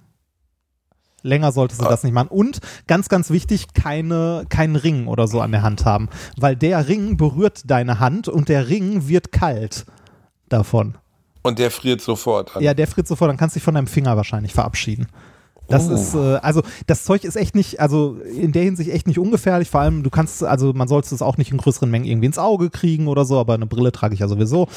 [1.23, 1.89] Länger sollte sie Ah.
[1.91, 2.29] das nicht machen.
[2.29, 6.09] Und ganz, ganz wichtig, keine, keinen Ring oder so an der Hand haben.
[6.39, 9.85] Weil der Ring berührt deine Hand und der Ring wird kalt
[10.49, 10.97] davon.
[11.43, 12.63] Und der friert sofort an.
[12.63, 15.07] Ja, der friert sofort, dann kannst du dich von deinem Finger wahrscheinlich verabschieden.
[15.71, 15.95] Das Oh.
[15.95, 19.71] ist, äh, also das Zeug ist echt nicht, also in der Hinsicht echt nicht ungefährlich.
[19.71, 22.39] Vor allem, du kannst, also man sollte es auch nicht in größeren Mengen irgendwie ins
[22.39, 24.69] Auge kriegen oder so, aber eine Brille trage ich ja sowieso.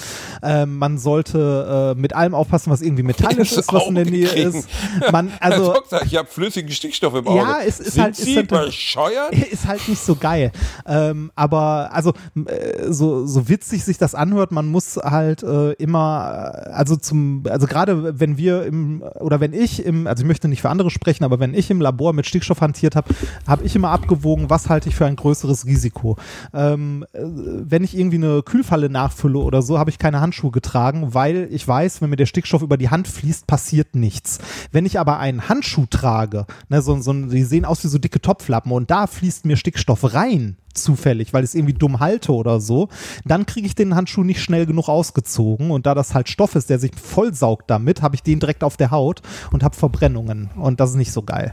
[0.41, 4.03] Ähm, man sollte äh, mit allem aufpassen, was irgendwie metallisch Ins ist, was in der
[4.03, 4.59] Auge Nähe kriegen.
[4.59, 4.67] ist.
[5.11, 7.37] Man, Herr also Doktor, ich habe flüssigen Stickstoff im Auge.
[7.39, 9.33] Ja, es ist Sind halt- ist Sie halt- bescheuert?
[9.51, 10.51] ist halt nicht so geil.
[10.85, 12.13] Ähm, aber also
[12.45, 17.43] äh, so, so witzig sich das anhört, man muss halt äh, immer, äh, also zum,
[17.49, 20.82] also gerade wenn wir im, oder wenn ich im, also ich möchte nicht für andere
[20.89, 23.13] sprechen, aber wenn ich im Labor mit Stickstoff hantiert habe,
[23.47, 26.17] habe ich immer abgewogen, was halte ich für ein größeres Risiko.
[26.53, 31.13] Ähm, äh, wenn ich irgendwie eine Kühlfalle nachfülle oder so, habe ich keine Handschuhe getragen,
[31.13, 34.39] weil ich weiß, wenn mir der Stickstoff über die Hand fließt, passiert nichts.
[34.71, 38.21] Wenn ich aber einen Handschuh trage, ne, so, so, die sehen aus wie so dicke
[38.21, 42.59] Topflappen und da fließt mir Stickstoff rein, zufällig, weil ich es irgendwie dumm halte oder
[42.59, 42.89] so,
[43.25, 46.69] dann kriege ich den Handschuh nicht schnell genug ausgezogen und da das halt Stoff ist,
[46.69, 49.21] der sich vollsaugt damit, habe ich den direkt auf der Haut
[49.51, 51.51] und habe Verbrennungen und das ist nicht so geil.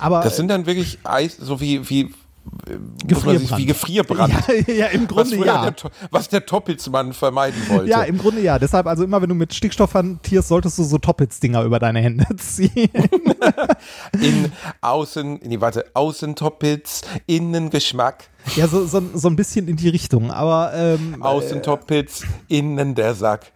[0.00, 2.12] Aber Das sind dann wirklich Eis, so wie, wie,
[2.66, 3.58] äh, Gefrierbrand.
[3.58, 4.34] wie Gefrierbrand.
[4.66, 5.70] ja, ja, im was, Grunde früher ja.
[5.70, 7.90] der, was der Toppelsmann vermeiden wollte.
[7.90, 8.58] Ja, im Grunde ja.
[8.58, 12.26] Deshalb, also immer wenn du mit Stickstoff hantierst, solltest du so Toppets-Dinger über deine Hände
[12.36, 12.90] ziehen.
[14.20, 20.30] In Außen, nee, warte, Außentoppels, Innengeschmack, ja, so, so, so ein bisschen in die Richtung.
[20.30, 23.52] Aber ähm, Außentoppels, innen der Sack.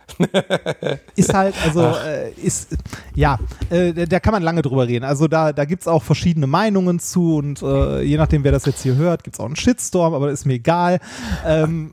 [1.14, 2.76] ist halt, also äh, ist,
[3.14, 3.38] ja,
[3.70, 5.04] äh, da kann man lange drüber reden.
[5.04, 8.66] Also da, da gibt es auch verschiedene Meinungen zu und äh, je nachdem, wer das
[8.66, 11.00] jetzt hier hört, gibt es auch einen Shitstorm, aber das ist mir egal.
[11.46, 11.92] Ähm,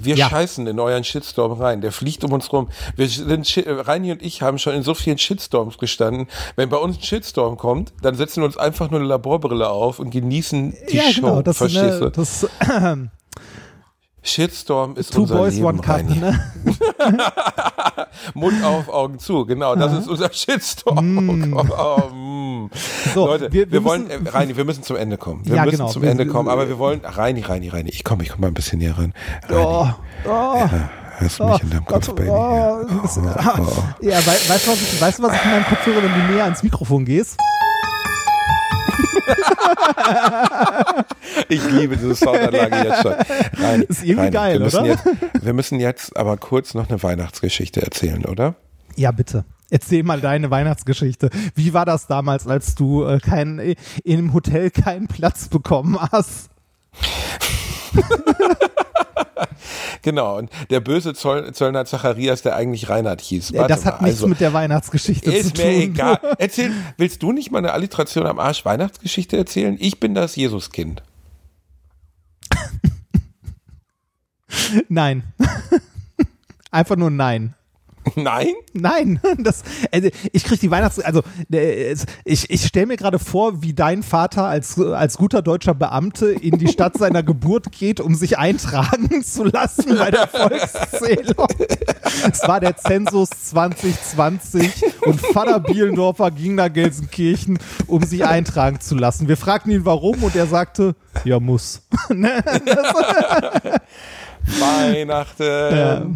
[0.00, 0.30] Wir Ja.
[0.30, 1.80] scheißen in euren Shitstorm rein.
[1.82, 2.68] Der fliegt um uns rum.
[2.94, 6.28] Wir sind, äh, Reini und ich haben schon in so vielen Shitstorms gestanden.
[6.54, 9.98] Wenn bei uns ein Shitstorm kommt, dann setzen wir uns einfach nur eine Laborbrille auf
[9.98, 11.20] und genießen die ja, Show.
[11.20, 11.42] genau.
[11.42, 12.10] Das, Verstehst ne, du?
[12.10, 12.48] das
[14.26, 16.52] Shitstorm ist Two unser Boys, Leben, One Cup, ne?
[18.34, 19.46] Mund auf, Augen zu.
[19.46, 21.54] Genau, das ist unser Shitstorm.
[21.54, 22.70] Oh, oh, mm.
[23.14, 25.42] So, Leute, wir- wir, wir wollen, müssen- äh, Reini, wir müssen zum Ende kommen.
[25.46, 25.88] Wir Ja, müssen genau.
[25.90, 28.48] zum Wir- Ende kommen, aber wir wollen, Reini, Reini, Reini, ich komme, ich komme mal
[28.48, 29.12] ein bisschen näher ran.
[29.48, 29.88] Reini, Oh,
[30.28, 30.68] oh.
[31.18, 32.28] hörst du mich in deinem Kopf, Baby?
[32.28, 33.22] Oh, das- Ja,
[34.26, 36.62] wei weißt du, was ich, weißt was ich in meinem Kopfhörer, wenn du näher ans
[36.62, 37.36] Mikrofon gehst?
[41.48, 43.14] Ich liebe diese Soundanlage jetzt schon.
[43.62, 44.88] Reini, Ist irgendwie Reini, geil, wir müssen oder?
[44.88, 45.04] Jetzt,
[45.42, 48.54] wir müssen jetzt aber kurz noch eine Weihnachtsgeschichte erzählen, oder?
[48.96, 49.44] Ja, bitte.
[49.70, 51.30] Erzähl mal deine Weihnachtsgeschichte.
[51.54, 53.74] Wie war das damals, als du äh, kein,
[54.04, 56.50] im Hotel keinen Platz bekommen hast?
[60.06, 63.54] Genau, und der böse Zoll, Zöllner Zacharias, der eigentlich Reinhard hieß.
[63.54, 65.64] Warte das hat mal, nichts also, mit der Weihnachtsgeschichte zu Ist tun.
[65.66, 66.20] mir egal.
[66.38, 69.76] Erzähl, willst du nicht mal eine Alliteration am Arsch Weihnachtsgeschichte erzählen?
[69.80, 71.02] Ich bin das Jesuskind.
[74.88, 75.24] Nein.
[76.70, 77.55] Einfach nur nein.
[78.14, 78.54] Nein?
[78.72, 79.62] Nein, das,
[79.92, 84.02] also ich krieg die Weihnachts, also äh, ich, ich stelle mir gerade vor, wie dein
[84.02, 89.22] Vater als, als guter deutscher Beamte in die Stadt seiner Geburt geht, um sich eintragen
[89.22, 91.48] zu lassen bei der Volkszählung.
[92.30, 98.94] Es war der Zensus 2020 und Vater Bielendorfer ging nach Gelsenkirchen, um sich eintragen zu
[98.94, 99.28] lassen.
[99.28, 101.82] Wir fragten ihn warum und er sagte, ja muss.
[102.08, 102.42] Ne?
[104.58, 105.42] Weihnachten.
[105.42, 106.06] Ja.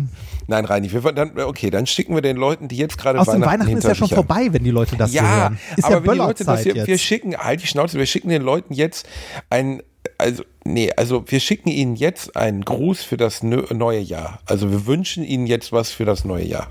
[0.50, 3.60] Nein, Reini, wir, dann, okay, dann schicken wir den Leuten, die jetzt gerade Außerdem Weihnachten,
[3.60, 5.58] Weihnachten ist ja schon vorbei, wenn die Leute das hier Ja, hören.
[5.76, 6.88] Ist aber ja wenn die Leute das hier, jetzt.
[6.88, 9.06] wir schicken, halt die Schnauze, wir schicken den Leuten jetzt
[9.48, 9.80] ein,
[10.18, 14.40] also, nee, also wir schicken ihnen jetzt einen Gruß für das neue Jahr.
[14.44, 16.66] Also wir wünschen ihnen jetzt was für das neue Jahr.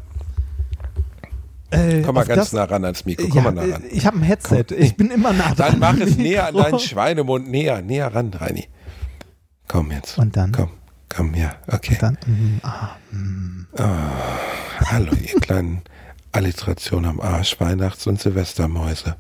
[1.71, 3.83] Äh, Komm mal ganz das- nah ran ans Mikro, komm Ja, mal nah ran.
[3.83, 4.65] äh, ich habe ein Headset.
[4.77, 5.71] Ich bin immer nah dran.
[5.71, 8.67] Dann mach es näher an deinen Schweinemund, näher, näher ran, Reini.
[9.67, 10.17] Komm jetzt.
[10.17, 10.51] Und dann?
[10.51, 10.69] Komm,
[11.09, 11.97] komm, ja, okay.
[11.99, 12.95] Dann, mm, ah,
[14.85, 15.81] Hallo, ihr kleinen
[16.31, 19.17] Alliteration am Arsch, Weihnachts- und Silvestermäuse.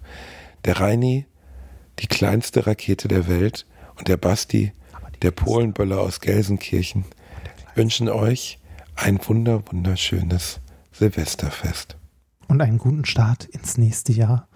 [0.65, 1.25] Der Reini,
[1.99, 3.65] die kleinste Rakete der Welt,
[3.97, 4.71] und der Basti,
[5.21, 7.03] der Polenböller aus Gelsenkirchen,
[7.75, 8.59] wünschen euch
[8.95, 10.59] ein wunder, wunderschönes
[10.91, 11.97] Silvesterfest.
[12.47, 14.47] und einen guten Start ins nächste Jahr.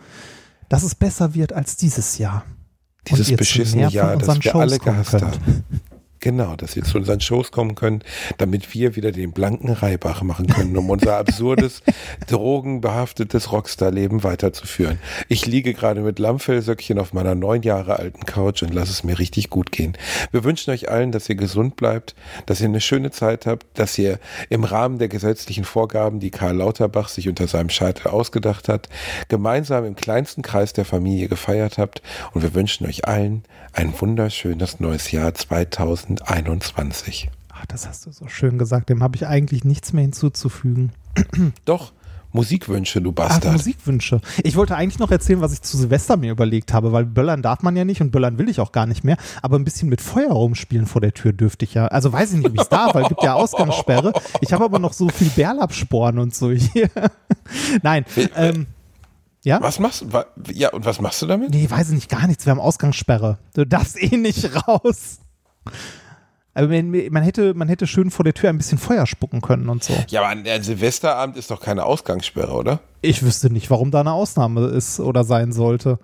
[0.68, 2.44] Dass es besser wird als dieses Jahr.
[3.08, 5.64] Dieses beschissene Jahr, das wir Shows alle gehasst haben.
[6.24, 8.06] Genau, dass ihr zu unseren Shows kommen könnt,
[8.38, 11.82] damit wir wieder den blanken Reibach machen können, um unser absurdes,
[12.30, 15.00] drogenbehaftetes Rockstar-Leben weiterzuführen.
[15.28, 19.20] Ich liege gerade mit Lammfellsöckchen auf meiner neun Jahre alten Couch und lasse es mir
[19.20, 19.98] richtig gut gehen.
[20.32, 23.98] Wir wünschen euch allen, dass ihr gesund bleibt, dass ihr eine schöne Zeit habt, dass
[23.98, 24.18] ihr
[24.48, 28.88] im Rahmen der gesetzlichen Vorgaben, die Karl Lauterbach sich unter seinem Scheitel ausgedacht hat,
[29.28, 32.02] gemeinsam im kleinsten Kreis der Familie gefeiert habt
[32.32, 33.44] und wir wünschen euch allen
[33.74, 35.34] ein wunderschönes neues Jahr
[36.18, 37.30] 2021.
[37.54, 38.90] Ach, das hast du so schön gesagt.
[38.90, 40.92] Dem habe ich eigentlich nichts mehr hinzuzufügen.
[41.66, 41.94] Doch,
[42.34, 43.54] Musikwünsche, du Ach, Bastard.
[43.54, 44.20] Musikwünsche.
[44.44, 47.62] Ich wollte eigentlich noch erzählen, was ich zu Silvester mir überlegt habe, weil Böllern darf
[47.62, 49.18] man ja nicht und Böllern will ich auch gar nicht mehr.
[49.42, 51.88] Aber ein bisschen mit Feuer rumspielen vor der Tür dürfte ich ja.
[51.88, 54.14] Also weiß ich nicht, ob ich es darf, weil es gibt ja Ausgangssperre.
[54.42, 56.90] Ich habe aber noch so viel Bärlapsporen und so hier.
[57.84, 58.06] Nein.
[58.36, 58.66] Ähm,
[59.44, 59.62] ja?
[59.62, 60.26] Was machst du?
[60.52, 61.52] Ja, und was machst du damit?
[61.52, 62.46] Nee, weiß ich nicht, gar nichts.
[62.46, 63.38] Wir haben Ausgangssperre.
[63.54, 65.20] Du darfst eh nicht raus.
[66.56, 69.84] Aber man, hätte, man hätte schön vor der Tür ein bisschen Feuer spucken können und
[69.84, 69.94] so.
[70.10, 72.80] Ja, aber ein Silvesterabend ist doch keine Ausgangssperre, oder?
[73.02, 75.98] Ich wüsste nicht, warum da eine Ausnahme ist oder sein sollte.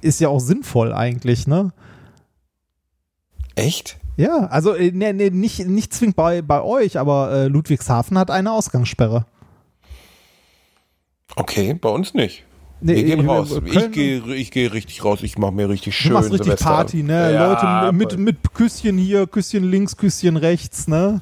[0.00, 1.72] Ist ja auch sinnvoll eigentlich, ne?
[3.54, 3.98] Echt?
[4.16, 8.30] Ja, also äh, nee, nee, nicht, nicht zwingend bei, bei euch, aber äh, Ludwigshafen hat
[8.30, 9.26] eine Ausgangssperre.
[11.36, 12.44] Okay, bei uns nicht.
[12.82, 13.60] Nee, wir gehen ich- raus.
[13.64, 15.20] Ich gehe ich gehe richtig raus.
[15.22, 16.56] Ich mache mir richtig Du schön machst richtig.
[16.60, 17.32] Party, ne?
[17.32, 17.46] Ja,
[17.86, 21.20] Leute mit, mit Küsschen hier, Küsschen links, Küsschen rechts, ne?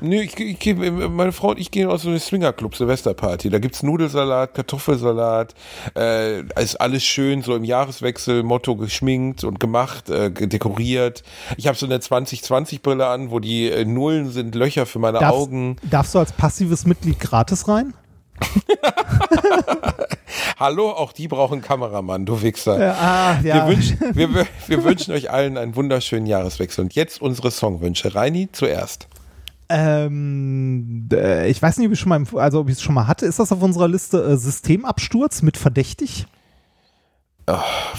[0.00, 3.50] Nee, ich, ich, geh- meine Frau und ich gehen aus so einem Swingerclub Silvesterparty.
[3.50, 5.54] Da gibt's Nudelsalat, Kartoffelsalat,
[5.96, 11.24] äh, ist alles schön so im Jahreswechsel Motto geschminkt und gemacht, äh, dekoriert.
[11.56, 15.18] Ich habe so eine 2020 Brille an, wo die äh, Nullen sind Löcher für meine
[15.18, 15.76] Darfst, Augen.
[15.90, 17.92] darfst du als passives Mitglied gratis rein?
[20.58, 22.96] Hallo, auch die brauchen Kameramann, du Wichser.
[23.00, 26.84] ah, Wir, wünschen, wir, wir- wünschen euch allen einen wunderschönen Jahreswechsel.
[26.84, 28.14] Und jetzt unsere Songwünsche.
[28.14, 29.08] Reini zuerst.
[29.68, 33.06] Ähm, äh, ich weiß nicht, ob ich schon mal, also ob ich es schon mal
[33.06, 33.26] hatte.
[33.26, 36.26] Ist das auf unserer Liste äh, Systemabsturz mit verdächtig?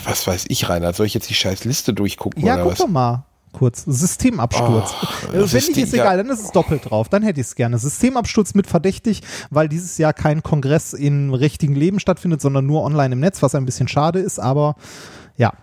[0.03, 0.95] Was weiß ich, Reinhard?
[0.95, 2.79] Soll ich jetzt die scheiß Liste durchgucken Ja, oder guck was?
[2.79, 3.25] doch mal
[3.57, 3.83] kurz.
[3.85, 4.93] Systemabsturz.
[5.01, 6.03] Oh, äh, wenn nicht, ist ja.
[6.03, 7.09] egal, dann ist es doppelt drauf.
[7.09, 7.77] Dann hätte ich es gerne.
[7.79, 13.13] Systemabsturz mit verdächtig, weil dieses Jahr kein Kongress im richtigen Leben stattfindet, sondern nur online
[13.13, 14.75] im Netz, was ein bisschen schade ist, aber
[15.37, 15.53] ja.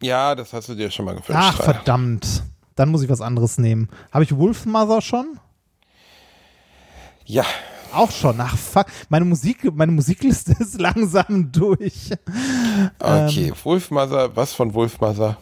[0.00, 1.32] Ja, das hast du dir schon mal gewünscht.
[1.34, 2.44] Ach, verdammt.
[2.76, 3.88] Dann muss ich was anderes nehmen.
[4.12, 5.40] Habe ich Wolfmother schon?
[7.24, 7.44] Ja,
[7.92, 8.40] Auch schon.
[8.40, 8.86] Ach, fuck.
[9.08, 12.10] Meine, Musik, meine Musikliste ist langsam durch.
[12.98, 13.48] okay.
[13.48, 13.54] Ähm.
[13.64, 15.38] Wolfmother, was von Wolfmother?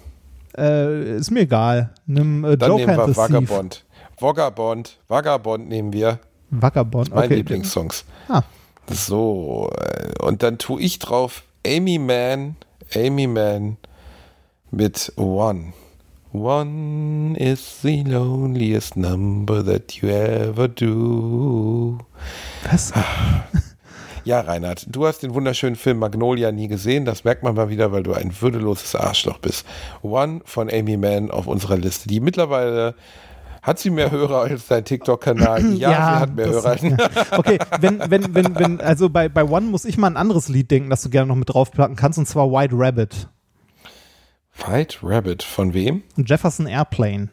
[0.56, 1.90] Äh, ist mir egal.
[2.06, 3.16] Nimm äh, Dann Joker nehmen wir.
[3.16, 3.84] Vagabond.
[4.18, 4.98] Vagabond.
[5.08, 6.20] Vagabond nehmen wir.
[6.50, 7.14] Vagabond.
[7.14, 7.34] Mein okay.
[7.36, 8.04] Lieblingssongs.
[8.28, 8.42] Ah.
[8.90, 12.56] So, äh, und dann tue ich drauf Amy Mann,
[12.94, 13.78] Amy Mann
[14.70, 15.72] mit One.
[16.32, 21.98] One is the loneliest number that you ever do.
[22.70, 22.92] Was?
[24.24, 27.04] Ja, Reinhard, du hast den wunderschönen Film Magnolia nie gesehen.
[27.04, 29.66] Das merkt man mal wieder, weil du ein würdeloses Arschloch bist.
[30.02, 32.94] One von Amy Mann auf unserer Liste, die mittlerweile
[33.62, 35.62] hat sie mehr Hörer als dein TikTok-Kanal?
[35.76, 36.76] Ja, sie hat mehr Hörer.
[36.82, 36.96] ja.
[37.32, 40.70] Okay, wenn, wenn, wenn, wenn, also bei, bei One muss ich mal ein anderes Lied
[40.70, 43.28] denken, das du gerne noch mit draufpacken kannst, und zwar White Rabbit.
[44.66, 46.02] White Rabbit, von wem?
[46.16, 47.28] Jefferson Airplane.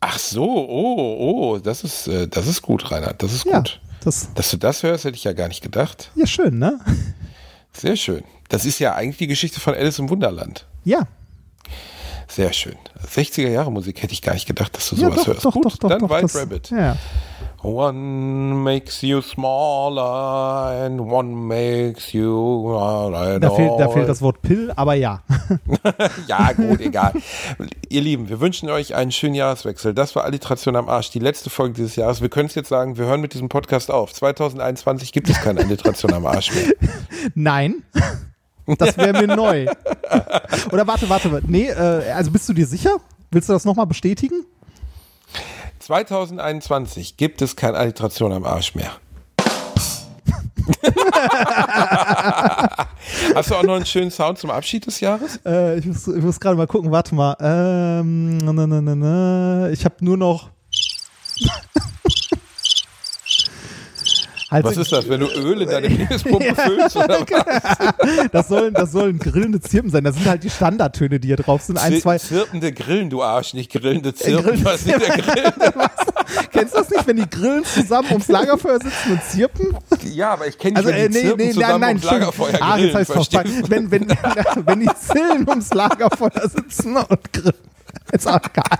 [0.00, 1.16] Ach so, oh,
[1.54, 3.80] oh, das ist, äh, das ist gut, Reinhard, das ist Ja, gut.
[4.04, 6.10] Das, Dass du das hörst, hätte ich ja gar nicht gedacht.
[6.14, 6.78] ja, schön, ne?
[7.72, 8.22] Sehr schön.
[8.48, 10.66] Das ist ja eigentlich die Geschichte von Alice im Wunderland.
[10.84, 11.06] Ja.
[12.28, 12.76] Sehr schön.
[13.06, 15.44] 60er Jahre Musik hätte ich gar nicht gedacht, dass du ja, sowas doch, hörst.
[15.44, 16.70] doch, gut, doch, doch, dann doch, White das, Rabbit.
[16.70, 16.96] Ja.
[17.64, 24.72] One makes you smaller and one makes you Da fehlt, da fehlt das Wort Pill,
[24.74, 25.22] aber ja.
[26.26, 27.12] ja, gut, egal.
[27.88, 29.94] Ihr Lieben, wir wünschen euch einen schönen Jahreswechsel.
[29.94, 32.20] Das war Alliteration am Arsch, die letzte Folge dieses Jahres.
[32.20, 34.12] Wir können es jetzt sagen, wir hören mit diesem Podcast auf.
[34.12, 36.72] 2021 gibt es keine Alliteration am Arsch mehr.
[37.36, 37.84] Nein.
[38.66, 39.66] Das wäre mir neu.
[40.70, 41.42] Oder warte, warte.
[41.46, 42.96] Nee, äh, also bist du dir sicher?
[43.30, 44.44] Willst du das nochmal bestätigen?
[45.80, 48.92] 2021 gibt es keine Alliteration am Arsch mehr.
[53.34, 55.40] Hast du auch noch einen schönen Sound zum Abschied des Jahres?
[55.44, 57.36] Äh, ich muss, muss gerade mal gucken, warte mal.
[57.40, 59.70] Ähm, na, na, na.
[59.70, 60.50] Ich habe nur noch.
[64.52, 66.96] Halt was ist das, wenn du Öl in deine Penispumpe ja, füllst?
[66.96, 68.28] Oder was?
[68.32, 70.04] Das, sollen, das sollen grillende Zirpen sein.
[70.04, 71.78] Das sind halt die Standardtöne, die hier drauf sind.
[71.78, 72.18] Ein, zwei.
[72.18, 74.44] Zirpende Grillen, du Arsch, nicht grillende Zirpen.
[74.44, 75.72] Grillende was nicht der grillende?
[76.52, 79.76] Kennst du das nicht, wenn die Grillen zusammen ums Lagerfeuer sitzen und zirpen?
[80.04, 82.92] Ja, aber ich kenne also, äh, nee, nee, zusammen nein, ums Lagerfeuer ah, grillen.
[82.92, 84.08] Das heißt wenn, wenn,
[84.66, 87.54] wenn die Zillen ums Lagerfeuer sitzen und grillen.
[88.12, 88.78] Ist auch geil.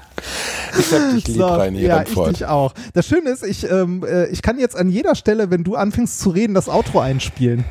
[0.79, 2.73] Ich hab dich lieb, so, Reini, Ja, ich dich auch.
[2.95, 6.21] Das Schöne ist, ich, ähm, äh, ich kann jetzt an jeder Stelle, wenn du anfängst
[6.21, 7.65] zu reden, das Outro einspielen.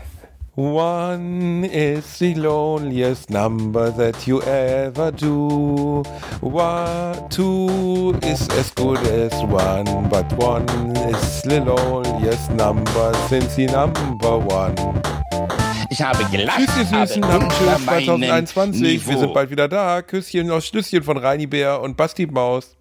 [0.57, 6.03] One is the loneliest number that you ever do.
[6.41, 10.65] One, two is as good as one, but one
[11.09, 14.75] is the loneliest number since the number one.
[15.91, 16.57] Ich habe gelacht.
[16.57, 19.05] Tschüss, ihr Süßen, schönen 2021.
[19.05, 20.01] Wir sind bald wieder da.
[20.01, 22.77] Küsschen aus Schlüsschen von Reini Bär und Basti Maus.